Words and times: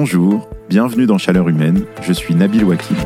Bonjour, 0.00 0.48
bienvenue 0.68 1.06
dans 1.06 1.18
Chaleur 1.18 1.48
Humaine, 1.48 1.84
je 2.02 2.12
suis 2.12 2.32
Nabil 2.32 2.62
Wakil. 2.62 2.96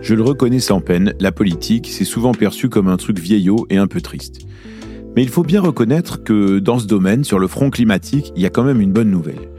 Je 0.00 0.14
le 0.14 0.22
reconnais 0.22 0.58
sans 0.58 0.80
peine, 0.80 1.12
la 1.20 1.32
politique, 1.32 1.90
c'est 1.92 2.06
souvent 2.06 2.32
perçu 2.32 2.70
comme 2.70 2.88
un 2.88 2.96
truc 2.96 3.18
vieillot 3.18 3.66
et 3.68 3.76
un 3.76 3.86
peu 3.86 4.00
triste. 4.00 4.46
Mais 5.14 5.22
il 5.22 5.28
faut 5.28 5.42
bien 5.42 5.60
reconnaître 5.60 6.24
que 6.24 6.58
dans 6.58 6.78
ce 6.78 6.86
domaine, 6.86 7.24
sur 7.24 7.38
le 7.38 7.48
front 7.48 7.68
climatique, 7.68 8.32
il 8.36 8.42
y 8.42 8.46
a 8.46 8.50
quand 8.50 8.64
même 8.64 8.80
une 8.80 8.92
bonne 8.92 9.10
nouvelle. 9.10 9.50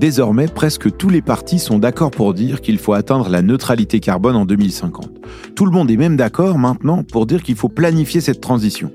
Désormais, 0.00 0.48
presque 0.48 0.96
tous 0.96 1.08
les 1.08 1.22
partis 1.22 1.58
sont 1.58 1.78
d'accord 1.78 2.10
pour 2.10 2.34
dire 2.34 2.60
qu'il 2.60 2.78
faut 2.78 2.92
atteindre 2.92 3.28
la 3.28 3.42
neutralité 3.42 4.00
carbone 4.00 4.36
en 4.36 4.44
2050. 4.44 5.10
Tout 5.54 5.66
le 5.66 5.70
monde 5.70 5.90
est 5.90 5.96
même 5.96 6.16
d'accord 6.16 6.58
maintenant 6.58 7.04
pour 7.04 7.26
dire 7.26 7.42
qu'il 7.42 7.56
faut 7.56 7.68
planifier 7.68 8.20
cette 8.20 8.40
transition. 8.40 8.90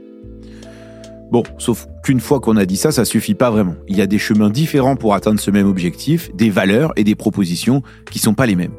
Bon, 1.32 1.44
sauf 1.58 1.88
qu'une 2.04 2.20
fois 2.20 2.40
qu'on 2.40 2.58
a 2.58 2.66
dit 2.66 2.78
ça, 2.78 2.92
ça 2.92 3.06
suffit 3.06 3.36
pas 3.36 3.52
vraiment. 3.52 3.76
Il 3.88 3.98
y 3.98 4.02
a 4.02 4.08
des 4.08 4.18
chemins 4.18 4.50
différents 4.50 4.96
pour 4.96 5.14
atteindre 5.14 5.40
ce 5.40 5.52
même 5.52 5.68
objectif, 5.68 6.34
des 6.36 6.50
valeurs 6.50 6.94
et 6.96 7.04
des 7.04 7.16
propositions 7.16 7.82
qui 8.10 8.20
sont 8.20 8.34
pas 8.34 8.46
les 8.46 8.56
mêmes. 8.56 8.74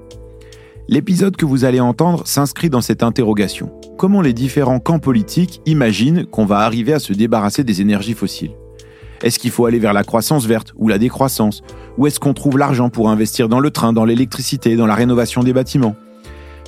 L'épisode 0.89 1.37
que 1.37 1.45
vous 1.45 1.67
allez 1.67 1.81
entendre 1.81 2.27
s'inscrit 2.27 2.71
dans 2.71 2.81
cette 2.81 3.03
interrogation. 3.03 3.71
Comment 3.98 4.23
les 4.23 4.33
différents 4.33 4.81
camps 4.81 4.98
politiques 4.98 5.61
imaginent 5.67 6.25
qu'on 6.25 6.47
va 6.47 6.61
arriver 6.61 6.95
à 6.95 6.98
se 6.98 7.12
débarrasser 7.12 7.65
des 7.65 7.83
énergies 7.83 8.15
fossiles? 8.15 8.53
Est-ce 9.23 9.39
qu'il 9.39 9.51
faut 9.51 9.67
aller 9.67 9.79
vers 9.79 9.93
la 9.93 10.05
croissance 10.05 10.47
verte 10.47 10.73
ou 10.77 10.89
la 10.89 10.99
décroissance 10.99 11.63
Ou 11.97 12.07
est-ce 12.07 12.21
qu'on 12.21 12.35
trouve 12.35 12.59
l'argent 12.59 12.89
pour 12.89 13.11
investir 13.11 13.49
dans 13.49 13.61
le 13.61 13.71
train, 13.71 13.93
dans 13.93 14.05
l'électricité, 14.05 14.77
dans 14.77 14.87
la 14.87 14.95
rénovation 14.95 15.43
des 15.43 15.53
bâtiments 15.53 15.97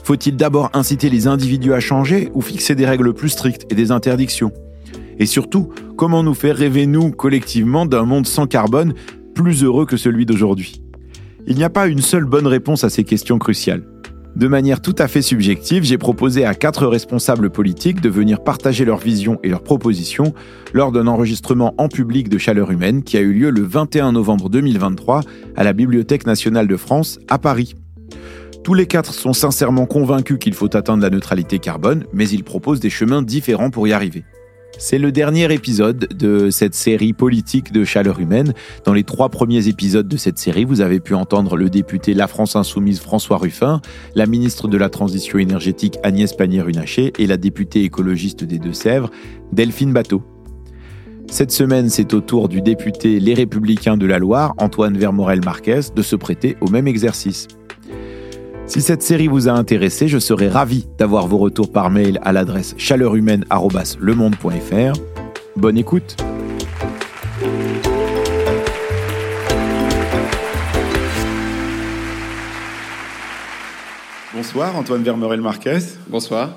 Faut-il 0.02 0.36
d'abord 0.36 0.70
inciter 0.72 1.10
les 1.10 1.26
individus 1.26 1.72
à 1.72 1.80
changer 1.80 2.30
ou 2.34 2.40
fixer 2.40 2.74
des 2.74 2.86
règles 2.86 3.14
plus 3.14 3.28
strictes 3.28 3.70
et 3.70 3.74
des 3.74 3.92
interdictions 3.92 4.52
Et 5.18 5.26
surtout, 5.26 5.68
comment 5.96 6.22
nous 6.22 6.34
faire 6.34 6.56
rêver, 6.56 6.86
nous, 6.86 7.10
collectivement, 7.12 7.86
d'un 7.86 8.04
monde 8.04 8.26
sans 8.26 8.46
carbone 8.46 8.94
plus 9.34 9.62
heureux 9.62 9.86
que 9.86 9.96
celui 9.96 10.26
d'aujourd'hui? 10.26 10.82
Il 11.46 11.56
n'y 11.56 11.64
a 11.64 11.70
pas 11.70 11.86
une 11.86 12.02
seule 12.02 12.24
bonne 12.24 12.46
réponse 12.46 12.84
à 12.84 12.90
ces 12.90 13.04
questions 13.04 13.38
cruciales. 13.38 13.84
De 14.36 14.46
manière 14.46 14.80
tout 14.80 14.94
à 14.98 15.08
fait 15.08 15.22
subjective, 15.22 15.82
j'ai 15.82 15.98
proposé 15.98 16.44
à 16.44 16.54
quatre 16.54 16.86
responsables 16.86 17.50
politiques 17.50 18.00
de 18.00 18.08
venir 18.08 18.42
partager 18.42 18.84
leurs 18.84 18.98
visions 18.98 19.38
et 19.42 19.48
leurs 19.48 19.62
propositions 19.62 20.34
lors 20.72 20.92
d'un 20.92 21.08
enregistrement 21.08 21.74
en 21.78 21.88
public 21.88 22.28
de 22.28 22.38
Chaleur 22.38 22.70
Humaine 22.70 23.02
qui 23.02 23.16
a 23.16 23.20
eu 23.20 23.32
lieu 23.32 23.50
le 23.50 23.62
21 23.62 24.12
novembre 24.12 24.48
2023 24.48 25.22
à 25.56 25.64
la 25.64 25.72
Bibliothèque 25.72 26.26
nationale 26.26 26.68
de 26.68 26.76
France 26.76 27.18
à 27.28 27.38
Paris. 27.38 27.74
Tous 28.62 28.74
les 28.74 28.86
quatre 28.86 29.14
sont 29.14 29.32
sincèrement 29.32 29.86
convaincus 29.86 30.38
qu'il 30.38 30.54
faut 30.54 30.74
atteindre 30.76 31.02
la 31.02 31.10
neutralité 31.10 31.58
carbone, 31.58 32.04
mais 32.12 32.28
ils 32.28 32.44
proposent 32.44 32.80
des 32.80 32.90
chemins 32.90 33.22
différents 33.22 33.70
pour 33.70 33.88
y 33.88 33.92
arriver. 33.92 34.24
C'est 34.78 34.98
le 34.98 35.12
dernier 35.12 35.52
épisode 35.52 36.08
de 36.16 36.50
cette 36.50 36.74
série 36.74 37.12
politique 37.12 37.72
de 37.72 37.84
chaleur 37.84 38.18
humaine. 38.18 38.54
Dans 38.84 38.94
les 38.94 39.04
trois 39.04 39.28
premiers 39.28 39.68
épisodes 39.68 40.08
de 40.08 40.16
cette 40.16 40.38
série, 40.38 40.64
vous 40.64 40.80
avez 40.80 41.00
pu 41.00 41.14
entendre 41.14 41.56
le 41.56 41.68
député 41.68 42.14
La 42.14 42.26
France 42.26 42.56
Insoumise 42.56 43.00
François 43.00 43.36
Ruffin, 43.36 43.82
la 44.14 44.26
ministre 44.26 44.68
de 44.68 44.78
la 44.78 44.88
Transition 44.88 45.38
énergétique 45.38 45.98
Agnès 46.02 46.32
Pannier-Runacher 46.32 47.12
et 47.18 47.26
la 47.26 47.36
députée 47.36 47.84
écologiste 47.84 48.44
des 48.44 48.58
Deux-Sèvres, 48.58 49.10
Delphine 49.52 49.92
Bateau. 49.92 50.22
Cette 51.30 51.52
semaine, 51.52 51.88
c'est 51.90 52.12
au 52.14 52.20
tour 52.20 52.48
du 52.48 52.60
député 52.60 53.20
Les 53.20 53.34
Républicains 53.34 53.96
de 53.96 54.06
la 54.06 54.18
Loire, 54.18 54.54
Antoine 54.58 54.96
Vermorel-Marquez, 54.96 55.80
de 55.94 56.02
se 56.02 56.16
prêter 56.16 56.56
au 56.60 56.68
même 56.68 56.88
exercice. 56.88 57.46
Si 58.70 58.80
cette 58.80 59.02
série 59.02 59.26
vous 59.26 59.48
a 59.48 59.50
intéressé, 59.50 60.06
je 60.06 60.20
serai 60.20 60.48
ravi 60.48 60.86
d'avoir 60.96 61.26
vos 61.26 61.38
retours 61.38 61.72
par 61.72 61.90
mail 61.90 62.20
à 62.22 62.30
l'adresse 62.30 62.76
chaleurumaine.lemonde.fr. 62.78 65.00
Bonne 65.56 65.76
écoute 65.76 66.16
Bonsoir 74.32 74.76
Antoine 74.76 75.02
Vermorel-Marquez. 75.02 75.80
Bonsoir. 76.06 76.50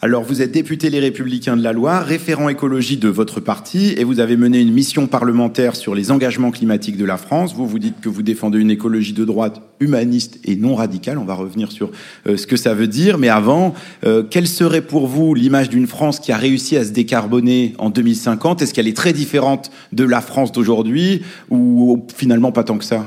Alors, 0.00 0.22
vous 0.22 0.42
êtes 0.42 0.52
député 0.52 0.90
Les 0.90 1.00
Républicains 1.00 1.56
de 1.56 1.62
la 1.64 1.72
Loire, 1.72 2.06
référent 2.06 2.48
écologie 2.48 2.98
de 2.98 3.08
votre 3.08 3.40
parti, 3.40 3.94
et 3.96 4.04
vous 4.04 4.20
avez 4.20 4.36
mené 4.36 4.60
une 4.60 4.72
mission 4.72 5.08
parlementaire 5.08 5.74
sur 5.74 5.96
les 5.96 6.12
engagements 6.12 6.52
climatiques 6.52 6.96
de 6.96 7.04
la 7.04 7.16
France. 7.16 7.52
Vous 7.52 7.66
vous 7.66 7.80
dites 7.80 8.00
que 8.00 8.08
vous 8.08 8.22
défendez 8.22 8.60
une 8.60 8.70
écologie 8.70 9.12
de 9.12 9.24
droite 9.24 9.60
humaniste 9.80 10.38
et 10.44 10.54
non 10.54 10.76
radicale. 10.76 11.18
On 11.18 11.24
va 11.24 11.34
revenir 11.34 11.72
sur 11.72 11.90
euh, 12.28 12.36
ce 12.36 12.46
que 12.46 12.56
ça 12.56 12.74
veut 12.74 12.86
dire. 12.86 13.18
Mais 13.18 13.28
avant, 13.28 13.74
euh, 14.06 14.22
quelle 14.22 14.46
serait 14.46 14.82
pour 14.82 15.08
vous 15.08 15.34
l'image 15.34 15.68
d'une 15.68 15.88
France 15.88 16.20
qui 16.20 16.30
a 16.30 16.36
réussi 16.36 16.76
à 16.76 16.84
se 16.84 16.92
décarboner 16.92 17.74
en 17.78 17.90
2050 17.90 18.62
Est-ce 18.62 18.74
qu'elle 18.74 18.86
est 18.86 18.96
très 18.96 19.12
différente 19.12 19.72
de 19.90 20.04
la 20.04 20.20
France 20.20 20.52
d'aujourd'hui 20.52 21.22
ou 21.50 22.06
finalement 22.14 22.52
pas 22.52 22.62
tant 22.62 22.78
que 22.78 22.84
ça? 22.84 23.04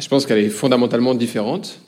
Je 0.00 0.08
pense 0.08 0.26
qu'elle 0.26 0.38
est 0.38 0.48
fondamentalement 0.48 1.14
différente. 1.14 1.80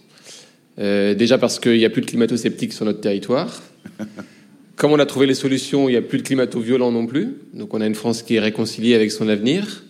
Euh, 0.79 1.17
déjà 1.17 1.37
parce 1.37 1.59
qu'il 1.59 1.79
n'y 1.79 1.85
a 1.85 1.91
plus 1.91 2.03
de 2.03 2.07
climato-sceptiques 2.07 2.75
sur 2.75 2.85
notre 2.85 3.01
territoire. 3.01 3.61
Comme 4.77 4.93
on 4.93 4.99
a 4.99 5.07
trouvé 5.07 5.27
les 5.27 5.35
solutions, 5.35 5.89
il 5.89 5.93
n'y 5.93 5.99
a 5.99 6.03
plus 6.03 6.19
de 6.19 6.23
climato-violents 6.25 6.91
non 6.91 7.07
plus. 7.07 7.37
Donc 7.55 7.75
on 7.75 7.81
a 7.81 7.87
une 7.87 7.95
France 7.95 8.23
qui 8.23 8.37
est 8.37 8.41
réconciliée 8.41 8.95
avec 8.95 9.13
son 9.13 9.29
avenir. 9.29 9.85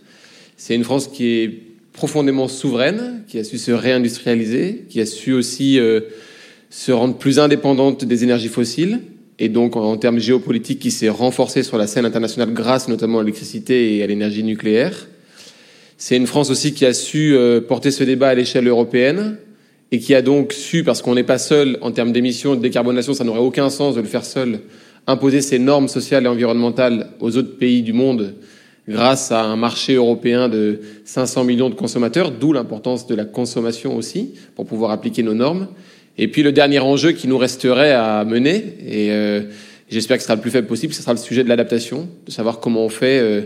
C'est 0.57 0.75
une 0.75 0.85
France 0.85 1.09
qui 1.09 1.27
est 1.27 1.51
profondément 1.93 2.49
souveraine, 2.49 3.23
qui 3.29 3.39
a 3.39 3.45
su 3.45 3.57
se 3.57 3.71
réindustrialiser, 3.71 4.85
qui 4.89 5.01
a 5.01 5.07
su 5.07 5.33
aussi 5.33 5.79
euh, 5.79 6.01
se 6.69 6.93
rendre 6.93 7.17
plus 7.17 7.39
indépendante 7.39 8.05
des 8.05 8.25
énergies 8.25 8.49
fossiles, 8.49 9.01
et 9.39 9.49
donc 9.49 9.77
en, 9.77 9.97
termes 9.97 10.19
géopolitiques 10.19 10.81
qui 10.81 10.91
s'est 10.91 11.09
renforcée 11.09 11.63
sur 11.63 11.79
la 11.79 11.87
scène 11.87 12.05
internationale 12.05 12.53
grâce 12.53 12.89
notamment 12.89 13.21
à 13.21 13.23
l'électricité 13.23 13.97
et 13.97 14.03
à 14.03 14.07
l'énergie 14.07 14.43
nucléaire. 14.43 15.07
C'est 15.97 16.17
une 16.17 16.27
France 16.27 16.51
aussi 16.51 16.75
qui 16.75 16.85
a 16.85 16.93
su 16.93 17.35
euh, 17.35 17.61
porter 17.61 17.91
ce 17.91 18.05
débat 18.05 18.29
à 18.29 18.35
l'échelle 18.35 18.67
européenne, 18.67 19.39
et 19.95 20.01
qui 20.01 20.13
a 20.13 20.23
donc 20.23 20.53
su, 20.53 20.83
parce 20.83 21.03
qu'on 21.03 21.15
n'est 21.15 21.23
pas 21.23 21.39
seul 21.39 21.79
en 21.81 21.93
termes 21.93 22.11
d'émissions, 22.11 22.57
de 22.57 22.61
décarbonation, 22.61 23.15
ça 23.15 23.23
n'aurait 23.23 23.39
aucun 23.39 23.71
sens 23.71 23.95
de 23.95 24.01
le 24.01 24.09
faire 24.09 24.25
seul, 24.25 24.59
imposer 25.07 25.41
ces 25.41 25.61
normes 25.61 25.87
sociales 25.87 26.25
et 26.25 26.27
environnementales 26.27 27.11
aux 27.21 27.37
autres 27.37 27.57
pays 27.59 27.83
du 27.83 27.93
monde 27.93 28.35
grâce 28.89 29.31
à 29.31 29.45
un 29.45 29.55
marché 29.55 29.95
européen 29.95 30.49
de 30.49 30.81
500 31.05 31.45
millions 31.45 31.71
de 31.71 31.77
consommateurs, 31.77 32.33
d'où 32.33 32.53
l'importance 32.53 33.07
de 33.07 33.15
la 33.15 33.25
consommation 33.25 33.97
aussi, 33.97 34.35
pour 34.57 34.67
pouvoir 34.67 34.91
appliquer 34.91 35.23
nos 35.23 35.33
normes. 35.33 35.69
Et 36.19 36.27
puis 36.27 36.43
le 36.43 36.51
dernier 36.51 36.81
enjeu 36.81 37.13
qui 37.13 37.29
nous 37.29 37.39
resterait 37.39 37.93
à 37.93 38.25
mener, 38.25 38.75
et 38.85 39.13
euh, 39.13 39.43
j'espère 39.89 40.17
que 40.17 40.25
ce 40.25 40.27
sera 40.27 40.35
le 40.35 40.43
plus 40.43 40.51
faible 40.51 40.67
possible, 40.67 40.93
ce 40.93 41.03
sera 41.03 41.13
le 41.13 41.19
sujet 41.21 41.45
de 41.45 41.49
l'adaptation, 41.49 42.09
de 42.27 42.33
savoir 42.33 42.59
comment 42.59 42.85
on 42.85 42.89
fait 42.89 43.21
euh, 43.21 43.43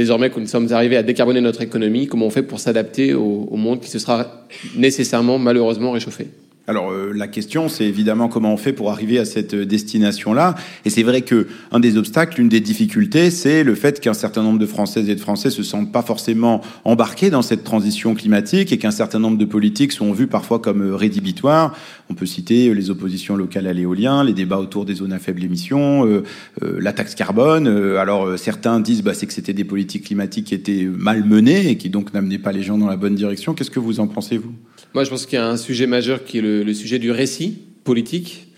désormais 0.00 0.30
que 0.30 0.40
nous 0.40 0.46
sommes 0.46 0.72
arrivés 0.72 0.96
à 0.96 1.02
décarboner 1.02 1.42
notre 1.42 1.60
économie, 1.60 2.06
comment 2.06 2.26
on 2.26 2.30
fait 2.30 2.42
pour 2.42 2.58
s'adapter 2.58 3.12
au, 3.12 3.56
monde 3.56 3.80
qui 3.80 3.90
se 3.90 3.98
sera 3.98 4.46
nécessairement, 4.74 5.38
malheureusement, 5.38 5.92
réchauffé? 5.92 6.28
Alors 6.66 6.92
euh, 6.92 7.12
la 7.12 7.26
question, 7.26 7.68
c'est 7.68 7.84
évidemment 7.84 8.28
comment 8.28 8.52
on 8.52 8.56
fait 8.56 8.72
pour 8.72 8.92
arriver 8.92 9.18
à 9.18 9.24
cette 9.24 9.54
euh, 9.54 9.66
destination-là. 9.66 10.54
Et 10.84 10.90
c'est 10.90 11.02
vrai 11.02 11.22
que 11.22 11.48
un 11.72 11.80
des 11.80 11.96
obstacles, 11.96 12.40
une 12.40 12.48
des 12.48 12.60
difficultés, 12.60 13.30
c'est 13.30 13.64
le 13.64 13.74
fait 13.74 13.98
qu'un 13.98 14.14
certain 14.14 14.44
nombre 14.44 14.60
de 14.60 14.66
Françaises 14.66 15.08
et 15.08 15.16
de 15.16 15.20
Français 15.20 15.50
se 15.50 15.64
sentent 15.64 15.90
pas 15.90 16.02
forcément 16.02 16.60
embarqués 16.84 17.30
dans 17.30 17.42
cette 17.42 17.64
transition 17.64 18.14
climatique 18.14 18.72
et 18.72 18.78
qu'un 18.78 18.92
certain 18.92 19.18
nombre 19.18 19.36
de 19.36 19.44
politiques 19.44 19.90
sont 19.90 20.12
vus 20.12 20.28
parfois 20.28 20.60
comme 20.60 20.82
euh, 20.82 20.94
rédhibitoires. 20.94 21.74
On 22.08 22.14
peut 22.14 22.26
citer 22.26 22.72
les 22.72 22.90
oppositions 22.90 23.34
locales 23.34 23.66
à 23.66 23.72
l'éolien, 23.72 24.22
les 24.22 24.32
débats 24.32 24.58
autour 24.58 24.84
des 24.84 24.94
zones 24.94 25.12
à 25.12 25.18
faible 25.18 25.42
émission, 25.44 26.22
la 26.60 26.92
taxe 26.92 27.14
carbone. 27.14 27.68
alors 27.68 28.36
certains 28.36 28.80
disent 28.80 29.04
bah, 29.04 29.12
que 29.12 29.32
c'était 29.32 29.52
des 29.52 29.62
politiques 29.62 30.06
climatiques 30.06 30.46
qui 30.46 30.54
étaient 30.56 30.88
mal 30.92 31.24
menées 31.24 31.68
et 31.68 31.76
qui 31.76 31.88
donc 31.88 32.12
n'amenaient 32.12 32.38
pas 32.38 32.50
les 32.50 32.64
gens 32.64 32.78
dans 32.78 32.88
la 32.88 32.96
bonne 32.96 33.14
direction. 33.14 33.54
Qu'est-ce 33.54 33.70
que 33.70 33.78
vous 33.78 34.00
en 34.00 34.08
pensez 34.08 34.38
vous? 34.38 34.52
Moi, 34.94 35.04
je 35.04 35.10
pense 35.10 35.26
qu'il 35.26 35.38
y 35.38 35.42
a 35.42 35.46
un 35.46 35.56
sujet 35.56 35.86
majeur 35.86 36.24
qui 36.24 36.38
est 36.38 36.42
le, 36.42 36.74
sujet 36.74 36.98
du 36.98 37.10
récit 37.10 37.58
politique. 37.84 38.48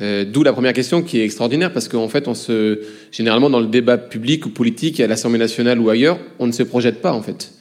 Euh, 0.00 0.24
d'où 0.24 0.42
la 0.42 0.54
première 0.54 0.72
question 0.72 1.02
qui 1.02 1.20
est 1.20 1.24
extraordinaire 1.24 1.70
parce 1.70 1.86
qu'en 1.86 2.08
fait, 2.08 2.26
on 2.26 2.34
se, 2.34 2.80
généralement 3.10 3.50
dans 3.50 3.60
le 3.60 3.66
débat 3.66 3.98
public 3.98 4.46
ou 4.46 4.48
politique, 4.48 5.00
à 5.00 5.06
l'Assemblée 5.06 5.38
nationale 5.38 5.78
ou 5.78 5.90
ailleurs, 5.90 6.18
on 6.38 6.46
ne 6.46 6.52
se 6.52 6.62
projette 6.62 7.02
pas 7.02 7.12
en 7.12 7.20
fait. 7.20 7.52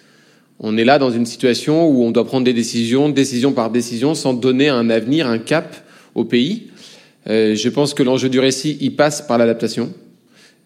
On 0.62 0.78
est 0.78 0.86
là 0.86 0.98
dans 0.98 1.12
une 1.12 1.26
situation 1.26 1.90
où 1.90 2.04
on 2.04 2.12
doit 2.12 2.24
prendre 2.24 2.46
des 2.46 2.54
décisions, 2.54 3.10
décision 3.10 3.52
par 3.52 3.70
décision, 3.70 4.16
sans 4.16 4.34
donner 4.34 4.70
un 4.70 4.90
avenir, 4.90 5.28
un 5.28 5.40
cap 5.40 5.76
au 6.16 6.24
pays. 6.24 6.68
Euh, 7.28 7.56
je 7.56 7.70
pense 7.70 7.94
que 7.94 8.02
l'enjeu 8.02 8.30
du 8.30 8.40
récit, 8.40 8.78
il 8.80 8.96
passe 8.96 9.22
par 9.22 9.38
l'adaptation, 9.38 9.92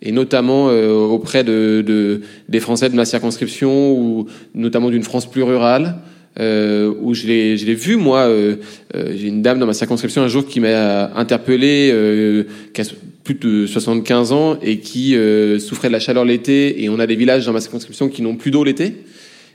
et 0.03 0.11
notamment 0.11 0.69
euh, 0.69 0.91
auprès 0.91 1.43
de, 1.43 1.83
de, 1.85 2.21
des 2.47 2.59
Français 2.59 2.89
de 2.89 2.95
ma 2.95 3.05
circonscription 3.05 3.91
ou 3.93 4.27
notamment 4.53 4.91
d'une 4.91 5.03
France 5.03 5.25
plus 5.25 5.41
rurale 5.41 5.95
euh, 6.39 6.93
où 7.01 7.13
je 7.13 7.27
l'ai, 7.27 7.57
je 7.57 7.65
l'ai 7.65 7.75
vu 7.75 7.95
moi. 7.95 8.21
Euh, 8.21 8.57
euh, 8.95 9.13
j'ai 9.15 9.27
une 9.27 9.41
dame 9.41 9.59
dans 9.59 9.65
ma 9.65 9.73
circonscription 9.73 10.21
un 10.21 10.27
jour 10.27 10.45
qui 10.45 10.59
m'a 10.59 11.13
interpellé, 11.15 11.89
euh, 11.93 12.43
qui 12.73 12.81
a 12.81 12.85
plus 13.23 13.35
de 13.35 13.65
75 13.65 14.31
ans 14.31 14.57
et 14.61 14.79
qui 14.79 15.15
euh, 15.15 15.59
souffrait 15.59 15.87
de 15.87 15.93
la 15.93 15.99
chaleur 15.99 16.25
l'été. 16.25 16.83
Et 16.83 16.89
on 16.89 16.99
a 16.99 17.07
des 17.07 17.15
villages 17.15 17.45
dans 17.45 17.53
ma 17.53 17.61
circonscription 17.61 18.09
qui 18.09 18.21
n'ont 18.21 18.35
plus 18.35 18.51
d'eau 18.51 18.63
l'été 18.63 18.95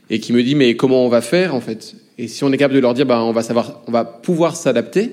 et 0.08 0.18
qui 0.18 0.32
me 0.32 0.42
dit 0.42 0.54
mais 0.54 0.74
comment 0.74 1.04
on 1.04 1.08
va 1.08 1.20
faire 1.20 1.54
en 1.54 1.60
fait? 1.60 1.94
Et 2.18 2.28
si 2.28 2.44
on 2.44 2.52
est 2.52 2.56
capable 2.56 2.74
de 2.74 2.80
leur 2.80 2.94
dire 2.94 3.06
bah 3.06 3.22
on 3.22 3.32
va 3.32 3.42
savoir, 3.42 3.82
on 3.86 3.92
va 3.92 4.04
pouvoir 4.04 4.56
s'adapter, 4.56 5.12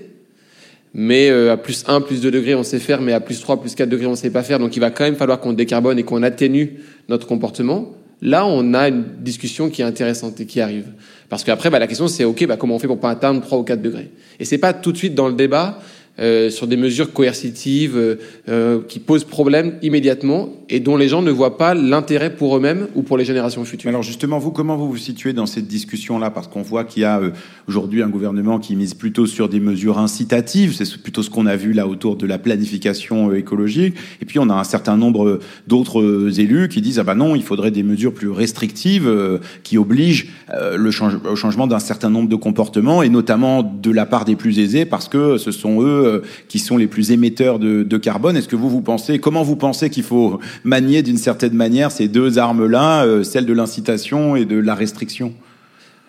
mais 0.93 1.29
à 1.29 1.57
plus 1.57 1.83
1, 1.87 2.01
plus 2.01 2.21
2 2.21 2.31
degrés, 2.31 2.55
on 2.55 2.63
sait 2.63 2.79
faire, 2.79 3.01
mais 3.01 3.13
à 3.13 3.19
plus 3.19 3.39
3, 3.39 3.61
plus 3.61 3.75
4 3.75 3.87
degrés, 3.87 4.07
on 4.07 4.15
sait 4.15 4.31
pas 4.31 4.43
faire. 4.43 4.59
Donc 4.59 4.75
il 4.75 4.79
va 4.79 4.89
quand 4.89 5.03
même 5.03 5.15
falloir 5.15 5.39
qu'on 5.39 5.53
décarbone 5.53 5.99
et 5.99 6.03
qu'on 6.03 6.23
atténue 6.23 6.79
notre 7.07 7.27
comportement. 7.27 7.93
Là, 8.21 8.45
on 8.45 8.73
a 8.73 8.87
une 8.87 9.03
discussion 9.19 9.69
qui 9.69 9.81
est 9.81 9.85
intéressante 9.85 10.39
et 10.39 10.45
qui 10.45 10.59
arrive. 10.59 10.87
Parce 11.29 11.43
qu'après, 11.43 11.69
bah, 11.69 11.79
la 11.79 11.87
question, 11.87 12.07
c'est 12.07 12.23
OK, 12.23 12.45
bah, 12.47 12.57
comment 12.57 12.75
on 12.75 12.79
fait 12.79 12.87
pour 12.87 12.99
pas 12.99 13.11
atteindre 13.11 13.41
3 13.41 13.59
ou 13.59 13.63
4 13.63 13.81
degrés? 13.81 14.11
Et 14.39 14.45
c'est 14.45 14.57
pas 14.57 14.73
tout 14.73 14.91
de 14.91 14.97
suite 14.97 15.13
dans 15.13 15.27
le 15.27 15.35
débat 15.35 15.79
euh, 16.19 16.49
sur 16.49 16.65
des 16.65 16.77
mesures 16.77 17.13
coercitives 17.13 17.95
euh, 17.95 18.15
euh, 18.49 18.79
qui 18.87 18.99
posent 18.99 19.23
problème 19.23 19.75
immédiatement 19.83 20.49
et 20.67 20.79
dont 20.79 20.97
les 20.97 21.07
gens 21.07 21.21
ne 21.21 21.29
voient 21.29 21.59
pas 21.59 21.75
l'intérêt 21.75 22.33
pour 22.33 22.57
eux-mêmes 22.57 22.87
ou 22.95 23.03
pour 23.03 23.19
les 23.19 23.25
générations 23.25 23.63
futures. 23.65 23.89
Alors 23.89 24.01
justement, 24.01 24.39
vous, 24.39 24.49
comment 24.49 24.77
vous 24.77 24.89
vous 24.89 24.97
situez 24.97 25.33
dans 25.33 25.45
cette 25.45 25.67
discussion-là? 25.67 26.31
Parce 26.31 26.47
qu'on 26.47 26.63
voit 26.63 26.85
qu'il 26.85 27.03
y 27.03 27.05
a 27.05 27.21
aujourd'hui 27.67 28.01
un 28.01 28.09
gouvernement 28.09 28.57
qui 28.57 28.75
mise 28.75 28.95
plutôt 28.95 29.27
sur 29.27 29.47
des 29.47 29.59
mesures 29.59 29.99
incitatives, 29.99 30.73
c'est 30.73 30.97
plutôt 30.97 31.21
ce 31.21 31.29
qu'on 31.29 31.45
a 31.45 31.55
vu 31.55 31.71
là 31.71 31.87
autour 31.87 32.15
de 32.15 32.25
la 32.25 32.39
planification 32.39 33.31
écologique, 33.33 33.95
et 34.19 34.25
puis 34.25 34.39
on 34.39 34.49
a 34.49 34.55
un 34.55 34.63
certain 34.63 34.97
nombre 34.97 35.39
d'autres 35.67 36.39
élus 36.39 36.67
qui 36.67 36.81
disent 36.81 36.97
ah 36.97 37.03
ben 37.03 37.15
non, 37.15 37.35
il 37.35 37.43
faudrait 37.43 37.71
des 37.71 37.83
mesures 37.83 38.13
plus 38.13 38.29
restrictives 38.29 39.39
qui 39.63 39.77
obligent 39.77 40.29
le 40.49 40.89
au 41.29 41.35
changement 41.35 41.67
d'un 41.67 41.79
certain 41.79 42.09
nombre 42.09 42.29
de 42.29 42.35
comportements, 42.35 43.03
et 43.03 43.09
notamment 43.09 43.61
de 43.61 43.91
la 43.91 44.07
part 44.07 44.25
des 44.25 44.35
plus 44.35 44.57
aisés, 44.57 44.85
parce 44.85 45.07
que 45.07 45.37
ce 45.37 45.51
sont 45.51 45.81
eux 45.81 46.06
euh, 46.07 46.21
qui 46.47 46.59
sont 46.59 46.77
les 46.77 46.87
plus 46.87 47.11
émetteurs 47.11 47.59
de, 47.59 47.97
carbone. 47.97 48.37
Est-ce 48.37 48.47
que 48.47 48.55
vous 48.55 48.69
vous 48.69 48.81
pensez, 48.81 49.19
comment 49.19 49.43
vous 49.43 49.55
pensez 49.55 49.89
qu'il 49.89 50.03
faut 50.03 50.39
manier 50.63 51.01
d'une 51.01 51.17
certaine 51.17 51.53
manière 51.53 51.91
ces 51.91 52.07
deux 52.07 52.37
armes-là, 52.37 53.05
euh, 53.05 53.23
celle 53.23 53.45
de 53.45 53.53
l'incitation 53.53 54.35
et 54.35 54.45
de 54.45 54.57
la 54.57 54.75
restriction? 54.75 55.33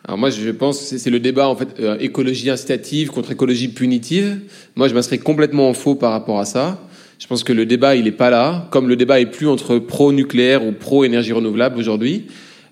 Alors 0.06 0.18
moi, 0.18 0.30
je 0.30 0.50
pense 0.50 0.90
que 0.90 0.98
c'est 0.98 1.10
le 1.10 1.20
débat 1.20 1.48
en 1.48 1.56
fait 1.56 1.68
euh, 1.80 1.96
écologie 1.98 2.50
incitative 2.50 3.10
contre 3.10 3.32
écologie 3.32 3.68
punitive. 3.68 4.40
Moi, 4.76 4.88
je 4.88 4.94
m'inscris 4.94 5.18
complètement 5.18 5.68
en 5.68 5.74
faux 5.74 5.94
par 5.94 6.12
rapport 6.12 6.40
à 6.40 6.44
ça. 6.44 6.80
Je 7.18 7.26
pense 7.26 7.44
que 7.44 7.52
le 7.52 7.66
débat, 7.66 7.96
il 7.96 8.04
n'est 8.04 8.12
pas 8.12 8.30
là. 8.30 8.68
Comme 8.70 8.88
le 8.88 8.96
débat 8.96 9.20
est 9.20 9.26
plus 9.26 9.48
entre 9.48 9.78
pro-nucléaire 9.78 10.64
ou 10.64 10.72
pro-énergie 10.72 11.32
renouvelable 11.32 11.78
aujourd'hui, 11.78 12.26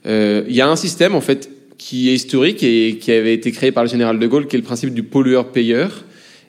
il 0.04 0.44
y 0.54 0.60
a 0.60 0.68
un 0.68 0.76
système 0.76 1.16
en 1.16 1.20
fait 1.20 1.50
qui 1.78 2.08
est 2.08 2.14
historique 2.14 2.62
et 2.62 2.98
qui 2.98 3.12
avait 3.12 3.34
été 3.34 3.52
créé 3.52 3.72
par 3.72 3.84
le 3.84 3.88
général 3.88 4.18
de 4.18 4.26
Gaulle, 4.26 4.46
qui 4.46 4.56
est 4.56 4.58
le 4.58 4.64
principe 4.64 4.94
du 4.94 5.02
pollueur-payeur. 5.02 6.04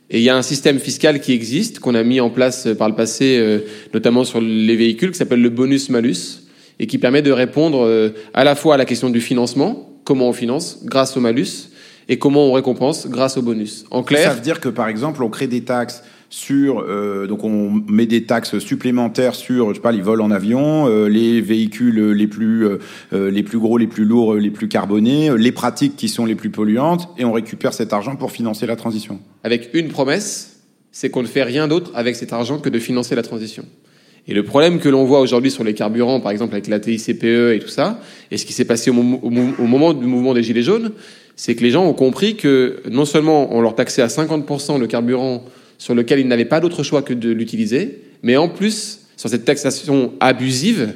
Et 0.10 0.20
il 0.20 0.24
y 0.24 0.30
a 0.30 0.38
un 0.38 0.42
système 0.42 0.80
fiscal 0.80 1.20
qui 1.20 1.34
existe, 1.34 1.80
qu'on 1.80 1.96
a 1.96 2.04
mis 2.04 2.22
en 2.22 2.30
place 2.30 2.68
euh, 2.68 2.76
par 2.76 2.88
le 2.88 2.96
passé, 2.96 3.38
euh, 3.40 3.60
notamment 3.94 4.24
sur 4.24 4.40
les 4.40 4.76
véhicules, 4.76 5.12
qui 5.12 5.18
s'appelle 5.18 5.42
le 5.42 5.50
bonus-malus, 5.50 6.44
et 6.80 6.88
qui 6.88 6.98
permet 6.98 7.22
de 7.22 7.32
répondre 7.32 7.86
euh, 7.86 8.10
à 8.34 8.44
la 8.44 8.56
fois 8.56 8.76
à 8.76 8.78
la 8.78 8.86
question 8.86 9.10
du 9.10 9.20
financement, 9.20 9.90
comment 10.06 10.30
on 10.30 10.34
finance, 10.34 10.80
grâce 10.86 11.18
au 11.18 11.20
malus, 11.20 11.72
et 12.08 12.18
comment 12.18 12.46
on 12.48 12.54
récompense, 12.54 13.08
grâce 13.08 13.38
au 13.38 13.42
bonus. 13.42 13.86
En 13.92 14.02
clair... 14.02 14.30
Ça 14.30 14.34
veut 14.34 14.42
dire 14.42 14.62
que, 14.62 14.70
par 14.70 14.88
exemple, 14.88 15.22
on 15.24 15.30
crée 15.30 15.48
des 15.48 15.62
taxes 15.62 16.04
sur 16.30 16.80
euh, 16.80 17.26
donc 17.26 17.44
on 17.44 17.82
met 17.88 18.06
des 18.06 18.24
taxes 18.24 18.60
supplémentaires 18.60 19.36
sur 19.36 19.70
je 19.70 19.76
sais 19.76 19.82
pas 19.82 19.92
les 19.92 20.02
vols 20.02 20.22
en 20.22 20.32
avion, 20.32 20.88
euh, 20.88 21.08
les 21.08 21.42
véhicules 21.42 22.12
les 22.12 22.28
plus 22.28 22.66
euh, 22.66 23.32
les 23.32 23.44
plus 23.44 23.60
gros, 23.60 23.78
les 23.78 23.88
plus 23.88 24.06
lourds, 24.06 24.36
les 24.36 24.50
plus 24.52 24.68
carbonés, 24.68 25.32
les 25.38 25.52
pratiques 25.52 25.96
qui 25.96 26.10
sont 26.10 26.26
les 26.26 26.36
plus 26.36 26.50
polluantes 26.50 27.10
et 27.18 27.26
on 27.26 27.32
récupère 27.32 27.74
cet 27.74 27.94
argent 27.94 28.16
pour 28.16 28.32
financer 28.32 28.66
la 28.66 28.76
transition. 28.76 29.20
Avec 29.44 29.70
une 29.74 29.88
promesse, 29.88 30.62
c'est 30.92 31.10
qu'on 31.10 31.22
ne 31.22 31.28
fait 31.28 31.44
rien 31.44 31.68
d'autre 31.68 31.92
avec 31.96 32.16
cet 32.16 32.34
argent 32.34 32.60
que 32.60 32.70
de 32.70 32.80
financer 32.80 33.16
la 33.16 33.24
transition. 33.24 33.66
Et 34.30 34.34
le 34.34 34.44
problème 34.44 34.80
que 34.80 34.90
l'on 34.90 35.06
voit 35.06 35.22
aujourd'hui 35.22 35.52
sur 35.52 35.64
les 35.64 35.74
carburants, 35.74 36.20
par 36.20 36.34
exemple 36.34 36.54
avec 36.54 36.68
la 36.68 36.82
TICPE 36.82 37.24
et 37.24 37.60
tout 37.62 37.70
ça, 37.70 38.02
et 38.30 38.38
ce 38.38 38.46
qui 38.46 38.52
s'est 38.52 38.66
passé 38.66 38.92
au, 38.92 38.94
au 38.94 39.66
moment 39.66 39.94
du 39.94 40.06
mouvement 40.06 40.34
des 40.34 40.44
Gilets 40.44 40.64
jaunes, 40.64 40.92
c'est 41.38 41.56
que 41.56 41.64
les 41.64 41.72
gens 41.72 41.86
ont 41.86 41.94
compris 41.94 42.36
que 42.36 42.82
non 42.90 43.06
seulement 43.06 43.56
on 43.56 43.62
leur 43.62 43.76
taxait 43.76 44.02
à 44.02 44.08
50% 44.08 44.80
le 44.80 44.88
carburant 44.88 45.46
sur 45.78 45.96
lequel 45.96 46.20
ils 46.20 46.28
n'avaient 46.28 46.46
pas 46.46 46.60
d'autre 46.60 46.84
choix 46.84 47.02
que 47.02 47.14
de 47.14 47.30
l'utiliser, 47.30 48.02
mais 48.24 48.38
en 48.38 48.50
plus, 48.50 49.02
sur 49.16 49.30
cette 49.30 49.46
taxation 49.46 50.14
abusive, 50.20 50.94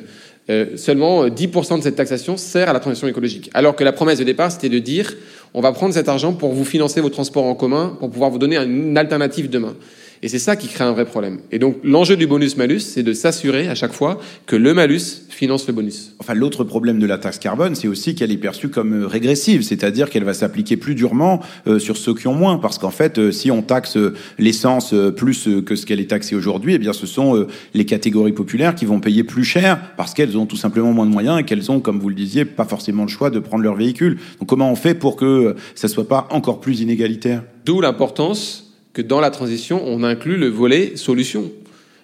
euh, 0.50 0.75
seulement 0.75 1.28
10% 1.28 1.78
de 1.78 1.83
cette 1.83 1.95
taxation 1.95 2.36
sert 2.36 2.68
à 2.68 2.74
la 2.74 2.80
transition 2.80 3.07
écologique. 3.07 3.50
Alors 3.54 3.75
que 3.75 3.83
la 3.83 3.94
promesse 3.94 4.19
de 4.19 4.24
départ, 4.24 4.51
c'était 4.51 4.69
de 4.69 4.80
dire, 4.80 5.13
on 5.54 5.62
va 5.62 5.72
prendre 5.72 5.94
cet 5.94 6.10
argent 6.10 6.33
pour 6.33 6.54
vous 6.54 6.66
financer 6.66 7.00
vos 7.00 7.10
transports 7.10 7.45
en 7.45 7.56
commun, 7.56 7.95
pour 8.00 8.10
pouvoir 8.10 8.31
vous 8.31 8.39
donner 8.39 8.57
une 8.57 8.98
alternative 8.98 9.50
demain. 9.50 9.75
Et 10.24 10.28
c'est 10.28 10.40
ça 10.40 10.56
qui 10.56 10.68
crée 10.68 10.84
un 10.84 10.92
vrai 10.92 11.06
problème. 11.06 11.40
Et 11.52 11.58
donc 11.58 11.78
l'enjeu 11.84 12.16
du 12.16 12.28
bonus-malus, 12.28 12.82
c'est 12.82 13.04
de 13.04 13.14
s'assurer 13.14 13.68
à 13.68 13.76
chaque 13.76 13.94
fois 13.94 14.20
que 14.46 14.56
le 14.56 14.74
malus 14.74 15.24
finance 15.30 15.66
le 15.66 15.74
bonus. 15.74 16.14
Enfin, 16.20 16.36
l'autre 16.36 16.64
problème 16.64 17.00
de 17.00 17.08
la 17.08 17.18
taxe 17.18 17.40
carbone, 17.40 17.74
c'est 17.74 17.88
aussi 17.88 18.14
qu'elle 18.14 18.32
est 18.32 18.38
perçue 18.38 18.70
comme 18.70 18.94
euh, 18.94 19.08
régressive, 19.08 19.64
c'est-à-dire 19.64 20.12
qu'elle 20.12 20.24
va 20.24 20.36
s'appliquer 20.36 20.78
plus 20.78 20.94
durement 20.94 21.40
euh, 21.66 21.80
sur 21.80 21.98
ceux 21.98 22.14
qui 22.14 22.28
ont 22.28 22.36
moins, 22.36 22.60
parce 22.60 22.78
qu'en 22.78 22.92
fait, 22.92 23.18
euh, 23.18 23.32
si 23.32 23.50
on 23.50 23.64
taxe 23.64 23.98
l'essence 24.38 24.94
plus 25.16 25.50
que 25.66 25.76
ce 25.76 25.88
qu'elle 25.88 26.00
est 26.00 26.12
taxée 26.12 26.36
aujourd'hui, 26.36 26.76
eh 26.76 26.78
bien, 26.78 26.94
ce 26.94 27.08
sont 27.08 27.48
les 27.74 27.86
catégories 27.86 28.34
populaires 28.34 28.76
qui 28.76 28.86
vont 28.86 29.00
payer 29.00 29.24
plus 29.24 29.44
cher 29.44 29.80
parce 29.98 30.14
qu'elles 30.14 30.38
ont 30.38 30.46
tout 30.46 30.56
simplement 30.56 30.92
moins 30.92 31.08
de 31.08 31.12
moyens 31.12 31.40
et 31.40 31.44
qu'elles 31.44 31.72
ont, 31.72 31.80
comme 31.80 32.00
vous 32.00 32.10
le 32.10 32.16
disiez, 32.16 32.46
pas 32.46 32.66
forcément 32.66 33.04
le 33.04 33.10
choix 33.10 33.32
de 33.32 33.40
prendre 33.40 33.64
leur 33.64 33.76
véhicule. 33.76 34.20
Donc, 34.40 34.50
comment 34.50 34.72
on 34.72 34.76
fait 34.76 34.94
pour 34.94 35.16
que 35.16 35.56
ça 35.74 35.88
soit 35.88 36.08
pas 36.08 36.28
encore 36.30 36.60
plus 36.60 36.82
inégalitaire? 36.82 37.44
D'où 37.66 37.82
l'importance 37.82 38.71
que 38.94 39.02
dans 39.02 39.20
la 39.20 39.30
transition, 39.30 39.82
on 39.86 40.04
inclut 40.04 40.38
le 40.38 40.48
volet 40.48 40.94
solution. 40.96 41.52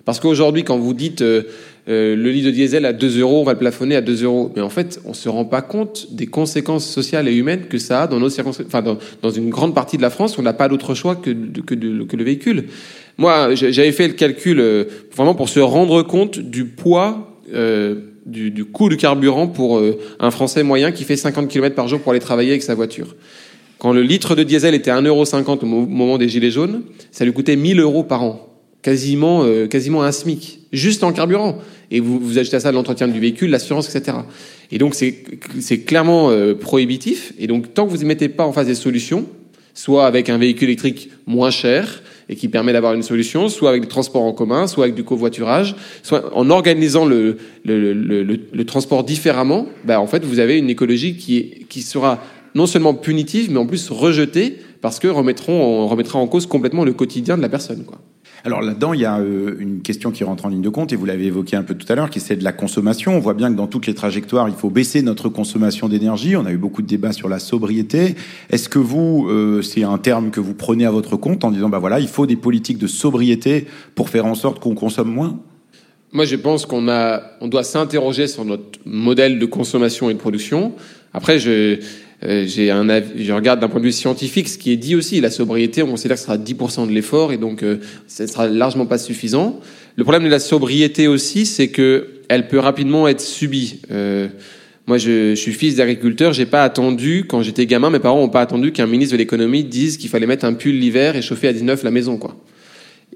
Parce 0.07 0.21
qu'aujourd'hui, 0.21 0.63
quand 0.63 0.77
vous 0.77 0.93
dites 0.93 1.21
euh, 1.21 1.43
euh, 1.89 2.15
le 2.15 2.31
litre 2.31 2.45
de 2.45 2.51
diesel 2.51 2.85
à 2.85 2.93
2 2.93 3.19
euros, 3.19 3.41
on 3.41 3.43
va 3.43 3.51
le 3.51 3.59
plafonner 3.59 3.97
à 3.97 4.01
2 4.01 4.23
euros, 4.23 4.53
mais 4.55 4.61
en 4.61 4.69
fait, 4.69 5.01
on 5.03 5.13
se 5.13 5.27
rend 5.27 5.43
pas 5.43 5.61
compte 5.61 6.07
des 6.11 6.27
conséquences 6.27 6.89
sociales 6.89 7.27
et 7.27 7.35
humaines 7.35 7.63
que 7.69 7.77
ça 7.77 8.03
a 8.03 8.07
dans 8.07 8.17
nos 8.17 8.29
enfin, 8.39 8.81
dans, 8.81 8.97
dans 9.21 9.31
une 9.31 9.49
grande 9.49 9.75
partie 9.75 9.97
de 9.97 10.01
la 10.01 10.09
France, 10.09 10.37
on 10.37 10.43
n'a 10.43 10.53
pas 10.53 10.69
d'autre 10.69 10.95
choix 10.95 11.17
que, 11.17 11.31
que, 11.31 11.75
le 11.75 12.23
véhicule. 12.23 12.67
Moi, 13.17 13.53
j'avais 13.55 13.91
fait 13.91 14.07
le 14.07 14.13
calcul 14.13 14.61
euh, 14.61 14.85
vraiment 15.13 15.35
pour 15.35 15.49
se 15.49 15.59
rendre 15.59 16.03
compte 16.03 16.39
du 16.39 16.63
poids 16.63 17.33
du, 18.25 18.51
du, 18.51 18.65
coût 18.65 18.87
du 18.87 18.97
carburant 18.97 19.47
pour 19.47 19.81
un 20.19 20.31
Français 20.31 20.63
moyen 20.63 20.91
qui 20.91 21.05
fait 21.05 21.15
50 21.15 21.47
km 21.47 21.75
par 21.75 21.87
jour 21.87 22.01
pour 22.01 22.11
aller 22.11 22.19
travailler 22.19 22.51
avec 22.51 22.63
sa 22.63 22.75
voiture. 22.75 23.15
Quand 23.79 23.93
le 23.93 24.01
litre 24.01 24.35
de 24.35 24.43
diesel 24.43 24.73
était 24.73 24.91
à 24.91 25.01
1,50€ 25.01 25.63
au 25.63 25.65
moment 25.65 26.17
des 26.17 26.29
Gilets 26.29 26.51
jaunes, 26.51 26.81
ça 27.11 27.25
lui 27.25 27.33
coûtait 27.33 27.55
1000 27.55 27.79
euros 27.79 28.03
par 28.03 28.23
an. 28.23 28.43
Quasiment, 28.81 29.43
euh, 29.43 29.67
quasiment 29.67 30.03
un 30.03 30.11
SMIC. 30.11 30.61
Juste 30.71 31.03
en 31.03 31.11
carburant. 31.11 31.59
Et 31.91 31.99
vous, 31.99 32.19
vous 32.19 32.37
ajoutez 32.37 32.57
à 32.57 32.59
ça 32.59 32.71
l'entretien 32.71 33.07
du 33.07 33.19
véhicule, 33.19 33.49
l'assurance, 33.49 33.93
etc. 33.93 34.17
Et 34.71 34.77
donc, 34.77 34.95
c'est 34.95 35.79
clairement 35.81 36.29
euh, 36.29 36.53
prohibitif. 36.53 37.33
Et 37.39 37.47
donc, 37.47 37.73
tant 37.73 37.85
que 37.85 37.91
vous 37.91 37.97
ne 37.97 38.05
mettez 38.05 38.29
pas 38.29 38.45
en 38.45 38.51
face 38.51 38.67
des 38.67 38.75
solutions, 38.75 39.25
soit 39.73 40.05
avec 40.05 40.29
un 40.29 40.37
véhicule 40.37 40.69
électrique 40.69 41.09
moins 41.25 41.51
cher, 41.51 42.01
et 42.29 42.35
qui 42.35 42.49
permet 42.49 42.73
d'avoir 42.73 42.93
une 42.93 43.03
solution, 43.03 43.47
soit 43.47 43.69
avec 43.69 43.83
des 43.83 43.87
transports 43.87 44.23
en 44.23 44.33
commun, 44.33 44.67
soit 44.67 44.85
avec 44.85 44.95
du 44.95 45.03
covoiturage, 45.03 45.75
soit 46.03 46.35
en 46.35 46.49
organisant 46.49 47.05
le, 47.05 47.37
le, 47.63 47.93
le, 47.93 48.23
le 48.23 48.65
transport 48.65 49.03
différemment, 49.03 49.65
ben 49.85 49.99
en 49.99 50.07
fait, 50.07 50.25
vous 50.25 50.39
avez 50.39 50.57
une 50.57 50.69
écologie 50.69 51.15
qui, 51.15 51.65
qui 51.69 51.81
sera 51.81 52.21
non 52.57 52.65
seulement 52.65 52.95
punitive, 52.95 53.51
mais 53.51 53.59
en 53.59 53.67
plus 53.67 53.91
rejetée, 53.91 54.57
parce 54.81 54.99
que 54.99 55.07
remettront, 55.07 55.53
on 55.53 55.87
remettra 55.87 56.17
en 56.17 56.27
cause 56.27 56.47
complètement 56.47 56.83
le 56.85 56.93
quotidien 56.93 57.37
de 57.37 57.41
la 57.43 57.49
personne. 57.49 57.85
Alors 58.43 58.61
là-dedans, 58.61 58.93
il 58.93 59.01
y 59.01 59.05
a 59.05 59.19
euh, 59.19 59.55
une 59.59 59.81
question 59.81 60.09
qui 60.09 60.23
rentre 60.23 60.45
en 60.45 60.49
ligne 60.49 60.61
de 60.61 60.69
compte, 60.69 60.91
et 60.91 60.95
vous 60.95 61.05
l'avez 61.05 61.25
évoqué 61.25 61.55
un 61.55 61.61
peu 61.61 61.75
tout 61.75 61.85
à 61.91 61.93
l'heure, 61.93 62.09
qui 62.09 62.19
c'est 62.19 62.35
de 62.35 62.43
la 62.43 62.53
consommation. 62.53 63.15
On 63.15 63.19
voit 63.19 63.35
bien 63.35 63.51
que 63.51 63.57
dans 63.57 63.67
toutes 63.67 63.85
les 63.85 63.93
trajectoires, 63.93 64.49
il 64.49 64.55
faut 64.55 64.71
baisser 64.71 65.03
notre 65.03 65.29
consommation 65.29 65.87
d'énergie. 65.87 66.35
On 66.35 66.47
a 66.47 66.51
eu 66.51 66.57
beaucoup 66.57 66.81
de 66.81 66.87
débats 66.87 67.11
sur 67.11 67.29
la 67.29 67.37
sobriété. 67.37 68.15
Est-ce 68.49 68.69
que 68.69 68.79
vous, 68.79 69.27
euh, 69.29 69.61
c'est 69.61 69.83
un 69.83 69.99
terme 69.99 70.31
que 70.31 70.39
vous 70.39 70.55
prenez 70.55 70.87
à 70.87 70.91
votre 70.91 71.15
compte 71.15 71.43
en 71.43 71.51
disant, 71.51 71.69
bah 71.69 71.79
voilà, 71.79 71.99
il 71.99 72.07
faut 72.07 72.25
des 72.25 72.37
politiques 72.37 72.79
de 72.79 72.87
sobriété 72.87 73.67
pour 73.93 74.09
faire 74.09 74.25
en 74.25 74.35
sorte 74.35 74.59
qu'on 74.59 74.73
consomme 74.73 75.13
moins? 75.13 75.39
Moi, 76.17 76.25
je 76.25 76.35
pense 76.35 76.65
qu'on 76.65 76.89
a, 76.89 77.21
on 77.41 77.47
doit 77.47 77.63
s'interroger 77.63 78.25
sur 78.25 78.43
notre 78.43 78.79
modèle 78.85 79.37
de 79.37 79.45
consommation 79.45 80.09
et 80.09 80.15
de 80.15 80.17
production. 80.17 80.73
Après, 81.13 81.37
je, 81.37 81.77
euh, 82.23 82.45
j'ai 82.47 82.71
un 82.71 82.87
je 82.87 83.31
regarde 83.31 83.59
d'un 83.59 83.67
point 83.67 83.79
de 83.79 83.85
vue 83.85 83.91
scientifique 83.91 84.49
ce 84.49 84.57
qui 84.57 84.71
est 84.71 84.77
dit 84.77 84.95
aussi. 84.95 85.21
La 85.21 85.29
sobriété, 85.29 85.83
on 85.83 85.87
considère 85.91 86.15
que 86.15 86.21
ce 86.21 86.25
sera 86.25 86.39
10% 86.39 86.87
de 86.87 86.91
l'effort 86.91 87.33
et 87.33 87.37
donc 87.37 87.61
euh, 87.61 87.77
ce 88.07 88.25
sera 88.25 88.47
largement 88.47 88.87
pas 88.87 88.97
suffisant. 88.97 89.59
Le 89.95 90.03
problème 90.03 90.23
de 90.23 90.29
la 90.29 90.39
sobriété 90.39 91.07
aussi, 91.07 91.45
c'est 91.45 91.67
que 91.67 92.07
elle 92.29 92.47
peut 92.47 92.57
rapidement 92.57 93.07
être 93.07 93.21
subie. 93.21 93.81
Euh, 93.91 94.27
moi, 94.87 94.97
je, 94.97 95.35
je, 95.35 95.39
suis 95.39 95.53
fils 95.53 95.75
d'agriculteur. 95.75 96.33
J'ai 96.33 96.47
pas 96.47 96.63
attendu, 96.63 97.25
quand 97.29 97.43
j'étais 97.43 97.67
gamin, 97.67 97.91
mes 97.91 97.99
parents 97.99 98.23
ont 98.23 98.29
pas 98.29 98.41
attendu 98.41 98.71
qu'un 98.71 98.87
ministre 98.87 99.11
de 99.11 99.19
l'économie 99.19 99.63
dise 99.63 99.97
qu'il 99.97 100.09
fallait 100.09 100.25
mettre 100.25 100.45
un 100.45 100.53
pull 100.53 100.79
l'hiver 100.79 101.15
et 101.15 101.21
chauffer 101.21 101.47
à 101.47 101.53
19 101.53 101.83
la 101.83 101.91
maison, 101.91 102.17
quoi. 102.17 102.35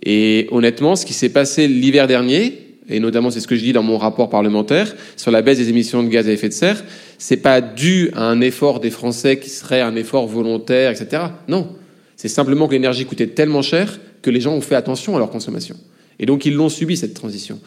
Et 0.03 0.47
honnêtement, 0.51 0.95
ce 0.95 1.05
qui 1.05 1.13
s'est 1.13 1.29
passé 1.29 1.67
l'hiver 1.67 2.07
dernier, 2.07 2.70
et 2.89 2.99
notamment 2.99 3.29
c'est 3.29 3.39
ce 3.39 3.47
que 3.47 3.55
je 3.55 3.61
dis 3.61 3.73
dans 3.73 3.83
mon 3.83 3.97
rapport 3.97 4.29
parlementaire 4.29 4.93
sur 5.15 5.31
la 5.31 5.41
baisse 5.41 5.57
des 5.57 5.69
émissions 5.69 6.03
de 6.03 6.09
gaz 6.09 6.27
à 6.27 6.31
effet 6.31 6.49
de 6.49 6.53
serre, 6.53 6.83
c'est 7.17 7.37
pas 7.37 7.61
dû 7.61 8.09
à 8.13 8.23
un 8.23 8.41
effort 8.41 8.79
des 8.79 8.89
Français 8.89 9.37
qui 9.37 9.49
serait 9.49 9.81
un 9.81 9.95
effort 9.95 10.27
volontaire, 10.27 10.91
etc. 10.91 11.23
Non, 11.47 11.69
c'est 12.15 12.27
simplement 12.27 12.67
que 12.67 12.73
l'énergie 12.73 13.05
coûtait 13.05 13.27
tellement 13.27 13.61
cher 13.61 13.99
que 14.21 14.29
les 14.29 14.41
gens 14.41 14.53
ont 14.53 14.61
fait 14.61 14.75
attention 14.75 15.15
à 15.15 15.19
leur 15.19 15.29
consommation. 15.29 15.75
Et 16.19 16.25
donc 16.25 16.45
ils 16.45 16.53
l'ont 16.53 16.69
subi 16.69 16.97
cette 16.97 17.13
transition. 17.13 17.59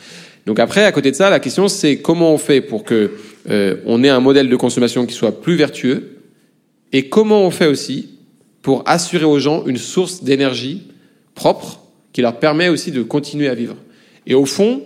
Donc 0.46 0.58
après, 0.58 0.84
à 0.84 0.92
côté 0.92 1.10
de 1.10 1.16
ça, 1.16 1.30
la 1.30 1.40
question 1.40 1.68
c'est 1.68 1.98
comment 1.98 2.32
on 2.32 2.38
fait 2.38 2.60
pour 2.60 2.84
que 2.84 3.12
euh, 3.50 3.76
on 3.86 4.04
ait 4.04 4.08
un 4.08 4.20
modèle 4.20 4.48
de 4.48 4.56
consommation 4.56 5.06
qui 5.06 5.14
soit 5.14 5.40
plus 5.40 5.56
vertueux, 5.56 6.18
et 6.92 7.08
comment 7.08 7.42
on 7.42 7.50
fait 7.50 7.66
aussi 7.66 8.10
pour 8.62 8.82
assurer 8.86 9.24
aux 9.24 9.40
gens 9.40 9.64
une 9.66 9.76
source 9.76 10.22
d'énergie 10.22 10.82
propre 11.34 11.80
qui 12.12 12.22
leur 12.22 12.38
permet 12.38 12.68
aussi 12.68 12.92
de 12.92 13.02
continuer 13.02 13.48
à 13.48 13.54
vivre. 13.54 13.76
Et 14.26 14.34
au 14.34 14.46
fond, 14.46 14.82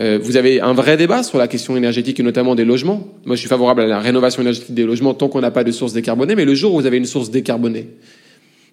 euh, 0.00 0.18
vous 0.20 0.36
avez 0.36 0.60
un 0.60 0.72
vrai 0.72 0.96
débat 0.96 1.22
sur 1.22 1.38
la 1.38 1.46
question 1.46 1.76
énergétique 1.76 2.18
et 2.18 2.22
notamment 2.22 2.54
des 2.54 2.64
logements. 2.64 3.06
Moi, 3.24 3.36
je 3.36 3.40
suis 3.40 3.48
favorable 3.48 3.82
à 3.82 3.86
la 3.86 4.00
rénovation 4.00 4.42
énergétique 4.42 4.74
des 4.74 4.84
logements 4.84 5.14
tant 5.14 5.28
qu'on 5.28 5.40
n'a 5.40 5.52
pas 5.52 5.64
de 5.64 5.70
source 5.70 5.92
décarbonée, 5.92 6.34
mais 6.34 6.44
le 6.44 6.54
jour 6.54 6.74
où 6.74 6.80
vous 6.80 6.86
avez 6.86 6.96
une 6.96 7.04
source 7.04 7.30
décarbonée, 7.30 7.88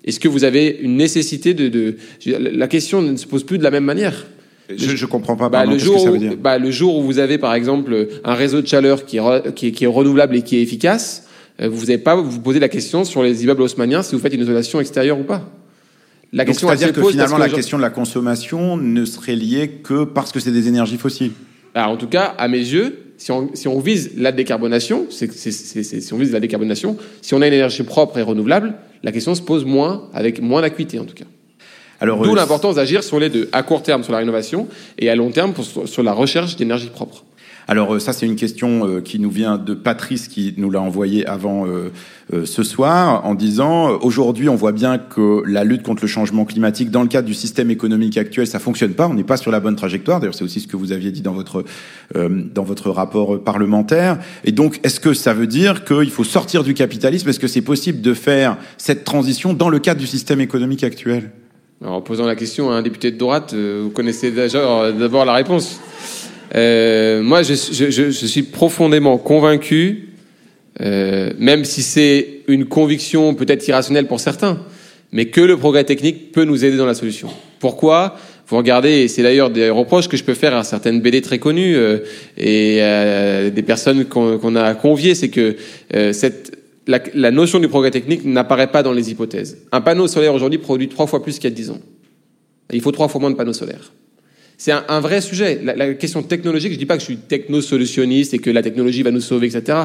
est-ce 0.04 0.20
que 0.20 0.28
vous 0.28 0.44
avez 0.44 0.80
une 0.82 0.98
nécessité 0.98 1.54
de, 1.54 1.68
de... 1.68 1.96
La 2.26 2.68
question 2.68 3.02
ne 3.04 3.16
se 3.18 3.28
pose 3.28 3.44
plus 3.44 3.60
de 3.60 3.64
la 3.64 3.72
même 3.72 3.84
manière. 3.84 4.26
Je 4.76 4.92
ne 4.92 5.10
comprends 5.10 5.36
pas. 5.36 5.50
Bah, 5.50 5.66
le, 5.66 5.78
jour 5.78 5.96
que 5.96 6.02
ça 6.02 6.12
veut 6.12 6.18
dire? 6.18 6.38
Bah, 6.38 6.58
le 6.58 6.72
jour 6.72 6.98
où 6.98 7.04
vous 7.04 7.20
avez, 7.20 7.38
par 7.38 7.54
exemple, 7.54 8.08
un 8.24 8.34
réseau 8.34 8.62
de 8.62 8.68
chaleur 8.68 9.06
qui 9.06 9.18
est, 9.18 9.54
qui 9.54 9.68
est, 9.68 9.72
qui 9.72 9.84
est 9.84 9.88
renouvelable 9.88 10.36
et 10.36 10.42
qui 10.42 10.58
est 10.58 10.62
efficace, 10.62 11.28
euh, 11.62 11.70
vous 11.70 11.88
n'avez 11.88 11.98
pas 11.98 12.16
vous 12.16 12.40
poser 12.40 12.60
la 12.60 12.70
question 12.70 13.04
sur 13.04 13.22
les 13.22 13.44
immeubles 13.44 13.62
haussmanniens 13.62 14.02
si 14.02 14.16
vous 14.16 14.22
faites 14.22 14.34
une 14.34 14.42
isolation 14.42 14.80
extérieure 14.80 15.20
ou 15.20 15.24
pas. 15.24 15.48
La 16.34 16.46
question 16.46 16.68
c'est-à-dire 16.68 16.94
que 16.94 17.04
finalement 17.04 17.38
la 17.38 17.50
question 17.50 17.78
de 17.78 17.82
la 17.82 17.90
consommation 17.90 18.78
ne 18.78 19.06
serait 19.06 19.36
liée 19.36 19.70
que 19.84 20.06
parce 20.06 20.32
que 20.32 20.40
c'est 20.40 20.52
des 20.52 20.68
énergies 20.68 20.98
fossiles. 20.98 21.34
Alors, 21.74 21.90
bah, 21.90 21.94
en 21.94 21.98
tout 21.98 22.08
cas, 22.08 22.36
à 22.38 22.48
mes 22.48 22.58
yeux, 22.58 23.14
si 23.18 23.32
on, 23.32 23.50
si 23.54 23.68
on 23.68 23.80
vise 23.80 24.12
la 24.18 24.32
décarbonation, 24.32 25.08
c'est, 25.10 25.32
si 25.32 26.14
on 26.14 26.18
vise 26.18 26.32
la 26.32 26.40
décarbonation, 26.40 26.98
si 27.22 27.34
on 27.34 27.42
a 27.42 27.48
une 27.48 27.54
énergie 27.54 27.84
propre 27.84 28.18
et 28.18 28.22
renouvelable, 28.22 28.74
la 29.04 29.12
question 29.12 29.36
se 29.36 29.42
pose 29.42 29.66
moins, 29.66 30.10
avec 30.14 30.42
moins 30.42 30.62
d'acuité 30.62 31.00
en 31.00 31.06
tout 31.06 31.14
cas. 31.14 31.26
Alors, 32.00 32.24
D'où 32.24 32.32
euh, 32.32 32.36
l'importance 32.36 32.76
d'agir 32.76 33.04
sur 33.04 33.20
les 33.20 33.30
deux, 33.30 33.48
à 33.52 33.62
court 33.62 33.84
terme 33.84 34.04
sur 34.04 34.12
la 34.12 34.18
rénovation 34.20 34.68
et 34.98 35.10
à 35.10 35.16
long 35.16 35.30
terme 35.30 35.54
sur 35.86 36.02
la 36.04 36.14
recherche 36.14 36.56
d'énergie 36.56 36.90
propre. 36.90 37.24
Alors 37.68 37.96
euh, 37.96 38.00
ça, 38.00 38.14
c'est 38.14 38.26
une 38.26 38.36
question 38.36 38.88
euh, 38.88 39.02
qui 39.02 39.20
nous 39.20 39.30
vient 39.30 39.58
de 39.58 39.74
Patrice 39.74 40.28
qui 40.28 40.54
nous 40.58 40.70
l'a 40.70 40.82
envoyé 40.82 41.26
avant 41.26 41.66
ce 42.46 42.64
soir 42.64 43.26
en 43.26 43.36
disant 43.36 44.00
aujourd'hui, 44.02 44.48
on 44.48 44.56
voit 44.56 44.72
bien 44.72 44.98
que 44.98 45.44
la 45.46 45.66
lutte 45.66 45.84
contre 45.84 46.04
le 46.04 46.08
changement 46.08 46.46
climatique 46.46 46.90
dans 46.90 47.02
le 47.02 47.10
cadre 47.10 47.28
du 47.28 47.34
système 47.34 47.70
économique 47.70 48.18
actuel, 48.18 48.48
ça 48.48 48.60
fonctionne 48.60 48.94
pas. 48.94 49.08
On 49.08 49.14
n'est 49.14 49.26
pas 49.26 49.36
sur 49.36 49.52
la 49.52 49.60
bonne 49.60 49.76
trajectoire. 49.76 50.20
D'ailleurs, 50.20 50.36
c'est 50.36 50.46
aussi 50.46 50.62
ce 50.62 50.68
que 50.68 50.78
vous 50.78 50.94
aviez 50.94 51.12
dit 51.12 51.22
dans 51.22 51.34
votre 51.34 51.66
dans 52.16 52.64
votre 52.64 52.90
rapport 52.90 53.44
parlementaire. 53.44 54.18
Et 54.46 54.52
donc, 54.52 54.80
est-ce 54.84 55.00
que 55.00 55.14
ça 55.14 55.34
veut 55.34 55.48
dire 55.48 55.84
qu'il 55.84 56.10
faut 56.10 56.24
sortir 56.24 56.64
du 56.64 56.74
capitalisme? 56.74 57.28
Est-ce 57.28 57.40
que 57.40 57.48
c'est 57.48 57.62
possible 57.62 58.02
de 58.02 58.14
faire 58.14 58.58
cette 58.78 59.04
transition 59.04 59.54
dans 59.54 59.70
le 59.70 59.80
cadre 59.80 60.00
du 60.00 60.08
système 60.08 60.40
économique 60.42 60.84
actuel? 60.84 61.32
En 61.84 62.00
posant 62.00 62.28
la 62.28 62.36
question 62.36 62.70
à 62.70 62.76
un 62.76 62.84
député 62.84 63.10
de 63.10 63.18
droite, 63.18 63.54
euh, 63.54 63.82
vous 63.84 63.90
connaissez 63.90 64.30
déjà 64.30 64.60
euh, 64.60 64.92
d'abord 64.92 65.26
la 65.26 65.34
réponse. 65.34 65.80
Euh, 66.56 67.22
moi, 67.22 67.44
je, 67.44 67.54
je, 67.54 67.90
je, 67.90 68.26
suis 68.26 68.44
profondément 68.44 69.18
convaincu, 69.18 70.10
euh, 70.82 71.32
même 71.38 71.64
si 71.64 71.82
c'est 71.82 72.42
une 72.48 72.66
conviction 72.66 73.34
peut-être 73.36 73.68
irrationnelle 73.68 74.08
pour 74.08 74.20
certains, 74.20 74.60
mais 75.12 75.26
que 75.26 75.42
le 75.42 75.58
progrès 75.58 75.84
technique 75.84 76.32
peut 76.32 76.44
nous 76.44 76.66
aider 76.66 76.78
dans 76.78 76.86
la 76.86 76.94
solution. 76.94 77.30
Pourquoi? 77.60 78.18
Vous 78.48 78.58
regardez, 78.58 78.90
et 78.90 79.08
c'est 79.08 79.24
d'ailleurs 79.24 79.50
des 79.50 79.70
reproches 79.70 80.10
que 80.10 80.18
je 80.18 80.26
peux 80.26 80.34
faire 80.34 80.54
à 80.54 80.64
certaines 80.66 81.00
BD 81.00 81.22
très 81.22 81.40
connues 81.40 81.76
euh, 81.76 82.00
et 82.38 82.82
des 83.52 83.64
personnes 83.64 84.06
qu'on 84.06 84.56
a 84.56 84.74
conviées, 84.74 85.16
c'est 85.16 85.30
que 85.30 85.56
cette 86.12 86.58
la, 86.88 87.32
notion 87.32 87.60
du 87.60 87.68
progrès 87.68 87.92
technique 87.92 88.26
n'apparaît 88.26 88.72
pas 88.72 88.84
dans 88.84 88.94
les 88.94 89.12
hypothèses. 89.12 89.58
Un 89.72 89.82
panneau 89.82 90.08
solaire 90.08 90.34
aujourd'hui 90.34 90.60
produit 90.60 90.90
trois 90.90 91.08
fois 91.08 91.22
plus 91.24 91.36
qu'il 91.36 91.50
y 91.50 91.54
a 91.54 91.56
dix 91.56 91.70
ans. 91.70 91.80
Il 92.72 92.82
faut 92.82 92.92
trois 92.92 93.08
fois 93.08 93.22
moins 93.22 93.32
de 93.32 93.36
panneaux 93.36 93.54
solaires. 93.54 93.92
C'est 94.64 94.74
un, 94.74 95.00
vrai 95.00 95.22
sujet. 95.22 95.60
La, 95.64 95.92
question 95.96 96.22
technologique, 96.22 96.72
je 96.72 96.78
dis 96.78 96.86
pas 96.86 96.94
que 96.94 97.00
je 97.00 97.06
suis 97.06 97.18
techno-solutionniste 97.18 98.36
et 98.36 98.38
que 98.38 98.52
la 98.52 98.62
technologie 98.62 99.02
va 99.02 99.10
nous 99.10 99.20
sauver, 99.20 99.48
etc. 99.48 99.76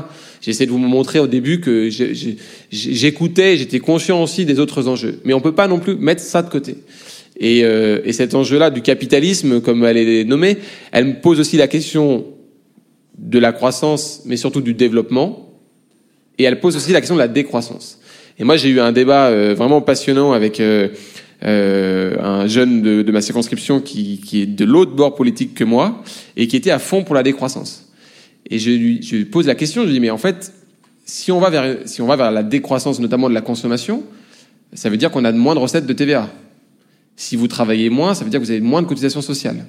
J'essaie 0.43 0.67
de 0.67 0.71
vous 0.71 0.77
montrer 0.77 1.19
au 1.19 1.27
début 1.27 1.63
que 1.63 1.89
j'écoutais, 2.71 3.57
j'étais 3.57 3.79
conscient 3.79 4.23
aussi 4.23 4.45
des 4.45 4.61
autres 4.61 4.87
enjeux. 4.87 5.19
Mais 5.25 5.33
on 5.33 5.41
peut 5.41 5.55
pas 5.55 5.67
non 5.67 5.79
plus 5.79 5.97
mettre 5.97 6.21
ça 6.21 6.43
de 6.43 6.51
côté. 6.51 6.77
Et, 7.41 7.65
euh, 7.65 8.03
et 8.05 8.13
cet 8.13 8.35
enjeu-là 8.35 8.69
du 8.69 8.83
capitalisme, 8.83 9.63
comme 9.63 9.83
elle 9.83 9.97
est 9.97 10.25
nommée, 10.25 10.59
elle 10.93 11.07
me 11.07 11.21
pose 11.23 11.41
aussi 11.41 11.57
la 11.57 11.69
question 11.69 12.27
de 13.17 13.39
la 13.39 13.53
croissance, 13.53 14.25
mais 14.27 14.37
surtout 14.37 14.61
du 14.61 14.75
développement 14.75 15.55
et 16.37 16.45
elle 16.45 16.61
pose 16.61 16.77
aussi 16.77 16.93
la 16.93 17.01
question 17.01 17.15
de 17.15 17.21
la 17.21 17.29
décroissance. 17.29 17.99
Et 18.39 18.45
moi, 18.45 18.59
j'ai 18.59 18.69
eu 18.69 18.81
un 18.81 18.93
débat 18.93 19.29
euh, 19.29 19.55
vraiment 19.55 19.81
passionnant 19.81 20.33
avec 20.33 20.61
euh, 20.61 20.89
euh, 21.45 22.17
un 22.21 22.47
jeune 22.47 22.83
de, 22.83 23.13
ma 23.13 23.21
circonscription 23.21 23.81
qui, 23.81 24.21
est 24.33 24.47
de 24.47 24.65
l'autre 24.65 24.93
bord 24.93 25.15
politique 25.15 25.55
que 25.55 25.65
moi 25.65 26.03
et 26.37 26.49
qui 26.49 26.57
était 26.57 26.71
à 26.71 26.79
fond 26.79 27.05
pour 27.05 27.15
la 27.15 27.23
décroissance. 27.23 27.91
Et 28.49 28.59
je 28.59 28.71
lui, 28.71 29.03
je 29.03 29.17
lui 29.17 29.25
pose 29.25 29.47
la 29.47 29.55
question, 29.55 29.83
je 29.83 29.89
lui 29.89 29.95
dis, 29.95 30.01
mais 30.01 30.11
en 30.11 30.19
fait, 30.19 30.53
si 31.05 31.31
on 31.33 31.41
va 31.41 31.51
vers, 31.51 31.77
si 31.85 32.01
on 32.01 32.07
va 32.07 32.17
vers 32.17 32.31
la 32.31 32.43
décroissance, 32.43 33.01
notamment 33.01 33.29
de 33.29 33.35
la 33.35 33.41
consommation, 33.41 34.03
ça 34.73 34.91
veut 34.91 34.97
dire 34.97 35.11
qu'on 35.11 35.25
a 35.25 35.33
moins 35.33 35.55
de 35.55 35.61
recettes 35.61 35.87
de 35.87 35.93
TVA. 35.93 36.29
Si 37.17 37.37
vous 37.37 37.49
travaillez 37.49 37.91
moins, 37.91 38.15
ça 38.15 38.25
veut 38.25 38.31
dire 38.31 38.41
que 38.41 38.45
vous 38.45 38.51
avez 38.51 38.61
moins 38.61 38.83
de 38.83 38.87
cotisations 38.87 39.23
sociales. 39.23 39.67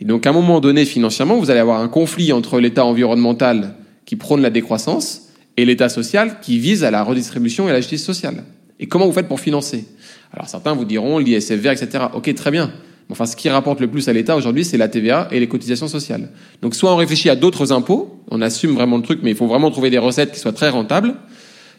Et 0.00 0.04
donc, 0.04 0.26
à 0.26 0.30
un 0.30 0.32
moment 0.32 0.60
donné, 0.60 0.84
financièrement, 0.84 1.38
vous 1.38 1.50
allez 1.50 1.60
avoir 1.60 1.80
un 1.80 1.88
conflit 1.88 2.32
entre 2.32 2.58
l'État 2.58 2.84
environnemental 2.84 3.74
qui 4.06 4.16
prône 4.16 4.40
la 4.40 4.50
décroissance 4.50 5.28
et 5.56 5.64
l'État 5.64 5.88
social 5.88 6.40
qui 6.40 6.58
vise 6.58 6.84
à 6.84 6.90
la 6.90 7.02
redistribution 7.02 7.66
et 7.66 7.70
à 7.70 7.74
la 7.74 7.80
justice 7.80 8.04
sociale. 8.04 8.44
Et 8.80 8.86
comment 8.86 9.06
vous 9.06 9.12
faites 9.12 9.28
pour 9.28 9.38
financer? 9.38 9.84
Alors 10.32 10.48
certains 10.48 10.74
vous 10.74 10.84
diront 10.84 11.18
l'ISF 11.18 11.52
vert, 11.52 11.72
etc. 11.72 12.06
Ok, 12.14 12.34
très 12.34 12.50
bien. 12.50 12.72
Enfin, 13.10 13.26
ce 13.26 13.36
qui 13.36 13.48
rapporte 13.48 13.80
le 13.80 13.88
plus 13.88 14.08
à 14.08 14.12
l'État 14.12 14.36
aujourd'hui, 14.36 14.64
c'est 14.64 14.78
la 14.78 14.88
TVA 14.88 15.28
et 15.32 15.40
les 15.40 15.48
cotisations 15.48 15.88
sociales. 15.88 16.30
Donc, 16.62 16.74
soit 16.74 16.92
on 16.92 16.96
réfléchit 16.96 17.28
à 17.28 17.36
d'autres 17.36 17.72
impôts, 17.72 18.22
on 18.30 18.40
assume 18.40 18.72
vraiment 18.72 18.96
le 18.96 19.02
truc, 19.02 19.20
mais 19.22 19.30
il 19.30 19.36
faut 19.36 19.48
vraiment 19.48 19.70
trouver 19.70 19.90
des 19.90 19.98
recettes 19.98 20.32
qui 20.32 20.38
soient 20.38 20.52
très 20.52 20.68
rentables. 20.68 21.14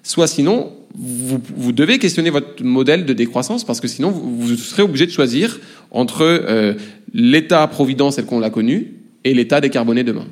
Soit 0.04 0.28
sinon, 0.28 0.74
vous, 0.96 1.42
vous 1.56 1.72
devez 1.72 2.00
questionner 2.00 2.32
votre 2.32 2.64
modèle 2.64 3.06
de 3.06 3.14
décroissance 3.14 3.64
parce 3.64 3.80
que 3.80 3.88
sinon, 3.88 4.12
vous, 4.12 4.56
serez 4.58 4.84
obligé 4.84 5.06
de 5.06 5.12
choisir 5.12 5.60
entre 5.92 6.24
euh, 6.24 6.74
l'État-providence 7.14 8.18
tel 8.18 8.26
qu'on 8.26 8.40
l'a 8.40 8.50
connu 8.50 8.96
et 9.24 9.34
l'État 9.34 9.62
décarboné 9.62 10.04
demain. 10.04 10.26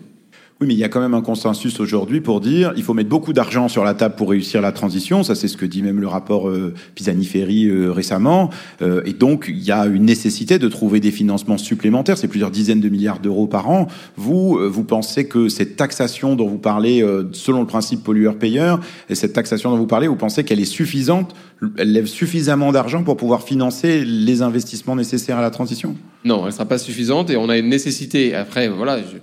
Oui, 0.61 0.67
mais 0.67 0.73
il 0.73 0.79
y 0.79 0.83
a 0.83 0.89
quand 0.89 0.99
même 0.99 1.13
un 1.13 1.21
consensus 1.21 1.79
aujourd'hui 1.79 2.19
pour 2.19 2.41
dire 2.41 2.73
il 2.75 2.83
faut 2.83 2.93
mettre 2.93 3.07
beaucoup 3.07 3.31
d'argent 3.31 3.69
sur 3.69 3.85
la 3.85 3.93
table 3.93 4.15
pour 4.15 4.31
réussir 4.31 4.59
la 4.59 4.73
transition. 4.73 5.23
Ça, 5.23 5.33
c'est 5.33 5.47
ce 5.47 5.55
que 5.55 5.65
dit 5.65 5.81
même 5.81 6.01
le 6.01 6.07
rapport 6.07 6.49
euh, 6.49 6.73
Pisani-Ferry 6.95 7.67
euh, 7.67 7.93
récemment. 7.93 8.49
Euh, 8.81 9.01
et 9.05 9.13
donc, 9.13 9.45
il 9.47 9.63
y 9.63 9.71
a 9.71 9.85
une 9.85 10.03
nécessité 10.03 10.59
de 10.59 10.67
trouver 10.67 10.99
des 10.99 11.11
financements 11.11 11.57
supplémentaires. 11.57 12.17
C'est 12.17 12.27
plusieurs 12.27 12.51
dizaines 12.51 12.81
de 12.81 12.89
milliards 12.89 13.19
d'euros 13.19 13.47
par 13.47 13.69
an. 13.69 13.87
Vous, 14.17 14.59
vous 14.69 14.83
pensez 14.83 15.29
que 15.29 15.47
cette 15.47 15.77
taxation 15.77 16.35
dont 16.35 16.49
vous 16.49 16.57
parlez, 16.57 17.05
selon 17.31 17.61
le 17.61 17.67
principe 17.67 18.03
pollueur-payeur, 18.03 18.81
et 19.09 19.15
cette 19.15 19.31
taxation 19.31 19.71
dont 19.71 19.77
vous 19.77 19.87
parlez, 19.87 20.09
vous 20.09 20.17
pensez 20.17 20.43
qu'elle 20.43 20.59
est 20.59 20.65
suffisante? 20.65 21.35
Elle 21.77 21.93
lève 21.93 22.07
suffisamment 22.07 22.73
d'argent 22.73 23.03
pour 23.03 23.15
pouvoir 23.15 23.43
financer 23.43 24.03
les 24.03 24.41
investissements 24.41 24.97
nécessaires 24.97 25.37
à 25.37 25.41
la 25.41 25.51
transition? 25.51 25.95
Non, 26.25 26.39
elle 26.41 26.47
ne 26.47 26.51
sera 26.51 26.65
pas 26.65 26.77
suffisante. 26.77 27.29
Et 27.29 27.38
on 27.38 27.49
a 27.49 27.57
une 27.57 27.69
nécessité. 27.69 28.35
Après, 28.35 28.67
voilà, 28.67 28.99
je 28.99 29.17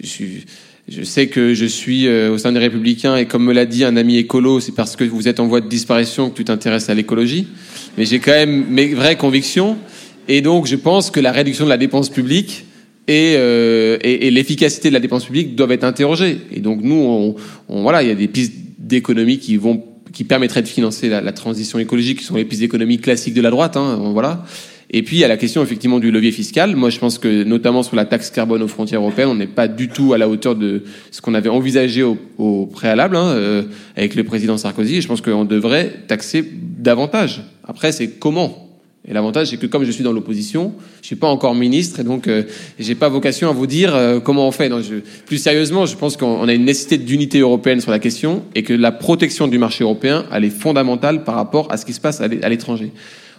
je 0.00 0.06
suis 0.06 0.44
je 0.88 1.02
sais 1.02 1.26
que 1.26 1.52
je 1.52 1.66
suis 1.66 2.06
euh, 2.06 2.32
au 2.32 2.38
sein 2.38 2.50
des 2.50 2.58
Républicains 2.58 3.16
et 3.16 3.26
comme 3.26 3.44
me 3.44 3.52
l'a 3.52 3.66
dit 3.66 3.84
un 3.84 3.96
ami 3.96 4.16
écolo, 4.16 4.58
c'est 4.58 4.72
parce 4.72 4.96
que 4.96 5.04
vous 5.04 5.28
êtes 5.28 5.38
en 5.38 5.46
voie 5.46 5.60
de 5.60 5.68
disparition 5.68 6.30
que 6.30 6.36
tu 6.36 6.44
t'intéresses 6.44 6.88
à 6.88 6.94
l'écologie. 6.94 7.46
Mais 7.98 8.06
j'ai 8.06 8.20
quand 8.20 8.32
même 8.32 8.64
mes 8.70 8.94
vraies 8.94 9.16
convictions 9.16 9.76
et 10.28 10.40
donc 10.40 10.66
je 10.66 10.76
pense 10.76 11.10
que 11.10 11.20
la 11.20 11.30
réduction 11.30 11.64
de 11.64 11.68
la 11.68 11.76
dépense 11.76 12.08
publique 12.08 12.64
et, 13.06 13.34
euh, 13.36 13.98
et 14.02 14.30
l'efficacité 14.30 14.88
de 14.88 14.94
la 14.94 15.00
dépense 15.00 15.26
publique 15.26 15.54
doivent 15.54 15.72
être 15.72 15.84
interrogées. 15.84 16.38
Et 16.52 16.60
donc 16.60 16.80
nous, 16.82 16.94
on, 16.94 17.34
on 17.68 17.82
voilà, 17.82 18.02
il 18.02 18.08
y 18.08 18.12
a 18.12 18.14
des 18.14 18.28
pistes 18.28 18.54
d'économie 18.78 19.38
qui 19.38 19.56
vont 19.58 19.84
qui 20.12 20.24
permettraient 20.24 20.62
de 20.62 20.68
financer 20.68 21.10
la, 21.10 21.20
la, 21.20 21.32
transition 21.32 21.78
écologique, 21.78 22.20
qui 22.20 22.24
sont 22.24 22.34
les 22.34 22.46
pistes 22.46 22.62
d'économie 22.62 22.98
classiques 22.98 23.34
de 23.34 23.42
la 23.42 23.50
droite. 23.50 23.76
Hein, 23.76 24.00
voilà. 24.14 24.46
Et 24.90 25.02
puis, 25.02 25.16
il 25.16 25.20
y 25.20 25.24
a 25.24 25.28
la 25.28 25.36
question 25.36 25.62
effectivement 25.62 25.98
du 25.98 26.10
levier 26.10 26.32
fiscal. 26.32 26.74
Moi, 26.74 26.88
je 26.88 26.98
pense 26.98 27.18
que 27.18 27.44
notamment 27.44 27.82
sur 27.82 27.94
la 27.94 28.06
taxe 28.06 28.30
carbone 28.30 28.62
aux 28.62 28.68
frontières 28.68 29.00
européennes, 29.00 29.28
on 29.28 29.34
n'est 29.34 29.46
pas 29.46 29.68
du 29.68 29.88
tout 29.88 30.14
à 30.14 30.18
la 30.18 30.28
hauteur 30.28 30.56
de 30.56 30.84
ce 31.10 31.20
qu'on 31.20 31.34
avait 31.34 31.50
envisagé 31.50 32.02
au, 32.02 32.16
au 32.38 32.66
préalable 32.66 33.16
hein, 33.16 33.26
euh, 33.26 33.62
avec 33.96 34.14
le 34.14 34.24
président 34.24 34.56
Sarkozy. 34.56 35.02
Je 35.02 35.08
pense 35.08 35.20
qu'on 35.20 35.44
devrait 35.44 35.92
taxer 36.06 36.42
davantage. 36.78 37.42
Après, 37.64 37.92
c'est 37.92 38.18
comment? 38.18 38.64
Et 39.06 39.12
l'avantage, 39.12 39.48
c'est 39.48 39.56
que 39.56 39.66
comme 39.66 39.84
je 39.84 39.90
suis 39.90 40.04
dans 40.04 40.12
l'opposition, 40.12 40.74
je 41.00 41.06
suis 41.06 41.16
pas 41.16 41.28
encore 41.28 41.54
ministre 41.54 42.00
et 42.00 42.04
donc 42.04 42.26
euh, 42.26 42.42
j'ai 42.78 42.94
pas 42.94 43.08
vocation 43.08 43.48
à 43.48 43.52
vous 43.52 43.66
dire 43.66 43.94
euh, 43.94 44.20
comment 44.20 44.46
on 44.46 44.52
fait. 44.52 44.70
je, 44.82 44.96
plus 45.24 45.38
sérieusement, 45.38 45.86
je 45.86 45.96
pense 45.96 46.16
qu'on 46.16 46.46
a 46.46 46.52
une 46.52 46.64
nécessité 46.64 46.98
d'unité 46.98 47.38
européenne 47.38 47.80
sur 47.80 47.90
la 47.90 48.00
question 48.00 48.42
et 48.54 48.62
que 48.62 48.74
la 48.74 48.92
protection 48.92 49.48
du 49.48 49.58
marché 49.58 49.84
européen, 49.84 50.26
elle 50.32 50.44
est 50.44 50.50
fondamentale 50.50 51.24
par 51.24 51.36
rapport 51.36 51.72
à 51.72 51.76
ce 51.76 51.86
qui 51.86 51.94
se 51.94 52.00
passe 52.00 52.20
à 52.20 52.28
l'étranger. 52.48 52.92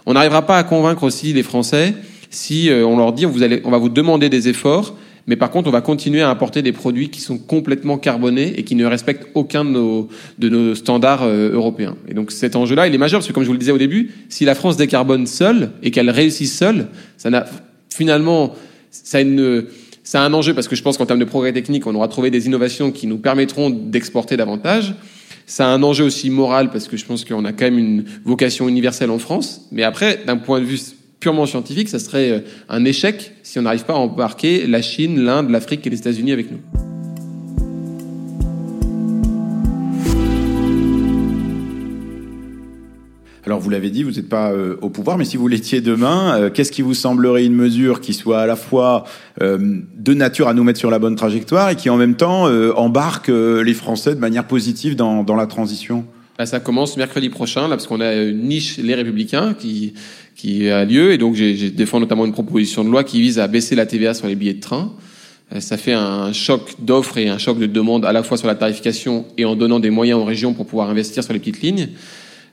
On 0.06 0.14
n'arrivera 0.14 0.46
pas 0.46 0.58
à 0.58 0.62
convaincre 0.64 1.02
aussi 1.02 1.32
les 1.32 1.42
Français 1.42 1.94
si 2.30 2.70
euh, 2.70 2.86
on 2.86 2.96
leur 2.96 3.12
dit 3.12 3.24
vous 3.24 3.42
allez, 3.42 3.60
on 3.64 3.70
va 3.70 3.78
vous 3.78 3.88
demander 3.88 4.28
des 4.28 4.48
efforts, 4.48 4.96
mais 5.26 5.36
par 5.36 5.50
contre 5.50 5.68
on 5.68 5.72
va 5.72 5.80
continuer 5.80 6.22
à 6.22 6.30
importer 6.30 6.62
des 6.62 6.72
produits 6.72 7.10
qui 7.10 7.20
sont 7.20 7.38
complètement 7.38 7.98
carbonés 7.98 8.54
et 8.56 8.62
qui 8.62 8.76
ne 8.76 8.86
respectent 8.86 9.26
aucun 9.34 9.64
de 9.64 9.70
nos, 9.70 10.08
de 10.38 10.48
nos 10.48 10.74
standards 10.74 11.24
euh, 11.24 11.52
européens. 11.52 11.96
Et 12.08 12.14
donc 12.14 12.30
cet 12.30 12.56
enjeu-là, 12.56 12.86
il 12.86 12.94
est 12.94 12.98
majeur 12.98 13.18
parce 13.18 13.28
que 13.28 13.32
comme 13.32 13.42
je 13.42 13.48
vous 13.48 13.54
le 13.54 13.58
disais 13.58 13.72
au 13.72 13.78
début, 13.78 14.12
si 14.28 14.44
la 14.44 14.54
France 14.54 14.76
décarbone 14.76 15.26
seule 15.26 15.72
et 15.82 15.90
qu'elle 15.90 16.10
réussit 16.10 16.48
seule, 16.48 16.86
ça 17.16 17.30
n'a 17.30 17.44
finalement 17.88 18.54
ça 18.90 19.18
a 19.18 19.20
une 19.20 19.66
un 20.18 20.34
enjeu 20.34 20.54
parce 20.54 20.68
que 20.68 20.76
je 20.76 20.82
pense 20.82 20.96
qu'en 20.98 21.06
termes 21.06 21.20
de 21.20 21.24
progrès 21.24 21.52
technique, 21.52 21.86
on 21.86 21.94
aura 21.94 22.08
trouvé 22.08 22.30
des 22.30 22.46
innovations 22.46 22.90
qui 22.90 23.06
nous 23.06 23.18
permettront 23.18 23.70
d'exporter 23.70 24.36
davantage. 24.36 24.94
Ça 25.50 25.66
a 25.66 25.74
un 25.74 25.82
enjeu 25.82 26.04
aussi 26.04 26.30
moral 26.30 26.70
parce 26.70 26.86
que 26.86 26.96
je 26.96 27.04
pense 27.04 27.24
qu'on 27.24 27.44
a 27.44 27.52
quand 27.52 27.64
même 27.64 27.78
une 27.78 28.04
vocation 28.24 28.68
universelle 28.68 29.10
en 29.10 29.18
France. 29.18 29.62
Mais 29.72 29.82
après, 29.82 30.20
d'un 30.24 30.36
point 30.36 30.60
de 30.60 30.64
vue 30.64 30.78
purement 31.18 31.44
scientifique, 31.44 31.88
ça 31.88 31.98
serait 31.98 32.30
euh, 32.30 32.40
un 32.68 32.84
échec 32.84 33.32
si 33.42 33.58
on 33.58 33.62
n'arrive 33.62 33.84
pas 33.84 33.94
à 33.94 33.96
embarquer 33.96 34.68
la 34.68 34.80
Chine, 34.80 35.18
l'Inde, 35.18 35.50
l'Afrique 35.50 35.84
et 35.88 35.90
les 35.90 35.98
États-Unis 35.98 36.30
avec 36.30 36.52
nous. 36.52 36.60
Alors 43.50 43.58
vous 43.58 43.70
l'avez 43.70 43.90
dit, 43.90 44.04
vous 44.04 44.12
n'êtes 44.12 44.28
pas 44.28 44.52
euh, 44.52 44.76
au 44.80 44.90
pouvoir, 44.90 45.18
mais 45.18 45.24
si 45.24 45.36
vous 45.36 45.48
l'étiez 45.48 45.80
demain, 45.80 46.36
euh, 46.36 46.50
qu'est-ce 46.50 46.70
qui 46.70 46.82
vous 46.82 46.94
semblerait 46.94 47.44
une 47.44 47.56
mesure 47.56 48.00
qui 48.00 48.14
soit 48.14 48.42
à 48.42 48.46
la 48.46 48.54
fois 48.54 49.02
euh, 49.42 49.80
de 49.96 50.14
nature 50.14 50.46
à 50.46 50.54
nous 50.54 50.62
mettre 50.62 50.78
sur 50.78 50.88
la 50.88 51.00
bonne 51.00 51.16
trajectoire 51.16 51.68
et 51.68 51.74
qui 51.74 51.90
en 51.90 51.96
même 51.96 52.14
temps 52.14 52.44
embarque 52.76 53.26
les 53.26 53.74
Français 53.74 54.14
de 54.14 54.20
manière 54.20 54.46
positive 54.46 54.94
dans, 54.94 55.34
la 55.34 55.46
transition? 55.48 56.04
Bah, 56.38 56.46
Ça 56.46 56.60
commence 56.60 56.96
mercredi 56.96 57.28
prochain, 57.28 57.62
là, 57.62 57.70
parce 57.70 57.88
qu'on 57.88 58.00
a 58.00 58.14
une 58.14 58.44
niche 58.44 58.78
Les 58.78 58.94
Républicains 58.94 59.54
qui, 59.54 59.94
qui 60.36 60.70
a 60.70 60.84
lieu, 60.84 61.12
et 61.12 61.18
donc 61.18 61.34
j'ai 61.34 61.72
défends 61.72 61.98
notamment 61.98 62.26
une 62.26 62.32
proposition 62.32 62.84
de 62.84 62.88
loi 62.88 63.02
qui 63.02 63.20
vise 63.20 63.40
à 63.40 63.48
baisser 63.48 63.74
la 63.74 63.84
TVA 63.84 64.14
sur 64.14 64.28
les 64.28 64.36
billets 64.36 64.54
de 64.54 64.60
train. 64.60 64.92
Ça 65.58 65.76
fait 65.76 65.94
un 65.94 66.32
choc 66.32 66.76
d'offres 66.78 67.18
et 67.18 67.28
un 67.28 67.38
choc 67.38 67.58
de 67.58 67.66
demande 67.66 68.04
à 68.04 68.12
la 68.12 68.22
fois 68.22 68.36
sur 68.36 68.46
la 68.46 68.54
tarification 68.54 69.24
et 69.36 69.44
en 69.44 69.56
donnant 69.56 69.80
des 69.80 69.90
moyens 69.90 70.20
aux 70.20 70.24
régions 70.24 70.54
pour 70.54 70.66
pouvoir 70.66 70.88
investir 70.88 71.24
sur 71.24 71.32
les 71.32 71.40
petites 71.40 71.62
lignes. 71.62 71.88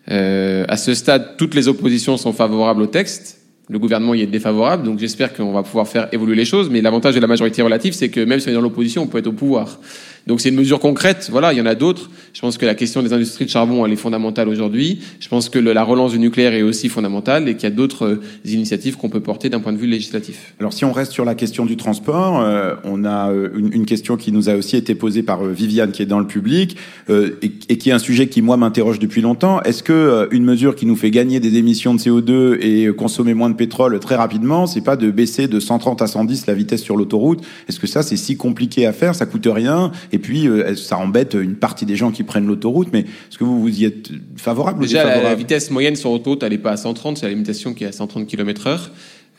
Euh, 0.10 0.66
à 0.68 0.78
ce 0.78 0.94
stade, 0.94 1.38
toutes 1.38 1.56
les 1.56 1.68
oppositions 1.68 2.18
sont 2.18 2.34
favorables 2.34 2.82
au 2.82 2.88
texte. 2.88 3.42
Le 3.70 3.80
gouvernement 3.80 4.14
y 4.14 4.22
est 4.22 4.28
défavorable, 4.28 4.84
donc 4.84 4.98
j'espère 4.98 5.34
qu'on 5.34 5.52
va 5.52 5.62
pouvoir 5.62 5.88
faire 5.88 6.08
évoluer 6.14 6.36
les 6.36 6.46
choses. 6.46 6.70
Mais 6.70 6.82
l'avantage 6.82 7.16
de 7.16 7.20
la 7.20 7.28
majorité 7.28 7.62
relative, 7.62 7.94
c'est 7.94 8.10
que 8.10 8.22
même 8.22 8.40
si 8.40 8.48
on 8.48 8.52
est 8.52 8.56
dans 8.56 8.62
l'opposition, 8.62 9.04
on 9.04 9.08
peut 9.08 9.18
être 9.18 9.28
au 9.28 9.34
pouvoir. 9.34 9.80
Donc 10.28 10.42
c'est 10.42 10.50
une 10.50 10.56
mesure 10.56 10.80
concrète. 10.80 11.30
Voilà, 11.32 11.54
il 11.54 11.58
y 11.58 11.62
en 11.62 11.66
a 11.66 11.74
d'autres. 11.74 12.10
Je 12.34 12.42
pense 12.42 12.58
que 12.58 12.66
la 12.66 12.76
question 12.76 13.02
des 13.02 13.14
industries 13.14 13.46
de 13.46 13.50
charbon, 13.50 13.86
elle 13.86 13.94
est 13.94 13.96
fondamentale 13.96 14.50
aujourd'hui. 14.50 15.00
Je 15.22 15.30
pense 15.30 15.48
que 15.48 15.58
la 15.58 15.84
relance 15.84 16.12
du 16.12 16.20
nucléaire 16.20 16.54
est 16.54 16.64
aussi 16.64 16.90
fondamentale 16.90 17.48
et 17.48 17.56
qu'il 17.56 17.64
y 17.64 17.72
a 17.72 17.76
d'autres 17.76 18.06
euh, 18.06 18.22
initiatives 18.46 18.98
qu'on 18.98 19.10
peut 19.10 19.22
porter 19.22 19.50
d'un 19.50 19.62
point 19.62 19.72
de 19.72 19.78
vue 19.78 19.88
législatif. 19.88 20.54
Alors 20.60 20.74
si 20.74 20.84
on 20.84 20.92
reste 20.92 21.14
sur 21.14 21.24
la 21.24 21.34
question 21.34 21.66
du 21.66 21.78
transport, 21.78 22.42
euh, 22.42 22.76
on 22.84 23.06
a 23.06 23.32
euh, 23.32 23.50
une, 23.56 23.86
question 23.86 24.18
qui 24.18 24.34
nous 24.34 24.50
a 24.50 24.56
aussi 24.56 24.76
été 24.76 24.96
posée 24.96 25.24
par 25.24 25.46
Viviane 25.46 25.92
qui 25.92 26.02
est 26.02 26.06
dans 26.06 26.20
le 26.20 26.28
public 26.28 26.76
et, 27.10 27.78
qui 27.78 27.90
est 27.90 27.94
un 27.94 28.00
sujet 28.00 28.28
qui 28.28 28.42
moi 28.42 28.58
m'interroge 28.58 29.00
depuis 29.00 29.22
longtemps. 29.22 29.62
Est-ce 29.62 29.82
que 29.82 30.28
une 30.32 30.44
mesure 30.44 30.76
qui 30.76 30.86
nous 30.86 30.98
fait 30.98 31.10
gagner 31.10 31.40
des 31.40 31.56
émissions 31.56 31.94
de 31.94 32.00
CO2 32.00 32.58
et 32.60 32.94
consommer 32.94 33.34
moins 33.34 33.50
de 33.50 33.56
pétrole 33.56 33.98
très 34.00 34.16
rapidement, 34.16 34.68
c'est 34.68 34.82
pas 34.82 34.98
de 34.98 35.10
baisser 35.10 35.48
de 35.48 35.62
130 35.62 36.02
à 36.02 36.08
110 36.08 36.48
la 36.48 36.54
vitesse 36.54 36.82
sur 36.82 36.98
l'autoroute? 36.98 37.42
Est-ce 37.70 37.80
que 37.80 37.88
ça 37.88 38.04
c'est 38.04 38.18
si 38.18 38.36
compliqué 38.36 38.86
à 38.86 38.92
faire? 38.92 39.16
Ça 39.16 39.26
coûte 39.26 39.48
rien 39.50 39.92
puis, 40.20 40.48
euh, 40.48 40.76
ça 40.76 40.98
embête 40.98 41.34
une 41.34 41.56
partie 41.56 41.86
des 41.86 41.96
gens 41.96 42.12
qui 42.12 42.24
prennent 42.24 42.48
l'autoroute. 42.48 42.90
Mais 42.94 43.02
est-ce 43.02 43.38
que 43.38 43.44
vous, 43.44 43.62
vous 43.62 43.80
y 43.80 43.86
êtes 43.86 44.10
favorable 44.36 44.82
Déjà, 44.82 45.00
ou 45.00 45.08
défavorable 45.08 45.30
la, 45.30 45.36
vitesse 45.36 45.72
moyenne 45.72 45.96
sur 45.96 46.12
autoroute, 46.12 46.44
elle 46.44 46.52
n'est 46.52 46.58
pas 46.58 46.72
à 46.72 46.78
130, 46.78 47.18
c'est 47.18 47.26
la 47.26 47.32
limitation 47.32 47.74
qui 47.74 47.84
est 47.84 47.88
à 47.88 47.92
130 47.92 48.28
km/h. 48.28 48.90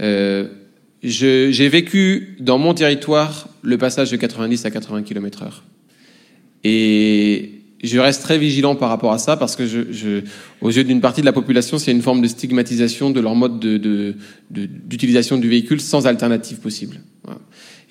Euh, 0.00 0.48
j'ai 1.02 1.68
vécu 1.68 2.36
dans 2.40 2.58
mon 2.58 2.74
territoire 2.74 3.48
le 3.62 3.78
passage 3.78 4.10
de 4.10 4.16
90 4.16 4.64
à 4.64 4.70
80 4.70 5.02
km/h. 5.02 5.62
Et 6.64 7.58
je 7.82 7.98
reste 7.98 8.22
très 8.22 8.38
vigilant 8.38 8.74
par 8.74 8.88
rapport 8.88 9.12
à 9.12 9.18
ça 9.18 9.36
parce 9.36 9.54
que, 9.54 9.66
je, 9.66 9.92
je, 9.92 10.22
aux 10.60 10.70
yeux 10.70 10.84
d'une 10.84 11.00
partie 11.00 11.20
de 11.20 11.26
la 11.26 11.32
population, 11.32 11.78
c'est 11.78 11.92
une 11.92 12.02
forme 12.02 12.20
de 12.20 12.28
stigmatisation 12.28 13.10
de 13.10 13.20
leur 13.20 13.34
mode 13.36 13.60
d'utilisation 14.50 15.36
de, 15.36 15.40
de, 15.40 15.46
du 15.46 15.50
véhicule 15.50 15.80
sans 15.80 16.06
alternative 16.06 16.58
possible. 16.58 17.00
Voilà. 17.22 17.40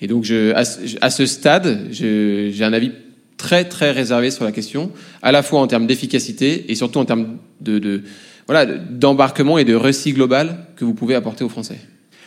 Et 0.00 0.06
donc, 0.06 0.24
je, 0.24 0.52
à, 0.54 1.10
ce 1.10 1.26
stade, 1.26 1.88
j'ai 1.90 2.62
un 2.62 2.72
avis 2.72 2.92
très 3.36 3.64
très 3.64 3.90
réservé 3.90 4.30
sur 4.30 4.44
la 4.44 4.52
question, 4.52 4.90
à 5.22 5.32
la 5.32 5.42
fois 5.42 5.60
en 5.60 5.66
termes 5.66 5.86
d'efficacité 5.86 6.70
et 6.70 6.74
surtout 6.74 6.98
en 6.98 7.04
termes 7.04 7.38
de, 7.60 7.78
de 7.78 8.02
voilà 8.46 8.66
d'embarquement 8.66 9.58
et 9.58 9.64
de 9.64 9.74
récit 9.74 10.12
global 10.12 10.66
que 10.76 10.84
vous 10.84 10.94
pouvez 10.94 11.14
apporter 11.14 11.44
aux 11.44 11.48
Français. 11.48 11.78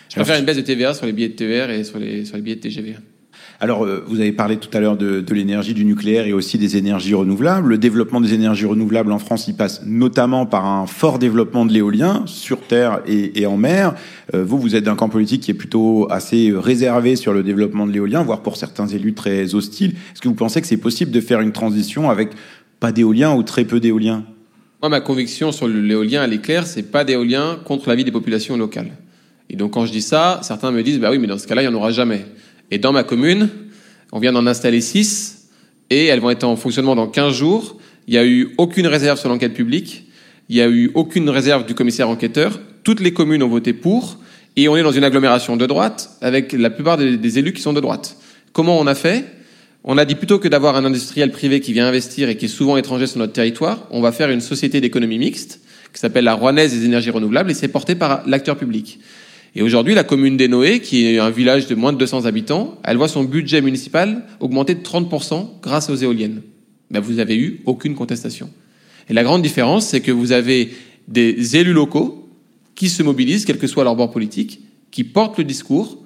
Je 0.09 0.15
préfère 0.15 0.37
une 0.37 0.45
baisse 0.45 0.57
de 0.57 0.61
TVA 0.61 0.93
sur 0.93 1.05
les 1.05 1.13
billets 1.13 1.29
de 1.29 1.33
TER 1.33 1.69
et 1.69 1.83
sur 1.83 1.97
les, 1.97 2.25
sur 2.25 2.35
les 2.35 2.41
billets 2.41 2.57
de 2.57 2.61
TGV. 2.61 2.95
Alors, 3.63 3.85
euh, 3.85 4.03
vous 4.07 4.19
avez 4.19 4.31
parlé 4.31 4.57
tout 4.57 4.75
à 4.75 4.79
l'heure 4.79 4.97
de, 4.97 5.21
de 5.21 5.33
l'énergie 5.35 5.75
du 5.75 5.85
nucléaire 5.85 6.25
et 6.25 6.33
aussi 6.33 6.57
des 6.57 6.77
énergies 6.77 7.13
renouvelables. 7.13 7.69
Le 7.69 7.77
développement 7.77 8.19
des 8.19 8.33
énergies 8.33 8.65
renouvelables 8.65 9.11
en 9.11 9.19
France, 9.19 9.47
il 9.47 9.53
passe 9.53 9.83
notamment 9.85 10.47
par 10.47 10.65
un 10.65 10.87
fort 10.87 11.19
développement 11.19 11.63
de 11.67 11.71
l'éolien 11.71 12.23
sur 12.25 12.61
terre 12.61 13.01
et, 13.05 13.39
et 13.39 13.45
en 13.45 13.57
mer. 13.57 13.93
Euh, 14.33 14.43
vous, 14.43 14.57
vous 14.57 14.75
êtes 14.75 14.85
d'un 14.85 14.95
camp 14.95 15.09
politique 15.09 15.41
qui 15.41 15.51
est 15.51 15.53
plutôt 15.53 16.07
assez 16.09 16.51
réservé 16.55 17.15
sur 17.15 17.33
le 17.33 17.43
développement 17.43 17.85
de 17.85 17.91
l'éolien, 17.91 18.23
voire 18.23 18.41
pour 18.41 18.57
certains 18.57 18.87
élus 18.87 19.13
très 19.13 19.53
hostile. 19.53 19.91
Est-ce 19.91 20.21
que 20.21 20.27
vous 20.27 20.33
pensez 20.33 20.59
que 20.59 20.65
c'est 20.65 20.77
possible 20.77 21.11
de 21.11 21.21
faire 21.21 21.39
une 21.39 21.51
transition 21.51 22.09
avec 22.09 22.31
pas 22.79 22.91
d'éolien 22.91 23.35
ou 23.35 23.43
très 23.43 23.65
peu 23.65 23.79
d'éolien? 23.79 24.23
Moi, 24.81 24.89
ma 24.89 25.01
conviction 25.01 25.51
sur 25.51 25.67
l'éolien, 25.67 26.23
elle 26.23 26.33
est 26.33 26.41
claire, 26.41 26.65
c'est 26.65 26.89
pas 26.89 27.03
d'éolien 27.03 27.59
contre 27.63 27.89
la 27.89 27.95
vie 27.95 28.05
des 28.05 28.11
populations 28.11 28.57
locales. 28.57 28.89
Et 29.51 29.55
donc, 29.55 29.73
quand 29.73 29.85
je 29.85 29.91
dis 29.91 30.01
ça, 30.01 30.39
certains 30.41 30.71
me 30.71 30.81
disent, 30.81 30.99
bah 30.99 31.11
oui, 31.11 31.19
mais 31.19 31.27
dans 31.27 31.37
ce 31.37 31.45
cas-là, 31.45 31.61
il 31.61 31.67
n'y 31.67 31.75
en 31.75 31.77
aura 31.77 31.91
jamais. 31.91 32.25
Et 32.71 32.77
dans 32.77 32.93
ma 32.93 33.03
commune, 33.03 33.49
on 34.11 34.19
vient 34.19 34.31
d'en 34.31 34.47
installer 34.47 34.81
6 34.81 35.49
et 35.89 36.05
elles 36.05 36.21
vont 36.21 36.29
être 36.29 36.45
en 36.45 36.55
fonctionnement 36.55 36.95
dans 36.95 37.07
15 37.07 37.33
jours. 37.33 37.77
Il 38.07 38.13
n'y 38.13 38.17
a 38.17 38.25
eu 38.25 38.53
aucune 38.57 38.87
réserve 38.87 39.19
sur 39.19 39.29
l'enquête 39.29 39.53
publique. 39.53 40.05
Il 40.49 40.55
n'y 40.55 40.61
a 40.61 40.69
eu 40.69 40.89
aucune 40.95 41.29
réserve 41.29 41.65
du 41.65 41.75
commissaire 41.75 42.09
enquêteur. 42.09 42.59
Toutes 42.83 43.01
les 43.01 43.13
communes 43.13 43.43
ont 43.43 43.49
voté 43.49 43.73
pour. 43.73 44.17
Et 44.55 44.67
on 44.67 44.75
est 44.75 44.83
dans 44.83 44.91
une 44.91 45.03
agglomération 45.03 45.55
de 45.57 45.65
droite 45.65 46.11
avec 46.21 46.53
la 46.53 46.69
plupart 46.69 46.97
des, 46.97 47.39
élus 47.39 47.53
qui 47.53 47.61
sont 47.61 47.73
de 47.73 47.79
droite. 47.79 48.17
Comment 48.53 48.79
on 48.79 48.87
a 48.87 48.95
fait? 48.95 49.25
On 49.83 49.97
a 49.97 50.05
dit 50.05 50.15
plutôt 50.15 50.39
que 50.39 50.47
d'avoir 50.47 50.75
un 50.75 50.85
industriel 50.85 51.31
privé 51.31 51.59
qui 51.59 51.73
vient 51.73 51.87
investir 51.87 52.29
et 52.29 52.35
qui 52.35 52.45
est 52.45 52.49
souvent 52.49 52.77
étranger 52.77 53.07
sur 53.07 53.19
notre 53.19 53.33
territoire, 53.33 53.87
on 53.91 54.01
va 54.01 54.11
faire 54.11 54.29
une 54.29 54.41
société 54.41 54.81
d'économie 54.81 55.17
mixte 55.17 55.61
qui 55.93 55.99
s'appelle 55.99 56.25
la 56.25 56.33
Rouennaise 56.33 56.73
des 56.73 56.85
énergies 56.85 57.09
renouvelables 57.09 57.49
et 57.49 57.53
c'est 57.53 57.69
porté 57.69 57.95
par 57.95 58.27
l'acteur 58.27 58.57
public. 58.57 58.99
Et 59.55 59.61
aujourd'hui, 59.61 59.93
la 59.93 60.03
commune 60.03 60.37
des 60.37 60.47
Noé, 60.47 60.79
qui 60.79 61.05
est 61.05 61.19
un 61.19 61.29
village 61.29 61.67
de 61.67 61.75
moins 61.75 61.91
de 61.91 61.97
200 61.97 62.25
habitants, 62.25 62.79
elle 62.83 62.97
voit 62.97 63.09
son 63.09 63.23
budget 63.23 63.61
municipal 63.61 64.25
augmenter 64.39 64.75
de 64.75 64.81
30% 64.81 65.61
grâce 65.61 65.89
aux 65.89 65.95
éoliennes. 65.95 66.41
Ben, 66.89 67.01
vous 67.01 67.13
n'avez 67.13 67.35
eu 67.35 67.61
aucune 67.65 67.95
contestation. 67.95 68.49
Et 69.09 69.13
la 69.13 69.23
grande 69.23 69.41
différence, 69.41 69.87
c'est 69.87 69.99
que 69.99 70.11
vous 70.11 70.31
avez 70.31 70.71
des 71.07 71.57
élus 71.57 71.73
locaux 71.73 72.29
qui 72.75 72.87
se 72.87 73.03
mobilisent, 73.03 73.45
quel 73.45 73.57
que 73.57 73.67
soit 73.67 73.83
leur 73.83 73.95
bord 73.95 74.11
politique, 74.11 74.61
qui 74.89 75.03
portent 75.03 75.37
le 75.37 75.43
discours, 75.43 75.97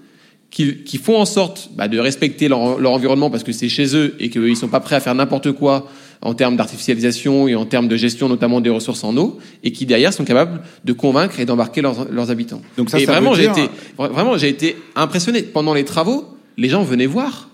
qui, 0.49 0.84
qui 0.84 0.97
font 0.97 1.19
en 1.19 1.25
sorte 1.25 1.69
bah, 1.75 1.88
de 1.88 1.99
respecter 1.99 2.47
leur, 2.47 2.79
leur, 2.79 2.93
environnement 2.93 3.29
parce 3.29 3.43
que 3.43 3.51
c'est 3.51 3.69
chez 3.69 3.95
eux 3.95 4.15
et 4.19 4.29
qu'ils 4.29 4.41
ne 4.41 4.55
sont 4.55 4.69
pas 4.69 4.79
prêts 4.79 4.95
à 4.95 4.99
faire 4.99 5.15
n'importe 5.15 5.51
quoi 5.51 5.89
en 6.21 6.34
termes 6.34 6.56
d'artificialisation 6.58 7.47
et 7.47 7.56
en 7.56 7.65
termes 7.65 7.88
de 7.88 7.95
gestion 7.97 8.30
notamment 8.30 8.62
des 8.62 8.69
ressources 8.69 9.04
en 9.04 9.15
eau, 9.17 9.39
et 9.63 9.71
qui 9.71 9.86
derrière 9.86 10.13
sont 10.13 10.25
capables 10.25 10.62
de 10.84 10.93
convaincre 10.93 11.39
et 11.39 11.45
d'embarquer 11.45 11.82
leurs, 11.82 12.12
leurs, 12.12 12.32
habitants. 12.32 12.62
Donc 12.78 12.89
ça, 12.89 12.99
et 12.99 13.06
vraiment, 13.06 13.34
j'ai 13.34 13.45
été 13.45 13.69
vraiment 13.97 14.38
j'ai 14.38 14.49
été 14.49 14.75
impressionné 14.95 15.43
pendant 15.43 15.73
les 15.73 15.86
travaux. 15.86 16.25
Les 16.58 16.69
gens 16.69 16.84
venaient 16.84 17.06
voir. 17.06 17.49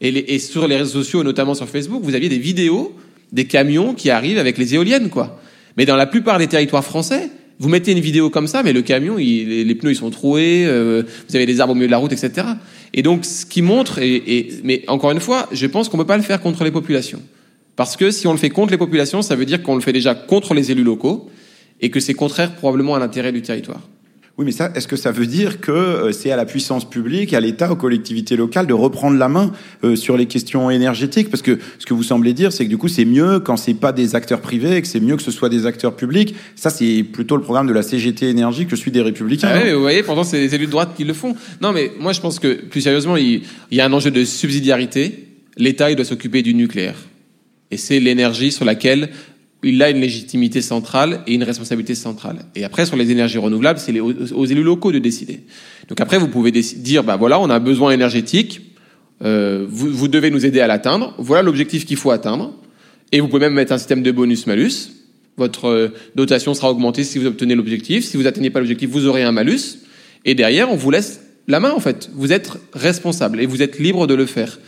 Et, 0.00 0.10
les, 0.10 0.24
et, 0.28 0.38
sur 0.38 0.68
les 0.68 0.76
réseaux 0.76 1.02
sociaux, 1.02 1.22
notamment 1.22 1.54
sur 1.54 1.68
Facebook, 1.68 2.02
vous 2.02 2.14
aviez 2.14 2.28
des 2.28 2.38
vidéos 2.38 2.94
des 3.32 3.46
camions 3.46 3.94
qui 3.94 4.10
arrivent 4.10 4.38
avec 4.38 4.58
les 4.58 4.74
éoliennes, 4.74 5.10
quoi. 5.10 5.40
Mais 5.76 5.84
dans 5.84 5.96
la 5.96 6.06
plupart 6.06 6.38
des 6.38 6.46
territoires 6.46 6.84
français, 6.84 7.28
vous 7.58 7.68
mettez 7.68 7.92
une 7.92 8.00
vidéo 8.00 8.30
comme 8.30 8.46
ça, 8.46 8.62
mais 8.62 8.72
le 8.72 8.82
camion, 8.82 9.18
il, 9.18 9.66
les, 9.66 9.74
pneus 9.74 9.92
ils 9.92 9.96
sont 9.96 10.10
troués, 10.10 10.64
euh, 10.66 11.02
vous 11.28 11.36
avez 11.36 11.46
des 11.46 11.60
arbres 11.60 11.72
au 11.72 11.74
milieu 11.74 11.86
de 11.86 11.92
la 11.92 11.98
route, 11.98 12.12
etc. 12.12 12.46
Et 12.92 13.02
donc, 13.02 13.24
ce 13.24 13.46
qui 13.46 13.62
montre, 13.62 13.98
et, 13.98 14.16
et 14.16 14.48
mais 14.62 14.84
encore 14.88 15.10
une 15.10 15.20
fois, 15.20 15.48
je 15.52 15.66
pense 15.66 15.88
qu'on 15.88 15.96
ne 15.96 16.02
peut 16.02 16.06
pas 16.06 16.16
le 16.16 16.22
faire 16.22 16.40
contre 16.40 16.64
les 16.64 16.70
populations. 16.70 17.22
Parce 17.76 17.96
que 17.96 18.10
si 18.10 18.26
on 18.26 18.32
le 18.32 18.38
fait 18.38 18.50
contre 18.50 18.72
les 18.72 18.78
populations, 18.78 19.22
ça 19.22 19.36
veut 19.36 19.44
dire 19.44 19.62
qu'on 19.62 19.74
le 19.74 19.82
fait 19.82 19.92
déjà 19.92 20.14
contre 20.14 20.54
les 20.54 20.70
élus 20.70 20.84
locaux 20.84 21.30
et 21.80 21.90
que 21.90 22.00
c'est 22.00 22.14
contraire 22.14 22.54
probablement 22.54 22.94
à 22.94 22.98
l'intérêt 22.98 23.32
du 23.32 23.42
territoire. 23.42 23.80
Oui, 24.38 24.44
mais 24.44 24.52
ça, 24.52 24.70
est-ce 24.74 24.86
que 24.86 24.96
ça 24.96 25.12
veut 25.12 25.26
dire 25.26 25.62
que 25.62 25.72
euh, 25.72 26.12
c'est 26.12 26.30
à 26.30 26.36
la 26.36 26.44
puissance 26.44 26.88
publique, 26.88 27.32
à 27.32 27.40
l'État, 27.40 27.72
aux 27.72 27.76
collectivités 27.76 28.36
locales 28.36 28.66
de 28.66 28.74
reprendre 28.74 29.16
la 29.16 29.30
main 29.30 29.50
euh, 29.82 29.96
sur 29.96 30.18
les 30.18 30.26
questions 30.26 30.70
énergétiques? 30.70 31.30
Parce 31.30 31.40
que 31.40 31.58
ce 31.78 31.86
que 31.86 31.94
vous 31.94 32.02
semblez 32.02 32.34
dire, 32.34 32.52
c'est 32.52 32.64
que 32.66 32.68
du 32.68 32.76
coup, 32.76 32.88
c'est 32.88 33.06
mieux 33.06 33.40
quand 33.40 33.56
c'est 33.56 33.72
pas 33.72 33.92
des 33.92 34.14
acteurs 34.14 34.42
privés, 34.42 34.82
que 34.82 34.88
c'est 34.88 35.00
mieux 35.00 35.16
que 35.16 35.22
ce 35.22 35.30
soit 35.30 35.48
des 35.48 35.64
acteurs 35.64 35.96
publics. 35.96 36.34
Ça, 36.54 36.68
c'est 36.68 37.02
plutôt 37.02 37.36
le 37.36 37.42
programme 37.42 37.66
de 37.66 37.72
la 37.72 37.82
CGT 37.82 38.28
Énergie 38.28 38.66
que 38.66 38.76
celui 38.76 38.90
des 38.90 39.00
Républicains. 39.00 39.48
Ah 39.50 39.60
oui, 39.64 39.72
vous 39.72 39.80
voyez, 39.80 40.02
pourtant, 40.02 40.24
c'est 40.24 40.38
les 40.38 40.54
élus 40.54 40.66
de 40.66 40.70
droite 40.70 40.90
qui 40.94 41.04
le 41.04 41.14
font. 41.14 41.34
Non, 41.62 41.72
mais 41.72 41.92
moi, 41.98 42.12
je 42.12 42.20
pense 42.20 42.38
que 42.38 42.62
plus 42.62 42.82
sérieusement, 42.82 43.16
il, 43.16 43.40
il 43.70 43.78
y 43.78 43.80
a 43.80 43.86
un 43.86 43.92
enjeu 43.94 44.10
de 44.10 44.22
subsidiarité. 44.26 45.28
L'État, 45.56 45.90
il 45.90 45.96
doit 45.96 46.04
s'occuper 46.04 46.42
du 46.42 46.52
nucléaire. 46.52 46.96
Et 47.70 47.76
c'est 47.76 48.00
l'énergie 48.00 48.52
sur 48.52 48.64
laquelle 48.64 49.10
il 49.62 49.82
a 49.82 49.90
une 49.90 50.00
légitimité 50.00 50.62
centrale 50.62 51.22
et 51.26 51.34
une 51.34 51.42
responsabilité 51.42 51.94
centrale. 51.94 52.44
Et 52.54 52.64
après, 52.64 52.86
sur 52.86 52.96
les 52.96 53.10
énergies 53.10 53.38
renouvelables, 53.38 53.78
c'est 53.78 53.98
aux, 54.00 54.44
élus 54.44 54.62
locaux 54.62 54.92
de 54.92 54.98
décider. 54.98 55.40
Donc 55.88 56.00
après, 56.00 56.18
vous 56.18 56.28
pouvez 56.28 56.52
dire, 56.52 57.02
bah 57.02 57.16
voilà, 57.16 57.40
on 57.40 57.50
a 57.50 57.56
un 57.56 57.60
besoin 57.60 57.90
énergétique, 57.90 58.60
euh, 59.24 59.66
vous, 59.68 59.88
vous, 59.88 60.08
devez 60.08 60.30
nous 60.30 60.44
aider 60.44 60.60
à 60.60 60.66
l'atteindre, 60.66 61.14
voilà 61.18 61.42
l'objectif 61.42 61.86
qu'il 61.86 61.96
faut 61.96 62.10
atteindre, 62.10 62.54
et 63.12 63.20
vous 63.20 63.28
pouvez 63.28 63.40
même 63.40 63.54
mettre 63.54 63.72
un 63.72 63.78
système 63.78 64.02
de 64.02 64.12
bonus-malus. 64.12 64.92
Votre 65.36 65.66
euh, 65.66 65.88
dotation 66.14 66.54
sera 66.54 66.70
augmentée 66.70 67.04
si 67.04 67.18
vous 67.18 67.26
obtenez 67.26 67.54
l'objectif. 67.54 68.04
Si 68.04 68.16
vous 68.16 68.24
n'atteignez 68.24 68.50
pas 68.50 68.60
l'objectif, 68.60 68.88
vous 68.90 69.06
aurez 69.06 69.22
un 69.22 69.32
malus. 69.32 69.78
Et 70.24 70.34
derrière, 70.34 70.70
on 70.70 70.76
vous 70.76 70.90
laisse 70.90 71.20
la 71.46 71.60
main, 71.60 71.72
en 71.72 71.80
fait. 71.80 72.10
Vous 72.14 72.32
êtes 72.32 72.52
responsable 72.72 73.40
et 73.40 73.46
vous 73.46 73.62
êtes 73.62 73.78
libre 73.78 74.06
de 74.06 74.14
le 74.14 74.26
faire. 74.26 74.58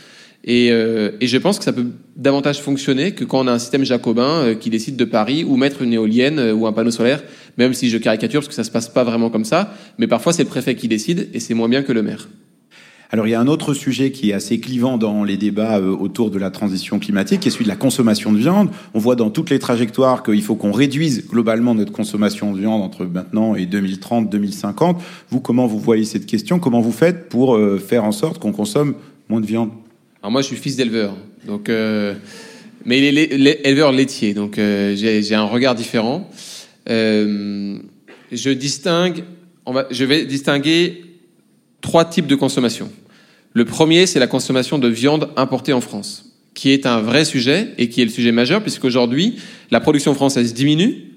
Et, 0.49 0.71
euh, 0.73 1.11
et, 1.21 1.27
je 1.27 1.37
pense 1.37 1.59
que 1.59 1.65
ça 1.65 1.75
peut 1.75 1.89
davantage 2.17 2.63
fonctionner 2.63 3.13
que 3.13 3.23
quand 3.23 3.41
on 3.41 3.47
a 3.49 3.53
un 3.53 3.59
système 3.59 3.85
jacobin 3.85 4.23
euh, 4.23 4.55
qui 4.55 4.71
décide 4.71 4.97
de 4.97 5.05
Paris 5.05 5.45
ou 5.45 5.57
mettre 5.57 5.83
une 5.83 5.93
éolienne 5.93 6.39
euh, 6.39 6.55
ou 6.55 6.67
un 6.67 6.73
panneau 6.73 6.91
solaire, 6.91 7.23
même 7.59 7.75
si 7.75 7.91
je 7.91 7.99
caricature 7.99 8.41
parce 8.41 8.49
que 8.49 8.55
ça 8.55 8.65
se 8.65 8.71
passe 8.71 8.89
pas 8.89 9.05
vraiment 9.05 9.29
comme 9.29 9.45
ça. 9.45 9.75
Mais 9.99 10.07
parfois 10.07 10.33
c'est 10.33 10.45
le 10.45 10.49
préfet 10.49 10.75
qui 10.75 10.89
décide 10.89 11.29
et 11.35 11.39
c'est 11.39 11.53
moins 11.53 11.69
bien 11.69 11.83
que 11.83 11.93
le 11.93 12.03
maire. 12.03 12.31
Alors 13.11 13.27
il 13.27 13.31
y 13.31 13.35
a 13.35 13.41
un 13.41 13.47
autre 13.47 13.75
sujet 13.75 14.11
qui 14.11 14.31
est 14.31 14.33
assez 14.33 14.59
clivant 14.59 14.97
dans 14.97 15.23
les 15.23 15.37
débats 15.37 15.81
euh, 15.81 15.95
autour 15.95 16.31
de 16.31 16.39
la 16.39 16.51
transition 16.51 16.99
climatique, 16.99 17.41
qui 17.41 17.49
est 17.49 17.51
celui 17.51 17.67
de 17.67 17.71
la 17.71 17.77
consommation 17.77 18.33
de 18.33 18.39
viande. 18.39 18.71
On 18.95 18.99
voit 18.99 19.17
dans 19.17 19.29
toutes 19.29 19.51
les 19.51 19.59
trajectoires 19.59 20.23
qu'il 20.23 20.43
faut 20.43 20.57
qu'on 20.57 20.73
réduise 20.73 21.27
globalement 21.29 21.75
notre 21.75 21.93
consommation 21.93 22.55
de 22.55 22.61
viande 22.61 22.81
entre 22.81 23.05
maintenant 23.05 23.55
et 23.55 23.67
2030, 23.67 24.31
2050. 24.31 24.99
Vous, 25.29 25.41
comment 25.41 25.67
vous 25.67 25.79
voyez 25.79 26.07
cette 26.07 26.25
question? 26.25 26.59
Comment 26.59 26.81
vous 26.81 26.93
faites 26.93 27.29
pour 27.29 27.59
faire 27.79 28.05
en 28.05 28.13
sorte 28.13 28.39
qu'on 28.39 28.53
consomme 28.53 28.95
moins 29.29 29.43
de 29.43 29.47
viande? 29.47 29.71
Alors 30.23 30.33
moi, 30.33 30.43
je 30.43 30.47
suis 30.47 30.57
fils 30.57 30.77
d'éleveur, 30.77 31.17
donc 31.47 31.69
euh, 31.69 32.15
mais 32.85 32.99
il 32.99 33.19
est 33.19 33.61
éleveur 33.65 33.93
laitier, 33.93 34.35
donc 34.35 34.57
j'ai 34.57 35.35
un 35.35 35.45
regard 35.45 35.75
différent. 35.75 36.29
je 36.87 38.51
distingue, 38.53 39.25
on 39.67 39.73
va, 39.73 39.87
je 39.91 40.05
vais 40.05 40.25
distinguer 40.25 41.05
trois 41.81 42.05
types 42.05 42.27
de 42.27 42.35
consommation. 42.35 42.91
Le 43.53 43.65
premier, 43.65 44.07
c'est 44.07 44.19
la 44.19 44.27
consommation 44.27 44.79
de 44.79 44.89
viande 44.89 45.31
importée 45.37 45.73
en 45.73 45.81
France, 45.81 46.33
qui 46.55 46.71
est 46.71 46.87
un 46.87 47.01
vrai 47.01 47.25
sujet 47.25 47.69
et 47.79 47.89
qui 47.89 48.03
est 48.03 48.05
le 48.05 48.11
sujet 48.11 48.33
majeur, 48.33 48.63
puisqu'aujourd'hui, 48.63 49.37
la 49.71 49.81
production 49.81 50.15
française 50.15 50.55
diminue, 50.55 51.08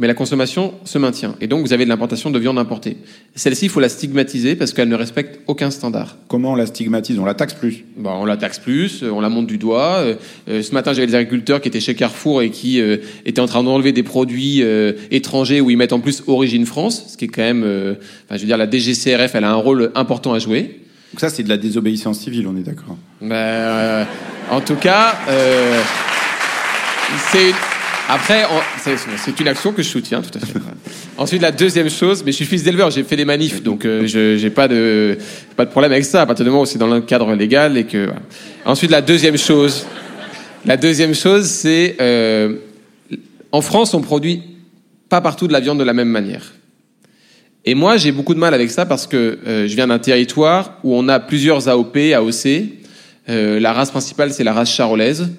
mais 0.00 0.06
la 0.06 0.14
consommation 0.14 0.72
se 0.84 0.96
maintient. 0.96 1.36
Et 1.42 1.46
donc, 1.46 1.60
vous 1.60 1.74
avez 1.74 1.84
de 1.84 1.90
l'importation 1.90 2.30
de 2.30 2.38
viande 2.38 2.58
importée. 2.58 2.96
Celle-ci, 3.34 3.66
il 3.66 3.68
faut 3.68 3.80
la 3.80 3.90
stigmatiser 3.90 4.56
parce 4.56 4.72
qu'elle 4.72 4.88
ne 4.88 4.94
respecte 4.94 5.40
aucun 5.46 5.70
standard. 5.70 6.16
Comment 6.26 6.52
on 6.52 6.54
la 6.54 6.64
stigmatise? 6.64 7.18
On 7.18 7.26
la 7.26 7.34
taxe 7.34 7.52
plus 7.52 7.84
bon, 7.98 8.10
On 8.10 8.24
la 8.24 8.38
taxe 8.38 8.58
plus, 8.58 9.04
on 9.04 9.20
la 9.20 9.28
monte 9.28 9.46
du 9.46 9.58
doigt. 9.58 9.98
Euh, 9.98 10.14
euh, 10.48 10.62
ce 10.62 10.72
matin, 10.72 10.94
j'avais 10.94 11.06
des 11.06 11.14
agriculteurs 11.14 11.60
qui 11.60 11.68
étaient 11.68 11.80
chez 11.80 11.94
Carrefour 11.94 12.40
et 12.40 12.48
qui 12.48 12.80
euh, 12.80 12.96
étaient 13.26 13.42
en 13.42 13.46
train 13.46 13.62
d'enlever 13.62 13.92
des 13.92 14.02
produits 14.02 14.62
étrangers 15.10 15.60
où 15.60 15.68
ils 15.68 15.76
mettent 15.76 15.92
en 15.92 16.00
plus 16.00 16.22
origine 16.26 16.64
France, 16.64 17.04
ce 17.08 17.16
qui 17.18 17.26
est 17.26 17.28
quand 17.28 17.42
même... 17.42 17.62
enfin, 17.62 18.36
je 18.36 18.40
veux 18.40 18.46
dire, 18.46 18.56
la 18.56 18.70
DGCRF, 18.70 19.34
elle 19.34 19.44
a 19.44 19.50
un 19.50 19.54
rôle 19.54 19.92
important 19.94 20.32
à 20.32 20.38
jouer. 20.38 20.80
Donc 21.12 21.20
ça, 21.20 21.28
c'est 21.28 21.42
de 21.42 21.50
la 21.50 21.58
désobéissance 21.58 22.20
civile, 22.20 22.46
on 22.48 22.56
est 22.56 22.62
d'accord 22.62 22.96
ben, 23.20 24.06
En 24.50 24.62
tout 24.62 24.76
cas, 24.76 25.18
c'est 27.32 27.52
après, 28.12 28.44
c'est 28.78 29.40
une 29.40 29.48
action 29.48 29.72
que 29.72 29.82
je 29.82 29.88
soutiens, 29.88 30.20
tout 30.20 30.36
à 30.36 30.44
fait. 30.44 30.58
Ensuite, 31.18 31.42
la 31.42 31.52
deuxième 31.52 31.88
chose, 31.88 32.22
mais 32.24 32.32
je 32.32 32.36
suis 32.36 32.44
fils 32.44 32.62
d'éleveur, 32.62 32.90
j'ai 32.90 33.04
fait 33.04 33.16
des 33.16 33.24
manifs, 33.24 33.62
donc 33.62 33.84
euh, 33.84 34.06
je 34.06 34.36
j'ai 34.36 34.50
pas 34.50 34.68
de 34.68 35.16
pas 35.56 35.64
de 35.64 35.70
problème 35.70 35.92
avec 35.92 36.04
ça 36.04 36.22
à 36.22 36.26
partir 36.26 36.44
du 36.44 36.50
moment 36.50 36.62
où 36.62 36.66
c'est 36.66 36.78
dans 36.78 36.86
le 36.86 37.00
cadre 37.00 37.34
légal 37.34 37.76
et 37.76 37.84
que. 37.84 38.08
Ensuite, 38.64 38.90
la 38.90 39.00
deuxième 39.00 39.38
chose, 39.38 39.86
la 40.66 40.76
deuxième 40.76 41.14
chose, 41.14 41.46
c'est 41.46 41.96
euh, 42.00 42.56
en 43.50 43.62
France, 43.62 43.94
on 43.94 44.02
produit 44.02 44.42
pas 45.08 45.22
partout 45.22 45.46
de 45.46 45.54
la 45.54 45.60
viande 45.60 45.78
de 45.78 45.84
la 45.84 45.94
même 45.94 46.08
manière. 46.08 46.52
Et 47.64 47.74
moi, 47.74 47.96
j'ai 47.96 48.12
beaucoup 48.12 48.34
de 48.34 48.38
mal 48.38 48.52
avec 48.52 48.70
ça 48.70 48.84
parce 48.84 49.06
que 49.06 49.38
euh, 49.46 49.66
je 49.66 49.74
viens 49.74 49.86
d'un 49.86 49.98
territoire 49.98 50.78
où 50.84 50.94
on 50.94 51.08
a 51.08 51.18
plusieurs 51.18 51.68
AOP, 51.68 51.96
AOC. 52.14 52.64
Euh, 53.28 53.58
la 53.58 53.72
race 53.72 53.90
principale, 53.90 54.32
c'est 54.32 54.44
la 54.44 54.52
race 54.52 54.70
charolaise, 54.70 55.30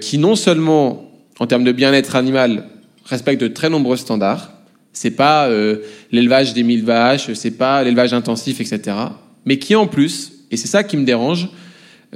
qui 0.00 0.16
non 0.16 0.34
seulement 0.34 1.07
en 1.38 1.46
termes 1.46 1.64
de 1.64 1.72
bien-être 1.72 2.16
animal, 2.16 2.64
respecte 3.04 3.40
de 3.40 3.48
très 3.48 3.70
nombreux 3.70 3.96
standards. 3.96 4.52
C'est 4.92 5.12
pas 5.12 5.48
euh, 5.48 5.78
l'élevage 6.10 6.54
des 6.54 6.62
mille 6.62 6.84
vaches, 6.84 7.32
c'est 7.34 7.52
pas 7.52 7.82
l'élevage 7.82 8.12
intensif, 8.12 8.60
etc. 8.60 8.96
Mais 9.44 9.58
qui 9.58 9.74
en 9.76 9.86
plus, 9.86 10.32
et 10.50 10.56
c'est 10.56 10.68
ça 10.68 10.82
qui 10.82 10.96
me 10.96 11.04
dérange 11.04 11.48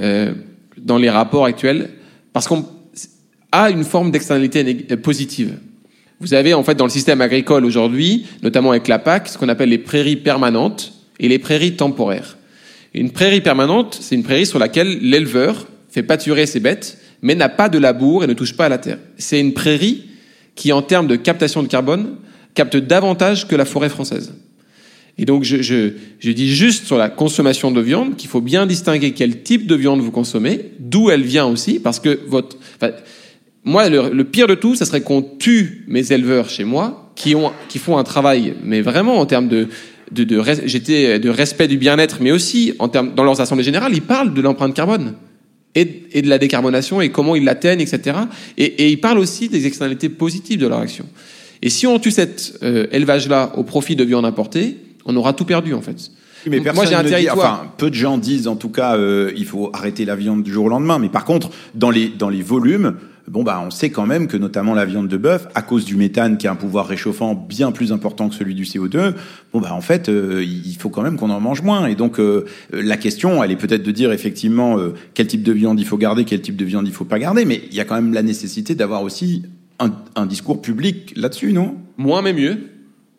euh, 0.01 0.33
dans 0.77 0.99
les 0.99 1.11
rapports 1.11 1.45
actuels, 1.45 1.91
parce 2.33 2.49
qu'on 2.49 2.67
a 3.53 3.71
une 3.71 3.85
forme 3.85 4.11
d'externalité 4.11 4.87
euh, 4.91 4.97
positive. 4.97 5.59
Vous 6.19 6.35
avez 6.35 6.55
en 6.55 6.63
fait 6.63 6.75
dans 6.75 6.87
le 6.87 6.91
système 6.91 7.21
agricole 7.21 7.65
aujourd'hui, 7.65 8.27
notamment 8.43 8.71
avec 8.71 8.89
la 8.89 8.99
PAC, 8.99 9.29
ce 9.29 9.39
qu'on 9.39 9.49
appelle 9.49 9.69
les 9.69 9.79
prairies 9.79 10.17
permanentes 10.17 10.93
et 11.21 11.29
les 11.29 11.39
prairies 11.39 11.77
temporaires. 11.77 12.37
Une 12.95 13.11
prairie 13.11 13.41
permanente, 13.41 13.99
c'est 14.01 14.15
une 14.15 14.23
prairie 14.23 14.47
sur 14.47 14.59
laquelle 14.59 14.99
l'éleveur 15.01 15.67
fait 15.91 16.03
pâturer 16.03 16.47
ses 16.47 16.61
bêtes 16.61 16.99
mais 17.23 17.37
n'a 17.37 17.49
pas 17.49 17.69
de 17.69 17.79
labour 17.79 18.25
et 18.25 18.27
ne 18.27 18.35
touche 18.35 18.57
pas 18.57 18.67
à 18.67 18.69
la 18.69 18.79
terre. 18.79 18.99
C'est 19.17 19.41
une 19.41 19.55
prairie 19.55 20.05
qui, 20.55 20.73
en 20.73 20.83
termes 20.83 21.07
de 21.07 21.17
captation 21.17 21.63
de 21.63 21.69
carbone, 21.69 22.17
capte 22.55 22.77
davantage 22.77 23.49
que 23.49 23.57
la 23.57 23.65
forêt 23.65 23.89
française. 23.89 24.35
Et 25.19 25.25
donc, 25.25 25.45
je, 25.45 25.63
je, 25.63 25.93
je 26.19 26.31
dis 26.33 26.53
juste 26.53 26.87
sur 26.87 26.97
la 26.97 27.09
consommation 27.09 27.71
de 27.71 27.81
viande 27.81 28.17
qu'il 28.17 28.29
faut 28.29 28.41
bien 28.41 28.67
distinguer 28.67 29.13
quel 29.13 29.43
type 29.43 29.67
de 29.67 29.75
viande 29.75 30.01
vous 30.01 30.11
consommez, 30.11 30.73
d'où 30.81 31.11
elle 31.11 31.23
vient 31.23 31.47
aussi, 31.47 31.79
parce 31.79 32.01
que 32.01 32.21
votre, 32.27 32.57
enfin, 32.77 32.93
moi, 33.65 33.89
le, 33.89 34.25
pire 34.25 34.47
de 34.47 34.55
tout, 34.55 34.75
ça 34.75 34.85
serait 34.85 35.03
qu'on 35.03 35.23
tue 35.23 35.85
mes 35.87 36.13
éleveurs 36.13 36.49
chez 36.49 36.65
moi, 36.65 37.13
qui 37.15 37.35
ont, 37.35 37.53
qui 37.69 37.79
font 37.79 37.99
un 37.99 38.05
travail, 38.05 38.55
mais 38.65 38.81
vraiment 38.81 39.19
en 39.19 39.27
termes 39.27 39.49
de, 39.49 39.69
de, 40.11 40.25
de, 40.25 41.19
de 41.19 41.29
respect 41.29 41.69
du 41.69 41.77
bien-être, 41.77 42.19
mais 42.21 42.33
aussi 42.33 42.73
en 42.79 42.89
termes, 42.89 43.15
dans 43.15 43.23
leurs 43.23 43.41
assemblées 43.41 43.65
générales, 43.65 43.93
ils 43.95 44.03
parlent 44.03 44.35
de 44.35 44.41
l'empreinte 44.41 44.75
carbone 44.75 45.15
et, 45.75 46.23
de 46.23 46.29
la 46.29 46.39
décarbonation 46.39 47.01
et 47.01 47.11
comment 47.11 47.35
ils 47.35 47.45
l'atteignent, 47.45 47.81
etc. 47.81 48.17
Et, 48.59 48.65
et, 48.65 48.91
ils 48.91 49.01
parlent 49.01 49.19
aussi 49.19 49.49
des 49.49 49.67
externalités 49.67 50.09
positives 50.09 50.59
de 50.59 50.67
leur 50.67 50.79
action. 50.79 51.07
Et 51.63 51.71
si 51.71 51.87
on 51.87 51.99
tue 51.99 52.11
cet 52.11 52.55
euh, 52.63 52.87
élevage-là 52.93 53.53
au 53.57 53.63
profit 53.63 53.97
de 53.97 54.05
viande 54.05 54.25
importée, 54.25 54.77
on 55.05 55.17
aura 55.17 55.33
tout 55.33 55.45
perdu 55.45 55.75
en 55.75 55.81
fait. 55.81 56.11
Mais 56.51 56.61
moi 56.75 56.85
j'ai 56.85 56.95
un 56.95 57.05
territoire. 57.05 57.37
enfin, 57.37 57.73
peu 57.77 57.91
de 57.91 57.95
gens 57.95 58.19
disent 58.19 58.49
en 58.49 58.57
tout 58.57 58.69
cas, 58.69 58.97
euh, 58.97 59.33
il 59.37 59.45
faut 59.45 59.71
arrêter 59.73 60.05
la 60.05 60.17
viande 60.17 60.43
du 60.43 60.53
jour 60.53 60.67
au 60.67 60.69
lendemain. 60.69 60.99
Mais 60.99 61.09
par 61.09 61.25
contre, 61.25 61.51
dans 61.75 61.91
les 61.91 62.09
dans 62.09 62.29
les 62.29 62.43
volumes, 62.43 62.95
bon 63.29 63.43
bah 63.43 63.63
on 63.65 63.71
sait 63.71 63.91
quand 63.91 64.07
même 64.07 64.27
que 64.27 64.37
notamment 64.37 64.75
la 64.75 64.85
viande 64.85 65.09
de 65.09 65.17
bœuf, 65.17 65.49
à 65.55 65.63
cause 65.63 65.85
du 65.85 65.97
méthane 65.97 66.39
qui 66.39 66.47
a 66.47 66.53
un 66.53 66.57
pouvoir 66.57 66.87
réchauffant 66.87 67.35
bien 67.35 67.73
plus 67.73 67.93
important 67.93 68.29
que 68.29 68.35
celui 68.35 68.55
du 68.55 68.65
CO2, 68.65 69.15
bon 69.53 69.61
bah 69.61 69.73
en 69.73 69.81
fait 69.81 70.09
euh, 70.09 70.45
il 70.45 70.77
faut 70.77 70.91
quand 70.91 71.03
même 71.03 71.17
qu'on 71.17 71.31
en 71.31 71.41
mange 71.41 71.63
moins. 71.63 71.87
Et 71.87 71.95
donc 71.95 72.19
euh, 72.19 72.45
la 72.73 72.97
question, 72.97 73.43
elle 73.43 73.51
est 73.51 73.57
peut-être 73.57 73.83
de 73.83 73.91
dire 73.91 74.13
effectivement 74.13 74.79
euh, 74.79 74.95
quel 75.15 75.27
type 75.27 75.43
de 75.43 75.53
viande 75.53 75.79
il 75.81 75.87
faut 75.87 75.99
garder, 75.99 76.25
quel 76.25 76.41
type 76.41 76.57
de 76.57 76.65
viande 76.65 76.87
il 76.87 76.95
faut 76.95 77.05
pas 77.05 77.19
garder, 77.19 77.45
mais 77.45 77.63
il 77.71 77.77
y 77.77 77.81
a 77.81 77.85
quand 77.85 77.95
même 77.95 78.13
la 78.13 78.23
nécessité 78.23 78.75
d'avoir 78.75 79.03
aussi 79.03 79.45
un, 79.79 79.93
un, 80.15 80.27
discours 80.27 80.63
public 80.63 81.13
là-dessus, 81.17 81.53
non? 81.53 81.77
Moins 81.97 82.23
mais 82.23 82.33
mieux. 82.33 82.72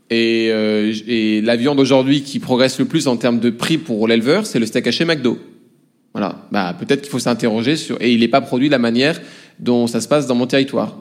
Et, 0.09 0.47
et 0.47 1.41
la 1.41 1.55
viande 1.55 1.79
aujourd'hui 1.79 2.21
qui 2.21 2.39
progresse 2.39 2.77
le 2.77 2.85
plus 2.85 3.07
en 3.07 3.17
termes 3.17 3.39
de 3.39 3.49
prix 3.49 3.77
pour 3.77 4.07
l'éleveur, 4.07 4.45
c'est 4.45 4.59
le 4.59 4.65
steak 4.65 4.85
haché 4.85 5.05
McDo. 5.05 5.39
Voilà. 6.13 6.45
Bah, 6.51 6.75
peut-être 6.77 7.01
qu'il 7.01 7.09
faut 7.09 7.19
s'interroger 7.19 7.75
sur. 7.75 7.99
Et 7.99 8.13
il 8.13 8.19
n'est 8.19 8.27
pas 8.27 8.41
produit 8.41 8.67
de 8.67 8.71
la 8.71 8.79
manière 8.79 9.19
dont 9.59 9.87
ça 9.87 10.01
se 10.01 10.07
passe 10.07 10.27
dans 10.27 10.35
mon 10.35 10.47
territoire. 10.47 10.97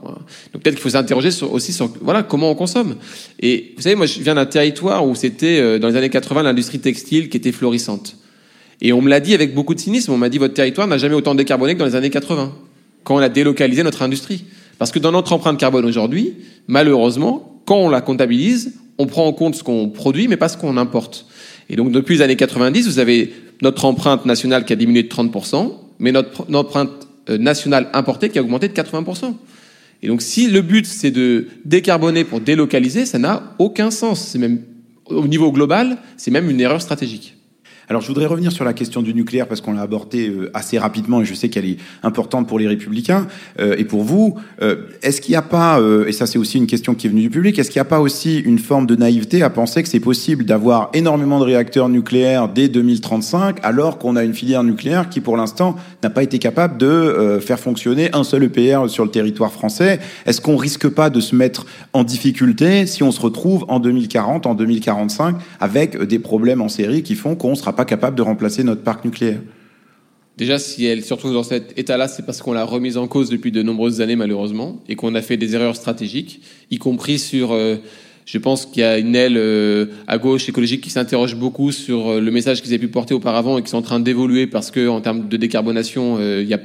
Donc 0.53 0.63
peut-être 0.63 0.75
qu'il 0.75 0.83
faut 0.83 0.91
s'interroger 0.91 1.31
aussi 1.43 1.73
sur 1.73 1.91
voilà 2.01 2.23
comment 2.23 2.51
on 2.51 2.55
consomme. 2.55 2.97
Et 3.41 3.73
vous 3.77 3.83
savez, 3.83 3.95
moi 3.95 4.07
je 4.07 4.21
viens 4.21 4.35
d'un 4.35 4.47
territoire 4.47 5.07
où 5.07 5.15
c'était 5.15 5.59
euh, 5.59 5.79
dans 5.79 5.89
les 5.89 5.97
années 5.97 6.11
80 6.11 6.43
l'industrie 6.43 6.79
textile 6.79 7.29
qui 7.29 7.37
était 7.37 7.53
florissante. 7.53 8.17
Et 8.81 8.93
on 8.93 9.01
me 9.01 9.09
l'a 9.09 9.21
dit 9.21 9.35
avec 9.35 9.55
beaucoup 9.55 9.75
de 9.75 9.81
cynisme. 9.81 10.13
On 10.13 10.19
m'a 10.19 10.29
dit 10.29 10.39
votre 10.39 10.55
territoire 10.55 10.87
n'a 10.87 10.99
jamais 10.99 11.15
autant 11.15 11.35
décarboné 11.35 11.75
que 11.75 11.79
dans 11.79 11.87
les 11.87 11.95
années 11.95 12.11
80, 12.11 12.53
quand 13.05 13.17
on 13.17 13.19
a 13.19 13.29
délocalisé 13.29 13.83
notre 13.83 14.03
industrie. 14.03 14.45
Parce 14.79 14.91
que 14.91 14.99
dans 14.99 15.13
notre 15.13 15.33
empreinte 15.33 15.59
carbone 15.59 15.85
aujourd'hui, 15.85 16.35
malheureusement, 16.67 17.61
quand 17.65 17.77
on 17.77 17.89
la 17.89 18.01
comptabilise, 18.01 18.75
on 18.99 19.07
prend 19.07 19.27
en 19.27 19.33
compte 19.33 19.55
ce 19.55 19.63
qu'on 19.63 19.89
produit, 19.89 20.29
mais 20.29 20.37
pas 20.37 20.49
ce 20.49 20.57
qu'on 20.57 20.77
importe. 20.77 21.27
Et 21.71 21.77
donc 21.77 21.93
depuis 21.93 22.17
les 22.17 22.23
années 22.23 22.37
90, 22.37 22.87
vous 22.87 22.99
avez 22.99 23.33
notre 23.63 23.85
empreinte 23.85 24.27
nationale 24.27 24.65
qui 24.65 24.73
a 24.73 24.77
diminué 24.77 25.03
de 25.05 25.09
30%, 25.09 25.73
mais 25.99 26.13
notre, 26.13 26.53
empreinte 26.55 26.91
euh, 27.31 27.39
nationale 27.39 27.89
importée 27.93 28.29
qui 28.29 28.39
a 28.39 28.43
augmenté 28.43 28.69
de 28.69 28.75
80%. 28.75 29.35
Et 30.03 30.09
donc 30.09 30.21
si 30.21 30.49
le 30.49 30.63
but 30.63 30.85
c'est 30.85 31.11
de 31.11 31.47
décarboner 31.65 32.25
pour 32.25 32.41
délocaliser, 32.41 33.07
ça 33.07 33.19
n'a 33.19 33.55
aucun 33.59 33.91
sens. 33.91 34.29
C'est 34.29 34.39
même 34.39 34.63
au 35.07 35.27
niveau 35.29 35.53
global, 35.53 35.99
c'est 36.17 36.31
même 36.31 36.51
une 36.51 36.61
erreur 36.61 36.83
stratégique. 36.83 37.37
Alors 37.89 38.01
je 38.01 38.07
voudrais 38.07 38.27
revenir 38.27 38.53
sur 38.53 38.65
la 38.65 38.75
question 38.75 39.03
du 39.03 39.13
nucléaire 39.13 39.49
parce 39.49 39.61
qu'on 39.61 39.73
l'a 39.73 39.83
abordée 39.83 40.29
euh, 40.29 40.51
assez 40.55 40.79
rapidement 40.79 41.21
et 41.21 41.25
je 41.25 41.35
sais 41.35 41.49
qu'elle 41.49 41.65
est 41.65 41.79
importante 42.05 42.47
pour 42.47 42.59
les 42.59 42.69
républicains 42.69 43.27
euh, 43.59 43.75
et 43.77 43.85
pour 43.85 44.05
vous. 44.05 44.37
Euh, 44.63 44.87
est-ce 45.03 45.21
qu'il 45.21 45.33
n'y 45.33 45.37
a 45.37 45.43
pas, 45.43 45.81
et 46.07 46.13
ça 46.13 46.27
c'est 46.27 46.39
aussi 46.39 46.59
une 46.59 46.67
question 46.67 46.95
qui 46.95 47.07
est 47.07 47.11
venue 47.11 47.23
du 47.23 47.31
public, 47.31 47.59
est-ce 47.59 47.71
qu'il 47.71 47.79
n'y 47.79 47.87
a 47.87 47.91
pas 47.91 48.01
aussi 48.01 48.39
une 48.39 48.59
forme 48.59 48.87
de 48.87 48.95
naïveté 48.95 49.43
à 49.43 49.51
penser 49.51 49.83
que 49.83 49.89
c'est 49.89 50.01
possible 50.01 50.45
d'avoir 50.45 50.91
énormément 50.95 51.41
de 51.41 51.45
réacteurs 51.45 51.89
nucléaires 51.89 52.49
dès 52.49 52.69
2035 52.69 53.59
alors 53.63 53.99
qu'on 53.99 54.17
a 54.17 54.23
une 54.23 54.35
filière 54.35 54.63
nucléaire 54.63 55.09
qui 55.09 55.21
pour 55.21 55.37
l'instant 55.37 55.77
n'a 56.03 56.11
pas 56.11 56.23
été 56.23 56.39
capable 56.39 56.79
de 56.79 57.41
faire 57.43 57.59
fonctionner 57.59 58.11
un 58.13 58.25
seul 58.25 58.45
EPR 58.45 58.89
sur 58.89 59.05
le 59.05 59.11
territoire 59.11 59.53
français? 59.53 59.99
Est-ce 60.27 60.41
qu'on 60.41 60.57
risque 60.57 60.89
pas 60.89 61.11
de 61.11 61.21
se 61.21 61.35
mettre 61.35 61.67
en 61.93 62.05
difficulté 62.05 62.87
si 62.87 63.03
on 63.03 63.11
se 63.11 63.21
retrouve 63.21 63.65
en 63.69 63.81
2040, 63.81 64.47
en 64.47 64.55
2045 64.55 65.37
avec 65.61 66.01
des 66.01 66.19
problèmes 66.19 66.61
en 66.61 66.69
série 66.69 67.03
qui 67.03 67.15
font 67.15 67.35
qu'on 67.35 67.55
sera 67.55 67.72
pas 67.73 67.85
capable 67.85 68.17
de 68.17 68.23
remplacer 68.23 68.65
notre 68.65 68.83
parc 68.83 69.05
nucléaire 69.05 69.41
Déjà, 70.39 70.59
si 70.59 70.87
elle 70.87 71.05
se 71.05 71.13
retrouve 71.13 71.35
dans 71.35 71.43
cet 71.43 71.79
état-là, 71.79 72.09
c'est 72.09 72.25
parce 72.25 72.41
qu'on 72.41 72.55
l'a 72.55 72.65
remise 72.65 72.97
en 72.97 73.07
cause 73.07 73.29
depuis 73.29 73.53
de 73.53 73.63
nombreuses 73.63 74.01
années, 74.01 74.17
malheureusement, 74.17 74.83
et 74.89 74.97
qu'on 74.97 75.15
a 75.15 75.21
fait 75.21 75.37
des 75.37 75.55
erreurs 75.55 75.77
stratégiques, 75.77 76.41
y 76.71 76.79
compris 76.79 77.19
sur 77.19 77.53
euh, 77.53 77.77
Je 78.25 78.39
pense 78.39 78.65
qu'il 78.65 78.81
y 78.81 78.85
a 78.85 78.97
une 78.97 79.15
aile 79.15 79.37
euh, 79.37 79.87
à 80.07 80.17
gauche 80.17 80.49
écologique 80.49 80.81
qui 80.81 80.89
s'interroge 80.89 81.37
beaucoup 81.37 81.71
sur 81.71 82.09
euh, 82.09 82.21
le 82.21 82.31
message 82.31 82.63
qu'ils 82.63 82.73
avaient 82.73 82.79
pu 82.79 82.89
porter 82.89 83.13
auparavant 83.13 83.59
et 83.59 83.63
qui 83.63 83.69
sont 83.69 83.77
en 83.77 83.83
train 83.83 84.01
d'évoluer 84.01 84.47
parce 84.47 84.71
que 84.71 84.89
en 84.89 85.03
termes 85.03 85.29
de 85.29 85.37
décarbonation, 85.37 86.19
il 86.19 86.49
y 86.49 86.55
a, 86.55 86.61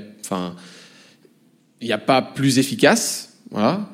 n'y 1.81 1.91
a 1.91 1.97
pas 1.97 2.21
plus 2.21 2.59
efficace. 2.59 3.33
Voilà. 3.51 3.89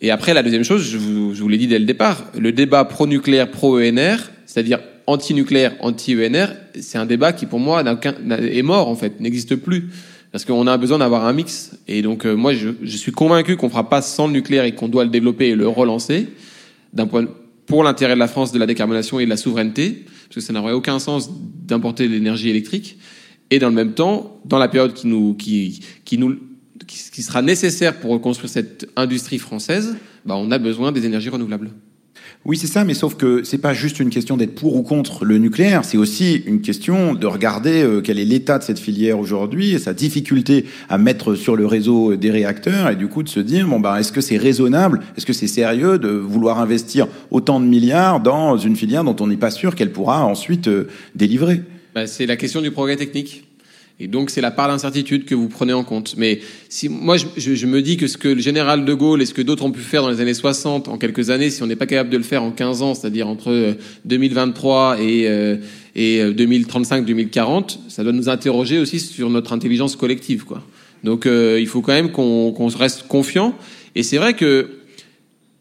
Et 0.00 0.10
après, 0.10 0.32
la 0.32 0.42
deuxième 0.42 0.64
chose, 0.64 0.88
je 0.88 0.96
vous 0.96 1.48
l'ai 1.48 1.58
dit 1.58 1.66
dès 1.66 1.78
le 1.78 1.84
départ, 1.84 2.24
le 2.38 2.52
débat 2.52 2.84
pro-nucléaire, 2.86 3.50
pro-ENR, 3.50 4.16
c'est-à-dire 4.46 4.80
anti-nucléaire, 5.08 5.74
anti-ENR, 5.80 6.48
c'est 6.80 6.98
un 6.98 7.06
débat 7.06 7.32
qui 7.32 7.46
pour 7.46 7.58
moi 7.58 7.82
est 7.82 8.62
mort 8.62 8.88
en 8.88 8.94
fait, 8.94 9.20
n'existe 9.20 9.56
plus. 9.56 9.90
Parce 10.30 10.44
qu'on 10.44 10.66
a 10.66 10.76
besoin 10.76 10.98
d'avoir 10.98 11.24
un 11.24 11.32
mix. 11.32 11.70
Et 11.88 12.02
donc 12.02 12.26
moi, 12.26 12.52
je, 12.52 12.68
je 12.82 12.96
suis 12.98 13.12
convaincu 13.12 13.56
qu'on 13.56 13.70
fera 13.70 13.88
pas 13.88 14.02
sans 14.02 14.26
le 14.26 14.34
nucléaire 14.34 14.64
et 14.64 14.74
qu'on 14.74 14.88
doit 14.88 15.04
le 15.04 15.10
développer 15.10 15.48
et 15.48 15.54
le 15.56 15.66
relancer 15.66 16.28
d'un 16.92 17.06
point 17.06 17.26
pour 17.68 17.84
l'intérêt 17.84 18.14
de 18.14 18.18
la 18.18 18.28
France 18.28 18.50
de 18.50 18.58
la 18.58 18.66
décarbonation 18.66 19.20
et 19.20 19.24
de 19.24 19.30
la 19.30 19.36
souveraineté, 19.36 20.04
parce 20.24 20.34
que 20.36 20.40
ça 20.40 20.52
n'aurait 20.52 20.72
aucun 20.72 20.98
sens 20.98 21.30
d'importer 21.66 22.08
de 22.08 22.12
l'énergie 22.12 22.48
électrique. 22.48 22.98
Et 23.50 23.58
dans 23.58 23.68
le 23.68 23.74
même 23.74 23.92
temps, 23.92 24.40
dans 24.44 24.58
la 24.58 24.68
période 24.68 24.94
qui 24.94 25.06
nous, 25.06 25.34
qui, 25.34 25.80
qui 26.04 26.18
nous, 26.18 26.36
qui 26.86 27.22
sera 27.22 27.42
nécessaire 27.42 28.00
pour 28.00 28.10
reconstruire 28.10 28.50
cette 28.50 28.88
industrie 28.96 29.38
française, 29.38 29.96
bah, 30.24 30.34
on 30.36 30.50
a 30.50 30.58
besoin 30.58 30.92
des 30.92 31.04
énergies 31.04 31.28
renouvelables. 31.28 31.70
Oui, 32.44 32.56
c'est 32.56 32.66
ça, 32.66 32.84
mais 32.84 32.94
sauf 32.94 33.16
que 33.16 33.42
c'est 33.42 33.58
pas 33.58 33.74
juste 33.74 34.00
une 34.00 34.10
question 34.10 34.36
d'être 34.36 34.54
pour 34.54 34.76
ou 34.76 34.82
contre 34.82 35.24
le 35.24 35.38
nucléaire, 35.38 35.84
c'est 35.84 35.98
aussi 35.98 36.36
une 36.46 36.60
question 36.60 37.14
de 37.14 37.26
regarder 37.26 37.82
euh, 37.82 38.00
quel 38.00 38.18
est 38.18 38.24
l'état 38.24 38.58
de 38.58 38.62
cette 38.62 38.78
filière 38.78 39.18
aujourd'hui 39.18 39.72
et 39.72 39.78
sa 39.78 39.92
difficulté 39.92 40.64
à 40.88 40.98
mettre 40.98 41.34
sur 41.34 41.56
le 41.56 41.66
réseau 41.66 42.16
des 42.16 42.30
réacteurs 42.30 42.90
et 42.90 42.96
du 42.96 43.08
coup 43.08 43.22
de 43.22 43.28
se 43.28 43.40
dire 43.40 43.66
bon 43.66 43.80
bah 43.80 43.98
est-ce 44.00 44.12
que 44.12 44.20
c'est 44.20 44.38
raisonnable, 44.38 45.00
est-ce 45.16 45.26
que 45.26 45.32
c'est 45.32 45.48
sérieux 45.48 45.98
de 45.98 46.08
vouloir 46.08 46.60
investir 46.60 47.08
autant 47.30 47.60
de 47.60 47.66
milliards 47.66 48.20
dans 48.20 48.56
une 48.56 48.76
filière 48.76 49.04
dont 49.04 49.16
on 49.20 49.26
n'est 49.26 49.36
pas 49.36 49.50
sûr 49.50 49.74
qu'elle 49.74 49.92
pourra 49.92 50.24
ensuite 50.24 50.68
euh, 50.68 50.88
délivrer? 51.14 51.62
Bah, 51.94 52.06
c'est 52.06 52.26
la 52.26 52.36
question 52.36 52.62
du 52.62 52.70
progrès 52.70 52.96
technique. 52.96 53.47
Et 54.00 54.06
donc, 54.06 54.30
c'est 54.30 54.40
la 54.40 54.52
part 54.52 54.68
d'incertitude 54.68 55.24
que 55.24 55.34
vous 55.34 55.48
prenez 55.48 55.72
en 55.72 55.82
compte. 55.82 56.14
Mais 56.16 56.38
si, 56.68 56.88
moi, 56.88 57.16
je, 57.16 57.26
je, 57.36 57.66
me 57.66 57.82
dis 57.82 57.96
que 57.96 58.06
ce 58.06 58.16
que 58.16 58.28
le 58.28 58.40
général 58.40 58.84
de 58.84 58.94
Gaulle 58.94 59.20
et 59.22 59.26
ce 59.26 59.34
que 59.34 59.42
d'autres 59.42 59.64
ont 59.64 59.72
pu 59.72 59.80
faire 59.80 60.02
dans 60.02 60.10
les 60.10 60.20
années 60.20 60.34
60, 60.34 60.86
en 60.86 60.98
quelques 60.98 61.30
années, 61.30 61.50
si 61.50 61.64
on 61.64 61.66
n'est 61.66 61.74
pas 61.74 61.86
capable 61.86 62.10
de 62.10 62.16
le 62.16 62.22
faire 62.22 62.44
en 62.44 62.52
15 62.52 62.82
ans, 62.82 62.94
c'est-à-dire 62.94 63.26
entre 63.26 63.76
2023 64.04 64.98
euh, 65.00 65.56
et, 65.96 66.18
et 66.18 66.24
2035-2040, 66.30 67.40
euh, 67.48 67.62
ça 67.88 68.04
doit 68.04 68.12
nous 68.12 68.28
interroger 68.28 68.78
aussi 68.78 69.00
sur 69.00 69.30
notre 69.30 69.52
intelligence 69.52 69.96
collective. 69.96 70.44
Quoi. 70.44 70.62
Donc, 71.02 71.26
euh, 71.26 71.58
il 71.60 71.66
faut 71.66 71.80
quand 71.80 71.92
même 71.92 72.12
qu'on 72.12 72.52
qu 72.52 72.76
reste 72.76 73.08
confiant. 73.08 73.56
Et 73.96 74.04
c'est 74.04 74.18
vrai 74.18 74.34
que 74.34 74.78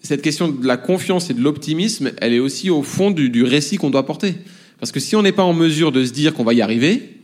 cette 0.04 0.21
question 0.21 0.47
de 0.47 0.67
la 0.67 0.78
confiance 0.78 1.32
et 1.32 1.34
de 1.34 1.41
l'optimisme, 1.41 2.12
elle 2.21 2.34
est 2.34 2.39
aussi 2.39 2.69
au 2.69 2.84
fond 2.84 3.10
du, 3.10 3.32
du 3.32 3.43
récit 3.43 3.78
qu'on 3.78 3.89
doit 3.89 4.06
porter. 4.06 4.36
Parce 4.80 4.91
que 4.91 5.00
si 5.00 5.15
on 5.15 5.23
n'est 5.23 5.32
pas 5.32 5.43
en 5.43 5.54
mesure 5.54 5.91
de 5.91 6.06
se 6.06 6.13
dire 6.13 6.36
qu'on 6.36 6.43
va 6.43 6.54
y 6.54 6.62
arriver, 6.62 7.16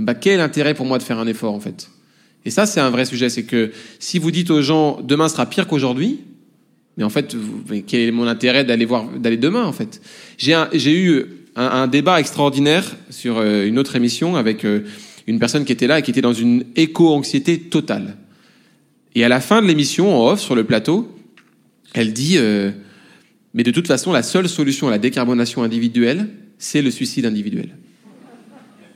bah, 0.00 0.14
quel 0.14 0.40
intérêt 0.40 0.74
pour 0.74 0.86
moi 0.86 0.98
de 0.98 1.02
faire 1.02 1.18
un 1.18 1.26
effort 1.26 1.54
en 1.54 1.60
fait? 1.60 1.90
Et 2.44 2.50
ça, 2.50 2.66
c'est 2.66 2.80
un 2.80 2.90
vrai 2.90 3.04
sujet. 3.04 3.28
C'est 3.28 3.44
que 3.44 3.72
si 3.98 4.18
vous 4.18 4.30
dites 4.30 4.50
aux 4.50 4.62
gens 4.62 5.00
demain 5.02 5.28
sera 5.28 5.46
pire 5.46 5.66
qu'aujourd'hui, 5.66 6.20
mais 6.96 7.04
en 7.04 7.10
fait, 7.10 7.36
quel 7.86 8.00
est 8.00 8.12
mon 8.12 8.26
intérêt 8.26 8.64
d'aller 8.64 8.84
voir 8.84 9.08
d'aller 9.18 9.36
demain 9.36 9.64
en 9.64 9.72
fait? 9.72 10.00
J'ai 10.38 10.94
eu 10.94 11.26
un, 11.56 11.86
débat 11.88 12.20
extraordinaire 12.20 12.96
sur 13.10 13.38
euh, 13.38 13.66
une 13.66 13.78
autre 13.78 13.96
émission 13.96 14.36
avec 14.36 14.64
euh, 14.64 14.80
une 15.26 15.38
personne 15.38 15.64
qui 15.64 15.72
était 15.72 15.86
là 15.86 15.98
et 15.98 16.02
qui 16.02 16.10
était 16.10 16.20
dans 16.20 16.32
une 16.32 16.64
éco-anxiété 16.76 17.58
totale. 17.58 18.16
Et 19.14 19.24
à 19.24 19.28
la 19.28 19.40
fin 19.40 19.62
de 19.62 19.66
l'émission, 19.66 20.14
en 20.14 20.30
off 20.30 20.40
sur 20.40 20.54
le 20.54 20.64
plateau, 20.64 21.10
elle 21.94 22.12
dit 22.12 22.36
euh, 22.36 22.70
mais 23.56 23.62
de 23.62 23.70
toute 23.70 23.88
façon, 23.88 24.12
la 24.12 24.22
seule 24.22 24.48
solution 24.48 24.86
à 24.86 24.90
la 24.90 24.98
décarbonation 24.98 25.62
individuelle, 25.62 26.28
c'est 26.58 26.82
le 26.82 26.90
suicide 26.90 27.24
individuel. 27.24 27.70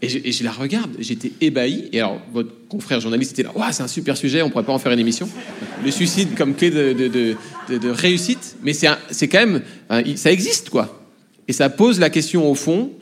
Et 0.03 0.33
je, 0.33 0.45
la 0.45 0.53
regarde, 0.53 0.91
j'étais 0.99 1.33
ébahi. 1.43 1.91
Et 1.93 2.01
alors, 2.01 2.23
votre 2.33 2.51
confrère 2.69 3.01
journaliste 3.01 3.33
était 3.33 3.43
là, 3.43 3.53
ouais, 3.55 3.73
c'est 3.73 3.83
un 3.83 3.89
super 3.89 4.17
sujet, 4.17 4.41
on 4.41 4.49
pourrait 4.49 4.65
pas 4.65 4.73
en 4.73 4.79
faire 4.79 4.93
une 4.93 4.99
émission. 4.99 5.29
Le 5.85 5.91
suicide 5.91 6.29
comme 6.37 6.55
clé 6.55 6.71
de, 6.71 6.93
de, 6.95 7.09
de, 7.09 7.79
de 7.79 7.89
réussite, 7.91 8.57
mais 8.63 8.73
c'est 8.73 9.29
quand 9.29 9.47
même, 9.47 9.63
ça 10.17 10.33
existe 10.33 10.71
quoi. 10.71 11.05
Et 11.49 11.53
ça 11.53 11.69
pose 11.69 12.01
la 12.01 12.09
question 12.09 12.51
au 12.51 12.55
fond 12.55 12.93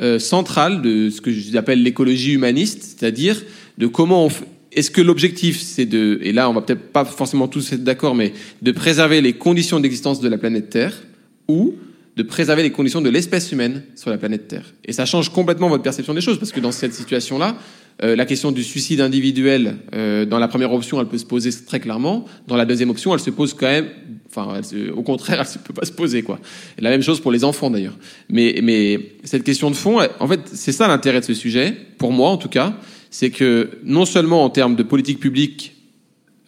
euh, 0.00 0.18
centrale 0.18 0.82
de 0.82 1.08
ce 1.08 1.20
que 1.20 1.30
j'appelle 1.30 1.82
l'écologie 1.82 2.32
humaniste, 2.32 2.82
c'est-à-dire 2.82 3.42
de 3.78 3.86
comment 3.86 4.26
on 4.26 4.30
est-ce 4.74 4.90
que 4.90 5.02
l'objectif, 5.02 5.60
c'est 5.60 5.84
de, 5.84 6.18
et 6.22 6.32
là 6.32 6.48
on 6.48 6.54
va 6.54 6.62
peut-être 6.62 6.92
pas 6.92 7.04
forcément 7.04 7.46
tous 7.46 7.72
être 7.72 7.84
d'accord, 7.84 8.14
mais 8.14 8.32
de 8.62 8.72
préserver 8.72 9.20
les 9.20 9.34
conditions 9.34 9.80
d'existence 9.80 10.20
de 10.20 10.28
la 10.28 10.38
planète 10.38 10.70
Terre, 10.70 11.02
ou 11.46 11.74
de 12.16 12.22
préserver 12.22 12.62
les 12.62 12.70
conditions 12.70 13.00
de 13.00 13.08
l'espèce 13.08 13.52
humaine 13.52 13.82
sur 13.94 14.10
la 14.10 14.18
planète 14.18 14.48
Terre. 14.48 14.74
Et 14.84 14.92
ça 14.92 15.06
change 15.06 15.30
complètement 15.30 15.68
votre 15.68 15.82
perception 15.82 16.12
des 16.14 16.20
choses, 16.20 16.38
parce 16.38 16.52
que 16.52 16.60
dans 16.60 16.72
cette 16.72 16.92
situation-là, 16.92 17.56
euh, 18.02 18.16
la 18.16 18.26
question 18.26 18.52
du 18.52 18.62
suicide 18.62 19.00
individuel, 19.00 19.76
euh, 19.94 20.24
dans 20.24 20.38
la 20.38 20.48
première 20.48 20.72
option, 20.72 21.00
elle 21.00 21.06
peut 21.06 21.18
se 21.18 21.24
poser 21.24 21.50
très 21.66 21.80
clairement. 21.80 22.26
Dans 22.46 22.56
la 22.56 22.64
deuxième 22.64 22.90
option, 22.90 23.14
elle 23.14 23.20
se 23.20 23.30
pose 23.30 23.54
quand 23.54 23.66
même. 23.66 23.88
Enfin, 24.28 24.60
au 24.94 25.02
contraire, 25.02 25.40
elle 25.54 25.60
ne 25.60 25.66
peut 25.66 25.74
pas 25.74 25.86
se 25.86 25.92
poser, 25.92 26.22
quoi. 26.22 26.38
Et 26.78 26.82
la 26.82 26.90
même 26.90 27.02
chose 27.02 27.20
pour 27.20 27.32
les 27.32 27.44
enfants, 27.44 27.70
d'ailleurs. 27.70 27.96
Mais, 28.28 28.60
mais 28.62 29.12
cette 29.24 29.44
question 29.44 29.70
de 29.70 29.76
fond, 29.76 30.00
en 30.18 30.28
fait, 30.28 30.40
c'est 30.52 30.72
ça 30.72 30.88
l'intérêt 30.88 31.20
de 31.20 31.24
ce 31.24 31.34
sujet, 31.34 31.74
pour 31.98 32.12
moi 32.12 32.30
en 32.30 32.36
tout 32.36 32.48
cas, 32.48 32.74
c'est 33.12 33.30
que 33.30 33.70
non 33.84 34.06
seulement 34.06 34.42
en 34.42 34.50
termes 34.50 34.74
de 34.74 34.82
politique 34.82 35.20
publique, 35.20 35.76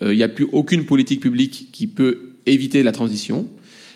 euh, 0.03 0.13
il 0.13 0.17
n'y 0.17 0.23
a 0.23 0.29
plus 0.29 0.49
aucune 0.53 0.87
politique 0.87 1.21
publique 1.21 1.69
qui 1.73 1.87
peut 1.87 2.33
éviter 2.47 2.83
la 2.83 2.91
transition, 2.91 3.47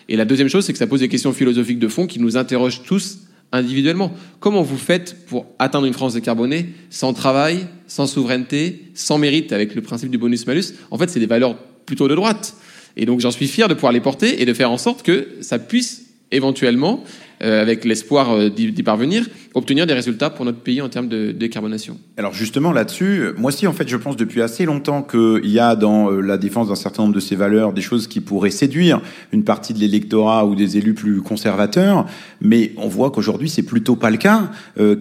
et 0.09 0.15
la 0.15 0.25
deuxième 0.25 0.49
chose, 0.49 0.65
c'est 0.65 0.73
que 0.73 0.79
ça 0.79 0.87
pose 0.87 1.01
des 1.01 1.07
questions 1.07 1.31
philosophiques 1.31 1.77
de 1.77 1.87
fond 1.87 2.07
qui 2.07 2.19
nous 2.19 2.35
interrogent 2.35 2.81
tous 2.83 3.19
individuellement. 3.51 4.11
Comment 4.39 4.63
vous 4.63 4.77
faites 4.77 5.25
pour 5.27 5.45
atteindre 5.59 5.85
une 5.85 5.93
France 5.93 6.15
décarbonée 6.15 6.69
sans 6.89 7.13
travail, 7.13 7.67
sans 7.87 8.07
souveraineté, 8.07 8.85
sans 8.95 9.19
mérite 9.19 9.53
avec 9.53 9.75
le 9.75 9.81
principe 9.81 10.09
du 10.09 10.17
bonus-malus? 10.17 10.73
En 10.89 10.97
fait, 10.97 11.09
c'est 11.11 11.19
des 11.19 11.27
valeurs 11.27 11.57
plutôt 11.85 12.07
de 12.07 12.15
droite. 12.15 12.55
Et 12.97 13.05
donc 13.05 13.19
j'en 13.19 13.29
suis 13.29 13.47
fier 13.47 13.67
de 13.67 13.75
pouvoir 13.75 13.91
les 13.91 14.01
porter 14.01 14.41
et 14.41 14.45
de 14.45 14.53
faire 14.53 14.71
en 14.71 14.79
sorte 14.79 15.03
que 15.03 15.27
ça 15.41 15.59
puisse 15.59 16.07
éventuellement 16.31 17.03
euh, 17.41 17.61
avec 17.61 17.85
l'espoir 17.85 18.31
euh, 18.31 18.49
d'y 18.49 18.83
parvenir, 18.83 19.25
obtenir 19.53 19.87
des 19.87 19.93
résultats 19.93 20.29
pour 20.29 20.43
notre 20.43 20.59
pays 20.59 20.81
en 20.81 20.89
termes 20.89 21.07
de 21.07 21.31
décarbonation. 21.31 21.97
Alors 22.17 22.33
justement 22.33 22.73
là-dessus, 22.73 23.27
moi 23.37 23.47
aussi 23.47 23.65
en 23.65 23.71
fait 23.71 23.87
je 23.87 23.95
pense 23.95 24.17
depuis 24.17 24.41
assez 24.41 24.65
longtemps 24.65 25.03
qu'il 25.03 25.49
y 25.49 25.57
a 25.57 25.77
dans 25.77 26.11
euh, 26.11 26.19
la 26.19 26.37
défense 26.37 26.67
d'un 26.67 26.75
certain 26.75 27.03
nombre 27.03 27.15
de 27.15 27.21
ces 27.21 27.37
valeurs 27.37 27.71
des 27.71 27.79
choses 27.81 28.07
qui 28.07 28.19
pourraient 28.19 28.49
séduire 28.49 29.01
une 29.31 29.45
partie 29.45 29.73
de 29.73 29.79
l'électorat 29.79 30.45
ou 30.45 30.53
des 30.53 30.77
élus 30.77 30.93
plus 30.93 31.21
conservateurs, 31.21 32.05
mais 32.41 32.73
on 32.75 32.89
voit 32.89 33.09
qu'aujourd'hui 33.09 33.47
c'est 33.47 33.63
plutôt 33.63 33.95
pas 33.95 34.09
le 34.09 34.17
cas. 34.17 34.51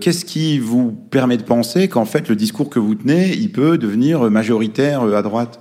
Qu'est-ce 0.01 0.25
qui 0.25 0.61
vous 0.61 0.93
permet 0.93 1.39
de 1.39 1.43
penser 1.43 1.89
qu'en 1.89 2.05
fait 2.05 2.29
le 2.29 2.37
discours 2.37 2.71
que 2.71 2.79
vous 2.79 2.95
tenez, 2.95 3.35
il 3.35 3.51
peut 3.51 3.79
devenir 3.79 4.31
majoritaire 4.31 5.03
à 5.03 5.23
droite? 5.23 5.61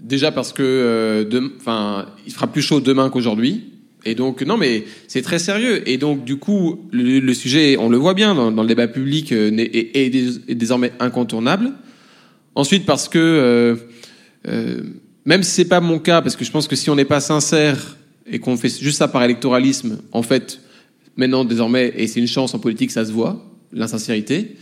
Déjà 0.00 0.32
parce 0.32 0.52
que, 0.52 1.28
enfin, 1.58 2.06
il 2.26 2.32
fera 2.32 2.46
plus 2.46 2.62
chaud 2.62 2.80
demain 2.80 3.10
qu'aujourd'hui. 3.10 3.73
Et 4.04 4.14
donc, 4.14 4.42
non, 4.42 4.56
mais 4.56 4.84
c'est 5.08 5.22
très 5.22 5.38
sérieux. 5.38 5.88
Et 5.88 5.96
donc, 5.96 6.24
du 6.24 6.36
coup, 6.36 6.88
le, 6.92 7.32
sujet, 7.34 7.76
on 7.78 7.88
le 7.88 7.96
voit 7.96 8.14
bien 8.14 8.34
dans, 8.34 8.62
le 8.62 8.68
débat 8.68 8.88
public, 8.88 9.32
euh, 9.32 9.50
est, 9.56 10.54
désormais 10.54 10.92
incontournable. 11.00 11.72
Ensuite, 12.54 12.86
parce 12.86 13.08
que, 13.08 13.18
euh, 13.18 13.76
euh, 14.48 14.82
même 15.24 15.42
si 15.42 15.50
c'est 15.50 15.64
pas 15.64 15.80
mon 15.80 15.98
cas, 15.98 16.22
parce 16.22 16.36
que 16.36 16.44
je 16.44 16.50
pense 16.50 16.68
que 16.68 16.76
si 16.76 16.90
on 16.90 16.96
n'est 16.96 17.04
pas 17.04 17.20
sincère 17.20 17.96
et 18.30 18.38
qu'on 18.38 18.56
fait 18.56 18.68
juste 18.68 18.98
ça 18.98 19.08
par 19.08 19.22
électoralisme, 19.22 19.98
en 20.12 20.22
fait, 20.22 20.60
maintenant, 21.16 21.44
désormais, 21.44 21.92
et 21.96 22.06
c'est 22.06 22.20
une 22.20 22.28
chance 22.28 22.54
en 22.54 22.58
politique, 22.58 22.90
ça 22.90 23.04
se 23.04 23.12
voit, 23.12 23.44
l'insincérité. 23.72 24.56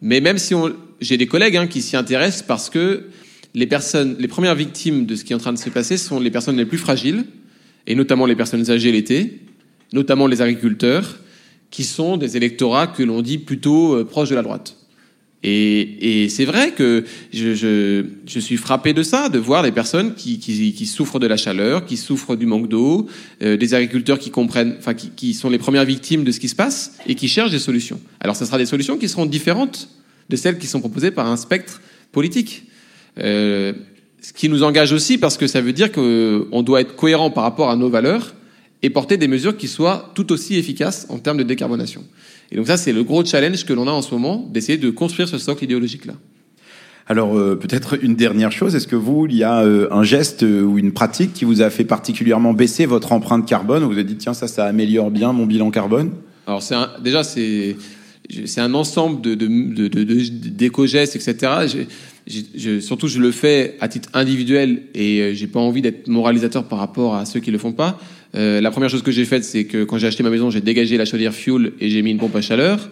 Mais 0.00 0.20
même 0.20 0.38
si 0.38 0.54
on, 0.54 0.74
j'ai 1.00 1.16
des 1.16 1.26
collègues 1.26 1.56
hein, 1.56 1.66
qui 1.66 1.82
s'y 1.82 1.96
intéressent 1.96 2.42
parce 2.42 2.70
que 2.70 3.04
les 3.54 3.66
personnes, 3.66 4.16
les 4.18 4.28
premières 4.28 4.54
victimes 4.54 5.04
de 5.04 5.14
ce 5.14 5.24
qui 5.24 5.32
est 5.32 5.36
en 5.36 5.38
train 5.38 5.52
de 5.52 5.58
se 5.58 5.70
passer 5.70 5.96
sont 5.96 6.18
les 6.18 6.30
personnes 6.30 6.56
les 6.56 6.64
plus 6.64 6.78
fragiles, 6.78 7.24
et 7.86 7.94
notamment 7.94 8.26
les 8.26 8.36
personnes 8.36 8.70
âgées 8.70 8.92
l'été, 8.92 9.40
notamment 9.92 10.26
les 10.26 10.40
agriculteurs, 10.42 11.18
qui 11.70 11.84
sont 11.84 12.16
des 12.16 12.36
électorats 12.36 12.86
que 12.86 13.02
l'on 13.02 13.22
dit 13.22 13.38
plutôt 13.38 13.94
euh, 13.94 14.04
proches 14.04 14.30
de 14.30 14.34
la 14.34 14.42
droite. 14.42 14.76
Et, 15.44 16.28
c'est 16.28 16.44
vrai 16.44 16.70
que 16.70 17.04
je, 17.32 18.04
suis 18.26 18.56
frappé 18.56 18.92
de 18.92 19.02
ça, 19.02 19.28
de 19.28 19.40
voir 19.40 19.64
des 19.64 19.72
personnes 19.72 20.14
qui, 20.14 20.86
souffrent 20.86 21.18
de 21.18 21.26
la 21.26 21.36
chaleur, 21.36 21.84
qui 21.84 21.96
souffrent 21.96 22.36
du 22.36 22.46
manque 22.46 22.68
d'eau, 22.68 23.08
euh, 23.42 23.56
des 23.56 23.74
agriculteurs 23.74 24.20
qui 24.20 24.30
comprennent, 24.30 24.76
enfin 24.78 24.94
qui, 24.94 25.10
qui, 25.10 25.34
sont 25.34 25.50
les 25.50 25.58
premières 25.58 25.84
victimes 25.84 26.22
de 26.22 26.30
ce 26.30 26.38
qui 26.38 26.48
se 26.48 26.54
passe 26.54 26.96
et 27.08 27.16
qui 27.16 27.26
cherchent 27.26 27.50
des 27.50 27.58
solutions. 27.58 28.00
Alors, 28.20 28.36
ce 28.36 28.44
sera 28.44 28.56
des 28.56 28.66
solutions 28.66 28.96
qui 28.98 29.08
seront 29.08 29.26
différentes 29.26 29.88
de 30.28 30.36
celles 30.36 30.58
qui 30.58 30.68
sont 30.68 30.80
proposées 30.80 31.10
par 31.10 31.26
un 31.26 31.36
spectre 31.36 31.80
politique. 32.12 32.64
Euh, 33.18 33.72
ce 34.22 34.32
qui 34.32 34.48
nous 34.48 34.62
engage 34.62 34.92
aussi 34.92 35.18
parce 35.18 35.36
que 35.36 35.46
ça 35.46 35.60
veut 35.60 35.72
dire 35.72 35.90
qu'on 35.92 36.62
doit 36.62 36.80
être 36.80 36.96
cohérent 36.96 37.30
par 37.30 37.42
rapport 37.42 37.70
à 37.70 37.76
nos 37.76 37.90
valeurs 37.90 38.34
et 38.82 38.90
porter 38.90 39.16
des 39.16 39.28
mesures 39.28 39.56
qui 39.56 39.68
soient 39.68 40.10
tout 40.14 40.32
aussi 40.32 40.56
efficaces 40.56 41.06
en 41.08 41.18
termes 41.18 41.38
de 41.38 41.42
décarbonation. 41.42 42.04
Et 42.50 42.56
donc 42.56 42.66
ça, 42.66 42.76
c'est 42.76 42.92
le 42.92 43.04
gros 43.04 43.24
challenge 43.24 43.64
que 43.64 43.72
l'on 43.72 43.86
a 43.88 43.90
en 43.90 44.02
ce 44.02 44.12
moment, 44.14 44.48
d'essayer 44.52 44.78
de 44.78 44.90
construire 44.90 45.28
ce 45.28 45.38
socle 45.38 45.64
idéologique-là. 45.64 46.14
Alors 47.08 47.36
euh, 47.36 47.56
peut-être 47.56 48.02
une 48.02 48.14
dernière 48.14 48.52
chose, 48.52 48.76
est-ce 48.76 48.86
que 48.86 48.96
vous, 48.96 49.26
il 49.26 49.36
y 49.36 49.42
a 49.42 49.62
euh, 49.62 49.88
un 49.90 50.04
geste 50.04 50.44
euh, 50.44 50.62
ou 50.62 50.78
une 50.78 50.92
pratique 50.92 51.32
qui 51.32 51.44
vous 51.44 51.60
a 51.60 51.68
fait 51.68 51.84
particuliément 51.84 52.52
baisser 52.52 52.86
votre 52.86 53.12
empreinte 53.12 53.46
carbone? 53.46 53.82
Vous 53.82 53.88
vous 53.88 53.94
avez 53.94 54.04
dit 54.04 54.16
tiens 54.16 54.34
ça, 54.34 54.46
ça 54.46 54.66
améliore 54.66 55.10
bien 55.10 55.32
mon 55.32 55.46
bilan 55.46 55.70
carbone? 55.72 56.12
Alors 56.46 56.62
c'est 56.62 56.76
déjà 57.02 57.24
c'est 57.24 57.76
c'est 58.46 58.60
un 58.60 58.72
ensemble 58.74 59.20
de, 59.20 59.34
de, 59.34 59.88
de, 59.88 60.48
d'éco-gestes, 60.48 61.16
etc. 61.16 61.86
Je, 62.26 62.80
surtout, 62.80 63.08
je 63.08 63.18
le 63.18 63.32
fais 63.32 63.76
à 63.80 63.88
titre 63.88 64.08
individuel 64.14 64.82
et 64.94 65.34
j'ai 65.34 65.46
pas 65.46 65.60
envie 65.60 65.82
d'être 65.82 66.06
moralisateur 66.06 66.64
par 66.64 66.78
rapport 66.78 67.16
à 67.16 67.24
ceux 67.24 67.40
qui 67.40 67.50
le 67.50 67.58
font 67.58 67.72
pas. 67.72 67.98
Euh, 68.34 68.60
la 68.60 68.70
première 68.70 68.88
chose 68.88 69.02
que 69.02 69.10
j'ai 69.10 69.24
faite, 69.24 69.44
c'est 69.44 69.64
que 69.64 69.84
quand 69.84 69.98
j'ai 69.98 70.06
acheté 70.06 70.22
ma 70.22 70.30
maison, 70.30 70.50
j'ai 70.50 70.60
dégagé 70.60 70.96
la 70.96 71.04
chaudière 71.04 71.34
fuel 71.34 71.72
et 71.80 71.90
j'ai 71.90 72.02
mis 72.02 72.10
une 72.10 72.18
pompe 72.18 72.36
à 72.36 72.40
chaleur. 72.40 72.90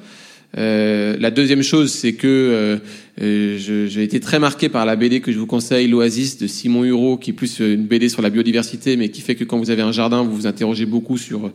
Euh, 0.59 1.17
la 1.19 1.31
deuxième 1.31 1.63
chose, 1.63 1.93
c'est 1.93 2.15
que 2.15 2.27
euh, 2.27 2.79
euh, 3.23 3.87
j'ai 3.89 4.03
été 4.03 4.21
très 4.21 4.39
marqué 4.39 4.69
par 4.69 4.85
la 4.85 4.97
BD 4.97 5.21
que 5.21 5.33
je 5.33 5.39
vous 5.39 5.47
conseille, 5.47 5.87
l'Oasis 5.89 6.39
de 6.39 6.47
Simon 6.47 6.85
Hureau, 6.85 7.17
qui 7.17 7.31
est 7.31 7.35
plus 7.35 7.61
une 7.61 7.87
BD 7.87 8.09
sur 8.09 8.23
la 8.23 8.31
biodiversité, 8.31 8.97
mais 8.97 9.11
qui 9.11 9.21
fait 9.21 9.37
que 9.37 9.45
quand 9.45 9.59
vous 9.59 9.71
avez 9.71 9.83
un 9.83 9.93
jardin, 9.93 10.23
vous 10.23 10.35
vous 10.35 10.47
interrogez 10.47 10.87
beaucoup 10.87 11.19
sur 11.19 11.53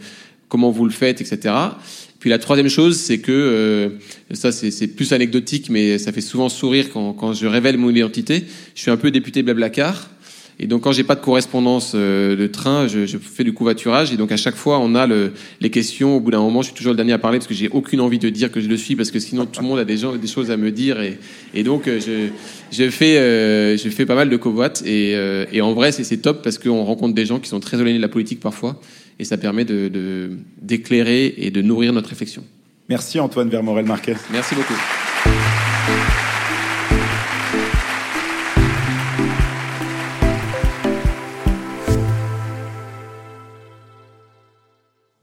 comment 0.48 0.72
vous 0.72 0.86
le 0.86 0.92
faites, 0.92 1.22
etc. 1.22 1.54
Puis 2.26 2.32
la 2.32 2.40
troisième 2.40 2.70
chose, 2.70 2.98
c'est 2.98 3.20
que 3.20 3.92
ça 4.32 4.52
c'est 4.52 4.88
plus 4.88 5.14
anecdotique, 5.14 5.70
mais 5.70 6.00
ça 6.00 6.12
fait 6.12 6.22
souvent 6.22 6.50
sourire 6.50 6.88
quand, 6.92 7.14
quand 7.14 7.34
je 7.34 7.46
révèle 7.46 7.78
mon 7.78 7.92
identité. 7.92 8.46
Je 8.74 8.82
suis 8.82 8.90
un 8.90 8.98
peu 8.98 9.12
député 9.12 9.44
Blablacar. 9.44 10.10
Et 10.58 10.66
donc 10.66 10.82
quand 10.82 10.92
j'ai 10.92 11.04
pas 11.04 11.14
de 11.14 11.22
correspondance 11.22 11.92
euh, 11.94 12.36
de 12.36 12.48
train, 12.48 12.88
je, 12.88 13.06
je, 13.06 13.20
fais 13.20 13.44
du 13.44 13.54
covoiturage. 13.54 14.12
Et 14.12 14.18
donc 14.18 14.32
à 14.32 14.38
chaque 14.38 14.56
fois, 14.56 14.80
on 14.80 14.96
a 14.96 15.06
le, 15.06 15.34
les 15.62 15.70
questions. 15.70 16.18
Au 16.18 16.20
bout 16.20 16.32
d'un 16.32 16.40
moment, 16.40 16.64
je 16.64 16.70
suis 16.70 16.76
toujours 16.76 16.94
le 16.94 16.98
dernier 16.98 17.14
à 17.14 17.20
parler 17.20 17.38
parce 17.38 17.48
que 17.48 17.54
j'ai 17.54 17.70
aucune 17.70 18.02
envie 18.02 18.18
de 18.18 18.30
dire 18.30 18.52
que 18.52 18.60
je 18.60 18.70
le 18.70 18.78
suis 18.78 18.96
parce 18.96 19.12
que 19.12 19.20
sinon 19.20 19.46
tout 19.46 19.62
le 19.62 19.68
monde 19.68 19.78
a 19.78 19.86
des, 19.86 19.98
gens, 19.98 20.16
des 20.16 20.28
choses 20.28 20.50
à 20.50 20.58
me 20.58 20.72
dire. 20.72 21.00
Et, 21.02 21.20
et 21.54 21.62
donc 21.62 21.88
euh, 21.88 22.00
je, 22.00 22.30
je 22.72 22.90
fais 22.90 23.20
euh, 23.20 23.78
je 23.78 23.88
fais 23.90 24.08
pas 24.08 24.16
mal 24.16 24.32
de 24.32 24.38
covoites 24.38 24.82
et, 24.84 25.12
euh, 25.14 25.46
et 25.52 25.62
en 25.62 25.74
vrai 25.76 25.92
c'est 25.92 26.18
top 26.18 26.42
parce 26.42 26.58
qu'on 26.58 26.86
rencontre 26.86 27.14
des 27.14 27.28
gens 27.28 27.40
qui 27.40 27.50
sont 27.50 27.60
très 27.60 27.78
éloignés 27.78 27.98
de 27.98 28.02
la 28.02 28.10
politique 28.10 28.40
parfois 28.40 28.82
et 29.20 29.24
ça 29.26 29.38
permet 29.38 29.66
de 29.66 30.38
d'éclairer 30.62 31.34
et 31.38 31.52
de 31.52 31.62
nourrir 31.62 31.94
notre 31.94 32.10
réflexion. 32.10 32.44
Merci 32.90 33.20
Antoine 33.20 33.50
Vermorel-Marquez. 33.50 34.16
Merci 34.32 34.56
beaucoup. 34.56 34.76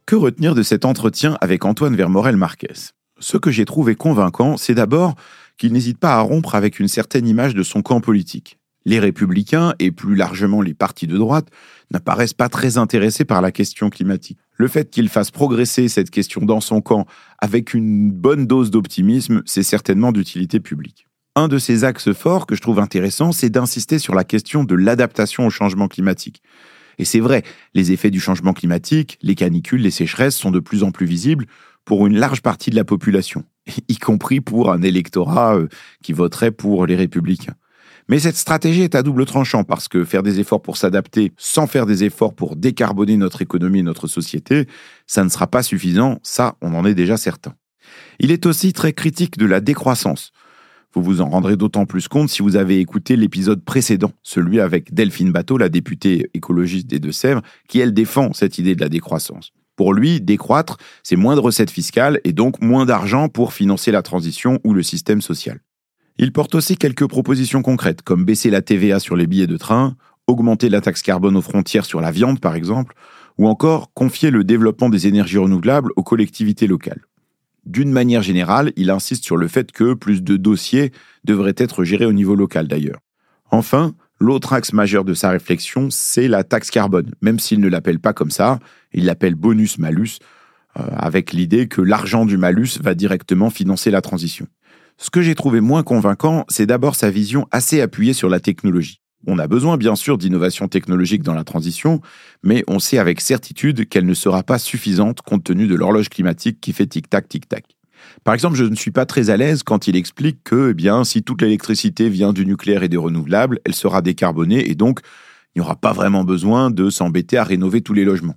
Que 0.07 0.17
retenir 0.17 0.55
de 0.55 0.63
cet 0.63 0.85
entretien 0.85 1.39
avec 1.41 1.65
Antoine 1.65 1.97
Vermorel-Marquez? 1.97 2.93
Ce 3.19 3.37
que 3.39 3.51
j'ai 3.51 3.65
trouvé 3.65 3.95
convaincant, 3.95 4.59
c'est 4.59 4.75
d'abord 4.75 5.15
qu'il 5.57 5.73
n'hésite 5.73 5.99
pas 5.99 6.17
à 6.17 6.21
rompre 6.21 6.55
avec 6.55 6.81
une 6.81 6.89
certaine 6.89 7.27
image 7.27 7.55
de 7.55 7.63
son 7.63 7.81
camp 7.81 8.01
politique. 8.01 8.59
Les 8.85 8.99
républicains, 8.99 9.75
et 9.79 9.91
plus 9.91 10.15
largement 10.15 10.61
les 10.61 10.75
partis 10.75 11.07
de 11.07 11.17
droite, 11.17 11.49
n'apparaissent 11.91 12.35
pas 12.35 12.49
très 12.49 12.79
intéressés 12.79 13.25
par 13.25 13.41
la 13.41 13.53
question 13.53 13.91
climatique. 13.91 14.39
Le 14.57 14.69
fait 14.69 14.91
qu'il 14.91 15.09
fasse 15.09 15.31
progresser 15.31 15.89
cette 15.89 16.11
question 16.11 16.43
dans 16.43 16.61
son 16.61 16.81
camp 16.81 17.07
avec 17.39 17.75
une 17.75 18.11
bonne 18.11 18.47
dose 18.47 18.71
d'optimisme, 18.71 19.43
c'est 19.47 19.63
certainement 19.63 20.13
d'utilité 20.13 20.61
publique. 20.61 21.07
Un 21.35 21.49
de 21.49 21.59
ces 21.59 21.85
axes 21.85 22.13
forts 22.13 22.47
que 22.47 22.55
je 22.55 22.61
trouve 22.61 22.79
intéressant, 22.79 23.33
c'est 23.33 23.49
d'insister 23.49 23.99
sur 23.99 24.15
la 24.15 24.25
question 24.25 24.65
de 24.65 24.75
l'adaptation 24.75 25.47
au 25.47 25.51
changement 25.51 25.89
climatique. 25.89 26.43
Et 26.99 27.05
c'est 27.05 27.21
vrai, 27.21 27.43
les 27.75 27.93
effets 27.93 28.11
du 28.11 28.21
changement 28.21 28.53
climatique, 28.53 29.19
les 29.23 29.35
canicules, 29.35 29.81
les 29.81 29.91
sécheresses 29.91 30.37
sont 30.37 30.51
de 30.51 30.61
plus 30.61 30.83
en 30.83 30.91
plus 30.91 31.07
visibles 31.07 31.47
pour 31.85 32.07
une 32.07 32.19
large 32.19 32.43
partie 32.43 32.71
de 32.71 32.77
la 32.77 32.85
population, 32.85 33.45
y 33.89 33.97
compris 33.97 34.41
pour 34.41 34.71
un 34.71 34.83
électorat 34.83 35.57
euh, 35.57 35.69
qui 36.03 36.13
voterait 36.13 36.53
pour 36.53 36.87
les 36.87 36.97
républicains. 36.97 37.55
Mais 38.09 38.19
cette 38.19 38.37
stratégie 38.37 38.83
est 38.83 38.95
à 38.95 39.03
double 39.03 39.27
tranchant 39.27 39.65
parce 39.65 39.89
que 39.89 40.05
faire 40.05 40.23
des 40.23 40.41
efforts 40.41 40.63
pour 40.63 40.77
s'adapter 40.77 41.33
sans 41.37 41.67
faire 41.67 41.87
des 41.87 42.05
efforts 42.05 42.35
pour 42.35 42.57
décarboner 42.57 43.17
notre 43.17 43.43
économie 43.43 43.81
et 43.81 43.85
notre 43.85 44.07
société, 44.07 44.67
ça 45.07 45.25
ne 45.25 45.29
sera 45.29 45.47
pas 45.47 45.63
suffisant, 45.63 46.19
ça 46.23 46.57
on 46.61 46.75
en 46.75 46.85
est 46.85 46.95
déjà 46.95 47.17
certain. 47.17 47.55
Il 48.19 48.31
est 48.31 48.47
aussi 48.47 48.73
très 48.73 48.93
critique 48.93 49.39
de 49.39 49.47
la 49.47 49.61
décroissance. 49.61 50.33
Vous 50.95 51.03
vous 51.03 51.21
en 51.23 51.31
rendrez 51.31 51.57
d'autant 51.57 51.87
plus 51.87 52.07
compte 52.07 52.29
si 52.29 52.43
vous 52.43 52.57
avez 52.57 52.79
écouté 52.79 53.17
l'épisode 53.17 53.65
précédent, 53.65 54.13
celui 54.23 54.61
avec 54.61 54.93
Delphine 54.93 55.33
Bateau, 55.33 55.57
la 55.57 55.71
députée 55.71 56.29
écologiste 56.35 56.87
des 56.87 56.99
Deux-Sèvres, 56.99 57.41
qui 57.67 57.81
elle 57.81 57.95
défend 57.95 58.35
cette 58.35 58.59
idée 58.59 58.75
de 58.75 58.83
la 58.83 58.91
décroissance. 58.91 59.53
Pour 59.75 59.95
lui, 59.95 60.21
décroître, 60.21 60.77
c'est 61.03 61.17
moins 61.17 61.35
de 61.35 61.41
recettes 61.41 61.71
fiscales 61.71 62.21
et 62.25 62.35
donc 62.35 62.61
moins 62.61 62.85
d'argent 62.85 63.31
pour 63.31 63.55
financer 63.55 63.91
la 63.91 64.03
transition 64.03 64.61
ou 64.65 64.75
le 64.75 64.83
système 64.83 65.23
social. 65.23 65.61
Il 66.19 66.33
porte 66.33 66.55
aussi 66.55 66.77
quelques 66.77 67.07
propositions 67.07 67.63
concrètes, 67.63 68.03
comme 68.03 68.25
baisser 68.25 68.51
la 68.51 68.63
TVA 68.63 69.01
sur 69.01 69.17
les 69.17 69.27
billets 69.27 69.47
de 69.47 69.57
train, 69.57 69.97
augmenter 70.27 70.69
la 70.69 70.81
taxe 70.81 71.03
carbone 71.03 71.37
aux 71.37 71.43
frontières 71.43 71.85
sur 71.85 72.01
la 72.01 72.11
viande 72.11 72.41
par 72.41 72.55
exemple, 72.55 72.95
ou 73.39 73.49
encore 73.49 73.93
confier 73.95 74.31
le 74.31 74.45
développement 74.45 74.89
des 74.89 75.07
énergies 75.07 75.39
renouvelables 75.39 75.93
aux 75.97 76.03
collectivités 76.03 76.67
locales. 76.67 77.01
D'une 77.65 77.93
manière 77.93 78.23
générale, 78.23 78.73
il 78.77 78.91
insiste 78.91 79.25
sur 79.25 79.37
le 79.37 79.49
fait 79.49 79.73
que 79.73 79.95
plus 79.95 80.23
de 80.23 80.37
dossiers 80.37 80.93
devraient 81.25 81.55
être 81.57 81.85
gérés 81.85 82.07
au 82.07 82.13
niveau 82.13 82.35
local 82.35 82.67
d'ailleurs. 82.67 83.01
Enfin, 83.51 83.95
l'autre 84.19 84.53
axe 84.53 84.73
majeur 84.73 85.05
de 85.05 85.15
sa 85.15 85.31
réflexion, 85.31 85.89
c'est 85.91 86.29
la 86.29 86.45
taxe 86.45 86.71
carbone. 86.71 87.13
Même 87.21 87.39
s'il 87.39 87.61
ne 87.61 87.69
l'appelle 87.69 88.01
pas 88.01 88.13
comme 88.13 88.31
ça, 88.31 88.59
il 88.93 89.05
l'appelle 89.05 89.35
bonus-malus, 89.35 90.19
euh, 90.79 90.83
avec 90.97 91.33
l'idée 91.33 91.69
que 91.69 91.83
l'argent 91.83 92.25
du 92.25 92.37
malus 92.37 92.79
va 92.81 92.95
directement 92.95 93.51
financer 93.51 93.91
la 93.91 94.01
transition. 94.01 94.47
Ce 95.03 95.11
que 95.11 95.21
j'ai 95.21 95.35
trouvé 95.35 95.61
moins 95.61 95.83
convaincant, 95.83 96.45
c'est 96.49 96.65
d'abord 96.65 96.95
sa 96.95 97.11
vision 97.11 97.49
assez 97.51 97.81
appuyée 97.81 98.13
sur 98.13 98.29
la 98.29 98.39
technologie. 98.39 99.01
On 99.27 99.41
a 99.41 99.49
besoin 99.49 99.77
bien 99.77 99.97
sûr 99.97 100.17
d'innovation 100.17 100.69
technologique 100.69 101.25
dans 101.25 101.35
la 101.35 101.43
transition, 101.43 102.01
mais 102.45 102.63
on 102.69 102.79
sait 102.79 102.99
avec 102.99 103.21
certitude 103.21 103.89
qu'elle 103.89 104.07
ne 104.07 104.15
sera 104.15 104.45
pas 104.45 104.61
suffisante 104.61 105.21
compte 105.21 105.43
tenu 105.43 105.67
de 105.67 105.75
l'horloge 105.75 106.09
climatique 106.09 106.61
qui 106.61 106.73
fait 106.73 106.87
tic-tac, 106.87 107.29
tic-tac. 107.29 107.65
Par 108.23 108.33
exemple, 108.33 108.55
je 108.55 108.63
ne 108.63 108.77
suis 108.77 108.93
pas 108.93 109.05
très 109.05 109.29
à 109.31 109.37
l'aise 109.37 109.65
quand 109.65 109.89
il 109.89 109.97
explique 109.97 110.45
que, 110.45 110.71
eh 110.71 110.75
bien, 110.75 111.03
si 111.03 111.25
toute 111.25 111.43
l'électricité 111.43 112.09
vient 112.09 112.33
du 112.33 112.47
nucléaire 112.47 112.85
et 112.85 112.89
des 112.89 112.97
renouvelables, 112.97 113.59
elle 113.65 113.75
sera 113.75 114.03
décarbonée 114.03 114.71
et 114.71 114.77
donc 114.77 115.01
il 115.57 115.59
n'y 115.59 115.65
aura 115.65 115.75
pas 115.75 115.93
vraiment 115.93 116.23
besoin 116.23 116.71
de 116.71 116.91
s'embêter 116.91 117.39
à 117.39 117.43
rénover 117.45 117.81
tous 117.81 117.93
les 117.93 118.05
logements. 118.05 118.37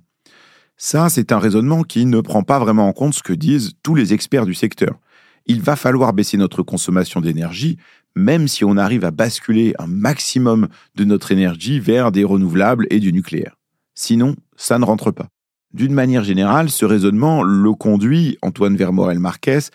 Ça, 0.76 1.10
c'est 1.10 1.30
un 1.30 1.38
raisonnement 1.38 1.84
qui 1.84 2.06
ne 2.06 2.20
prend 2.20 2.42
pas 2.42 2.58
vraiment 2.58 2.88
en 2.88 2.92
compte 2.92 3.14
ce 3.14 3.22
que 3.22 3.32
disent 3.32 3.74
tous 3.84 3.94
les 3.94 4.12
experts 4.12 4.46
du 4.46 4.54
secteur. 4.54 4.98
Il 5.46 5.62
va 5.62 5.76
falloir 5.76 6.12
baisser 6.12 6.36
notre 6.36 6.62
consommation 6.62 7.20
d'énergie, 7.20 7.78
même 8.16 8.48
si 8.48 8.64
on 8.64 8.76
arrive 8.76 9.04
à 9.04 9.10
basculer 9.12 9.74
un 9.78 9.86
maximum 9.86 10.68
de 10.96 11.04
notre 11.04 11.30
énergie 11.30 11.78
vers 11.78 12.10
des 12.10 12.24
renouvelables 12.24 12.86
et 12.90 12.98
du 12.98 13.12
nucléaire. 13.12 13.56
Sinon, 13.94 14.34
ça 14.56 14.78
ne 14.78 14.84
rentre 14.84 15.12
pas. 15.12 15.28
D'une 15.72 15.92
manière 15.92 16.24
générale, 16.24 16.70
ce 16.70 16.84
raisonnement 16.84 17.42
le 17.42 17.72
conduit, 17.72 18.38
Antoine 18.42 18.76
Vermorel-Marquez, 18.76 19.70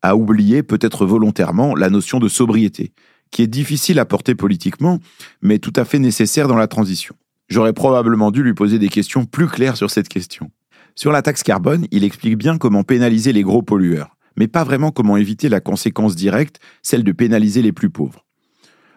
à 0.00 0.16
oublier 0.16 0.62
peut-être 0.62 1.04
volontairement 1.04 1.74
la 1.74 1.90
notion 1.90 2.18
de 2.18 2.28
sobriété, 2.28 2.92
qui 3.30 3.42
est 3.42 3.46
difficile 3.46 3.98
à 3.98 4.04
porter 4.04 4.34
politiquement, 4.34 4.98
mais 5.42 5.58
tout 5.58 5.72
à 5.76 5.84
fait 5.84 5.98
nécessaire 5.98 6.48
dans 6.48 6.56
la 6.56 6.68
transition. 6.68 7.14
J'aurais 7.48 7.72
probablement 7.72 8.30
dû 8.30 8.42
lui 8.42 8.54
poser 8.54 8.78
des 8.78 8.88
questions 8.88 9.26
plus 9.26 9.48
claires 9.48 9.76
sur 9.76 9.90
cette 9.90 10.08
question. 10.08 10.50
Sur 10.94 11.12
la 11.12 11.20
taxe 11.20 11.42
carbone, 11.42 11.86
il 11.90 12.04
explique 12.04 12.38
bien 12.38 12.56
comment 12.56 12.84
pénaliser 12.84 13.32
les 13.32 13.42
gros 13.42 13.62
pollueurs 13.62 14.16
mais 14.36 14.48
pas 14.48 14.64
vraiment 14.64 14.90
comment 14.90 15.16
éviter 15.16 15.48
la 15.48 15.60
conséquence 15.60 16.16
directe, 16.16 16.58
celle 16.82 17.04
de 17.04 17.12
pénaliser 17.12 17.62
les 17.62 17.72
plus 17.72 17.90
pauvres. 17.90 18.24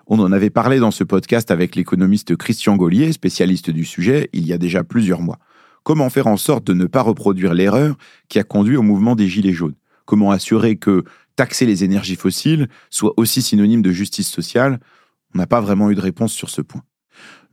On 0.08 0.20
en 0.20 0.32
avait 0.32 0.50
parlé 0.50 0.80
dans 0.80 0.92
ce 0.92 1.04
podcast 1.04 1.50
avec 1.50 1.76
l'économiste 1.76 2.36
Christian 2.36 2.76
Gaulier, 2.76 3.14
spécialiste 3.14 3.70
du 3.70 3.86
sujet, 3.86 4.30
il 4.34 4.46
y 4.46 4.54
a 4.54 4.58
déjà 4.58 4.84
plusieurs 4.84 5.22
mois. 5.22 5.40
Comment 5.84 6.10
faire 6.10 6.28
en 6.28 6.38
sorte 6.38 6.66
de 6.66 6.74
ne 6.74 6.86
pas 6.86 7.02
reproduire 7.02 7.54
l'erreur 7.54 7.96
qui 8.30 8.40
a 8.40 8.44
conduit 8.44 8.78
au 8.78 8.82
mouvement 8.82 9.16
des 9.16 9.28
Gilets 9.28 9.54
jaunes? 9.54 9.76
Comment 10.06 10.32
assurer 10.32 10.76
que 10.76 11.04
taxer 11.36 11.66
les 11.66 11.84
énergies 11.84 12.16
fossiles 12.16 12.68
soit 12.90 13.14
aussi 13.18 13.42
synonyme 13.42 13.82
de 13.82 13.92
justice 13.92 14.30
sociale? 14.30 14.80
On 15.34 15.38
n'a 15.38 15.48
pas 15.48 15.62
vraiment 15.62 15.90
eu 15.90 15.96
de 15.96 16.02
réponse 16.02 16.34
sur 16.34 16.50
ce 16.50 16.62
point. 16.62 16.84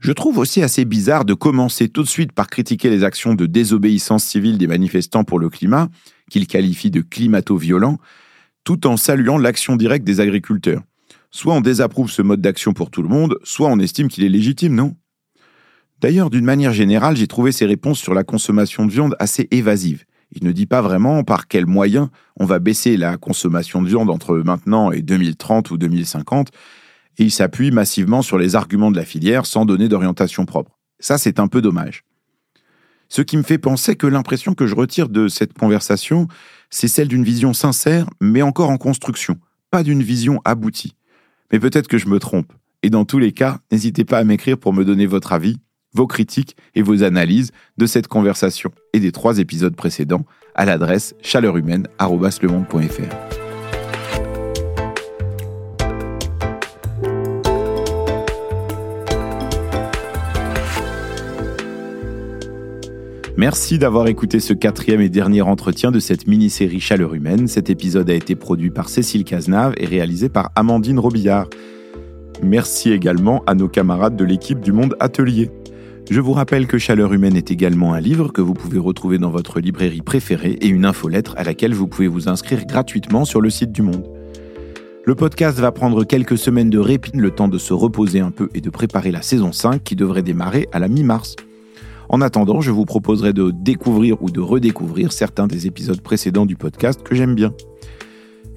Je 0.01 0.13
trouve 0.13 0.39
aussi 0.39 0.63
assez 0.63 0.85
bizarre 0.85 1.25
de 1.25 1.35
commencer 1.35 1.89
tout 1.89 2.03
de 2.03 2.09
suite 2.09 2.33
par 2.33 2.47
critiquer 2.47 2.89
les 2.89 3.05
actions 3.05 3.35
de 3.35 3.47
désobéissance 3.47 4.25
civile 4.25 4.57
des 4.57 4.67
manifestants 4.67 5.25
pour 5.25 5.39
le 5.39 5.51
climat, 5.51 5.89
qu'il 6.31 6.47
qualifie 6.47 6.91
de 6.91 7.03
climato-violent, 7.03 7.99
tout 8.65 8.87
en 8.87 8.97
saluant 8.97 9.37
l'action 9.37 9.77
directe 9.77 10.05
des 10.05 10.21
agriculteurs. 10.21 10.83
Soit 11.31 11.55
on 11.55 11.61
désapprouve 11.61 12.11
ce 12.11 12.23
mode 12.23 12.41
d'action 12.41 12.73
pour 12.73 12.91
tout 12.91 13.03
le 13.03 13.09
monde, 13.09 13.39
soit 13.45 13.69
on 13.69 13.79
estime 13.79 14.09
qu'il 14.09 14.25
est 14.25 14.29
légitime, 14.29 14.75
non? 14.75 14.97
D'ailleurs, 16.01 16.31
d'une 16.31 16.45
manière 16.45 16.73
générale, 16.73 17.17
j'ai 17.17 17.27
trouvé 17.27 17.53
ses 17.53 17.67
réponses 17.67 18.01
sur 18.01 18.15
la 18.15 18.25
consommation 18.25 18.87
de 18.87 18.91
viande 18.91 19.17
assez 19.19 19.47
évasives. 19.51 20.05
Il 20.33 20.45
ne 20.45 20.53
dit 20.53 20.67
pas 20.67 20.81
vraiment 20.81 21.25
par 21.25 21.47
quels 21.47 21.67
moyens 21.67 22.09
on 22.37 22.47
va 22.47 22.59
baisser 22.59 22.97
la 22.97 23.17
consommation 23.17 23.83
de 23.83 23.89
viande 23.89 24.11
entre 24.11 24.37
maintenant 24.39 24.93
et 24.93 25.03
2030 25.03 25.71
ou 25.71 25.77
2050, 25.77 26.51
et 27.19 27.25
il 27.25 27.31
s'appuie 27.31 27.71
massivement 27.71 28.23
sur 28.23 28.39
les 28.39 28.57
arguments 28.57 28.91
de 28.91 28.97
la 28.97 29.05
filière 29.05 29.45
sans 29.45 29.65
donner 29.65 29.89
d'orientation 29.89 30.47
propre. 30.47 30.79
Ça, 31.01 31.19
c'est 31.19 31.39
un 31.39 31.49
peu 31.49 31.61
dommage. 31.61 32.05
Ce 33.11 33.23
qui 33.23 33.37
me 33.37 33.43
fait 33.43 33.59
penser 33.59 33.97
que 33.97 34.07
l'impression 34.07 34.55
que 34.55 34.69
je 34.69 34.77
retire 34.77 35.09
de 35.09 35.27
cette 35.27 35.53
conversation, 35.53 36.29
c'est 36.71 36.87
celle 36.87 37.09
d'une 37.09 37.25
vision 37.25 37.53
sincère, 37.53 38.07
mais 38.21 38.41
encore 38.41 38.71
en 38.71 38.79
construction, 38.79 39.37
pas 39.71 39.83
d'une 39.83 40.03
vision 40.03 40.41
aboutie. 40.45 40.95
Mais 41.53 41.59
peut-être 41.59 41.89
que 41.89 41.99
je 41.99 42.07
me 42.07 42.21
trompe. 42.21 42.53
Et 42.85 42.91
dans 42.91 43.05
tous 43.05 43.19
les 43.19 43.33
cas, 43.33 43.59
n'hésitez 43.73 44.05
pas 44.05 44.19
à 44.19 44.25
m'écrire 44.25 44.59
pour 44.59 44.73
me 44.73 44.85
donner 44.85 45.07
votre 45.07 45.33
avis, 45.33 45.59
vos 45.93 46.07
critiques 46.07 46.57
et 46.77 46.83
vos 46.83 47.03
analyses 47.03 47.51
de 47.77 47.87
cette 47.87 48.07
conversation 48.07 48.71
et 48.93 49.01
des 49.01 49.11
trois 49.11 49.41
épisodes 49.41 49.75
précédents 49.75 50.25
à 50.55 50.65
l'adresse 50.65 51.17
chaleurumaine.fr. 51.21 53.40
Merci 63.41 63.79
d'avoir 63.79 64.07
écouté 64.07 64.39
ce 64.39 64.53
quatrième 64.53 65.01
et 65.01 65.09
dernier 65.09 65.41
entretien 65.41 65.91
de 65.91 65.99
cette 65.99 66.27
mini-série 66.27 66.79
Chaleur 66.79 67.15
Humaine. 67.15 67.49
Cet 67.49 67.71
épisode 67.71 68.11
a 68.11 68.13
été 68.13 68.35
produit 68.35 68.69
par 68.69 68.91
Cécile 68.91 69.25
Cazenave 69.25 69.73
et 69.79 69.87
réalisé 69.87 70.29
par 70.29 70.51
Amandine 70.57 70.99
Robillard. 70.99 71.49
Merci 72.43 72.93
également 72.93 73.43
à 73.47 73.55
nos 73.55 73.67
camarades 73.67 74.15
de 74.15 74.27
l'équipe 74.27 74.61
du 74.61 74.73
Monde 74.73 74.95
Atelier. 75.01 75.51
Je 76.11 76.21
vous 76.21 76.35
rappelle 76.35 76.67
que 76.67 76.77
Chaleur 76.77 77.15
Humaine 77.15 77.35
est 77.35 77.51
également 77.51 77.95
un 77.95 78.01
livre 78.01 78.31
que 78.31 78.43
vous 78.43 78.53
pouvez 78.53 78.79
retrouver 78.79 79.17
dans 79.17 79.31
votre 79.31 79.59
librairie 79.59 80.03
préférée 80.03 80.59
et 80.61 80.69
une 80.69 80.85
infolettre 80.85 81.33
à 81.39 81.43
laquelle 81.43 81.73
vous 81.73 81.87
pouvez 81.87 82.09
vous 82.09 82.29
inscrire 82.29 82.67
gratuitement 82.67 83.25
sur 83.25 83.41
le 83.41 83.49
site 83.49 83.73
du 83.73 83.81
Monde. 83.81 84.05
Le 85.07 85.15
podcast 85.15 85.59
va 85.61 85.73
prendre 85.73 86.05
quelques 86.05 86.37
semaines 86.37 86.69
de 86.69 86.79
répit, 86.79 87.13
le 87.15 87.31
temps 87.31 87.49
de 87.49 87.57
se 87.57 87.73
reposer 87.73 88.21
un 88.21 88.33
peu 88.33 88.51
et 88.53 88.61
de 88.61 88.69
préparer 88.69 89.11
la 89.11 89.23
saison 89.23 89.51
5 89.51 89.83
qui 89.83 89.97
devrait 89.97 90.21
démarrer 90.21 90.69
à 90.73 90.79
la 90.79 90.89
mi-mars. 90.89 91.37
En 92.11 92.21
attendant, 92.21 92.61
je 92.61 92.73
vous 92.73 92.85
proposerai 92.85 93.33
de 93.33 93.53
découvrir 93.53 94.21
ou 94.21 94.31
de 94.31 94.41
redécouvrir 94.41 95.13
certains 95.13 95.47
des 95.47 95.69
épisodes 95.69 96.01
précédents 96.01 96.45
du 96.45 96.57
podcast 96.57 97.05
que 97.05 97.15
j'aime 97.15 97.37
bien. 97.37 97.53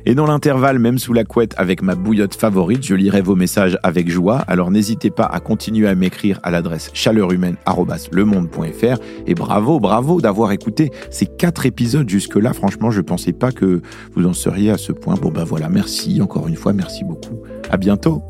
Et 0.07 0.15
dans 0.15 0.25
l'intervalle, 0.25 0.79
même 0.79 0.97
sous 0.97 1.13
la 1.13 1.23
couette 1.23 1.53
avec 1.55 1.83
ma 1.83 1.93
bouillotte 1.95 2.33
favorite, 2.33 2.83
je 2.83 2.95
lirai 2.95 3.21
vos 3.21 3.35
messages 3.35 3.77
avec 3.83 4.09
joie. 4.09 4.39
Alors 4.47 4.71
n'hésitez 4.71 5.11
pas 5.11 5.25
à 5.25 5.39
continuer 5.39 5.87
à 5.87 5.95
m'écrire 5.95 6.39
à 6.41 6.49
l'adresse 6.49 6.89
chaleurumaine.lemonde.fr. 6.93 8.97
Et 9.27 9.35
bravo, 9.35 9.79
bravo 9.79 10.19
d'avoir 10.19 10.51
écouté 10.51 10.89
ces 11.11 11.27
quatre 11.27 11.67
épisodes 11.67 12.09
jusque-là. 12.09 12.53
Franchement, 12.53 12.91
je 12.91 12.97
ne 12.97 13.05
pensais 13.05 13.33
pas 13.33 13.51
que 13.51 13.83
vous 14.15 14.25
en 14.25 14.33
seriez 14.33 14.71
à 14.71 14.77
ce 14.77 14.91
point. 14.91 15.13
Bon 15.13 15.29
ben 15.29 15.43
voilà, 15.43 15.69
merci 15.69 16.19
encore 16.21 16.47
une 16.47 16.57
fois, 16.57 16.73
merci 16.73 17.03
beaucoup. 17.03 17.43
À 17.69 17.77
bientôt. 17.77 18.23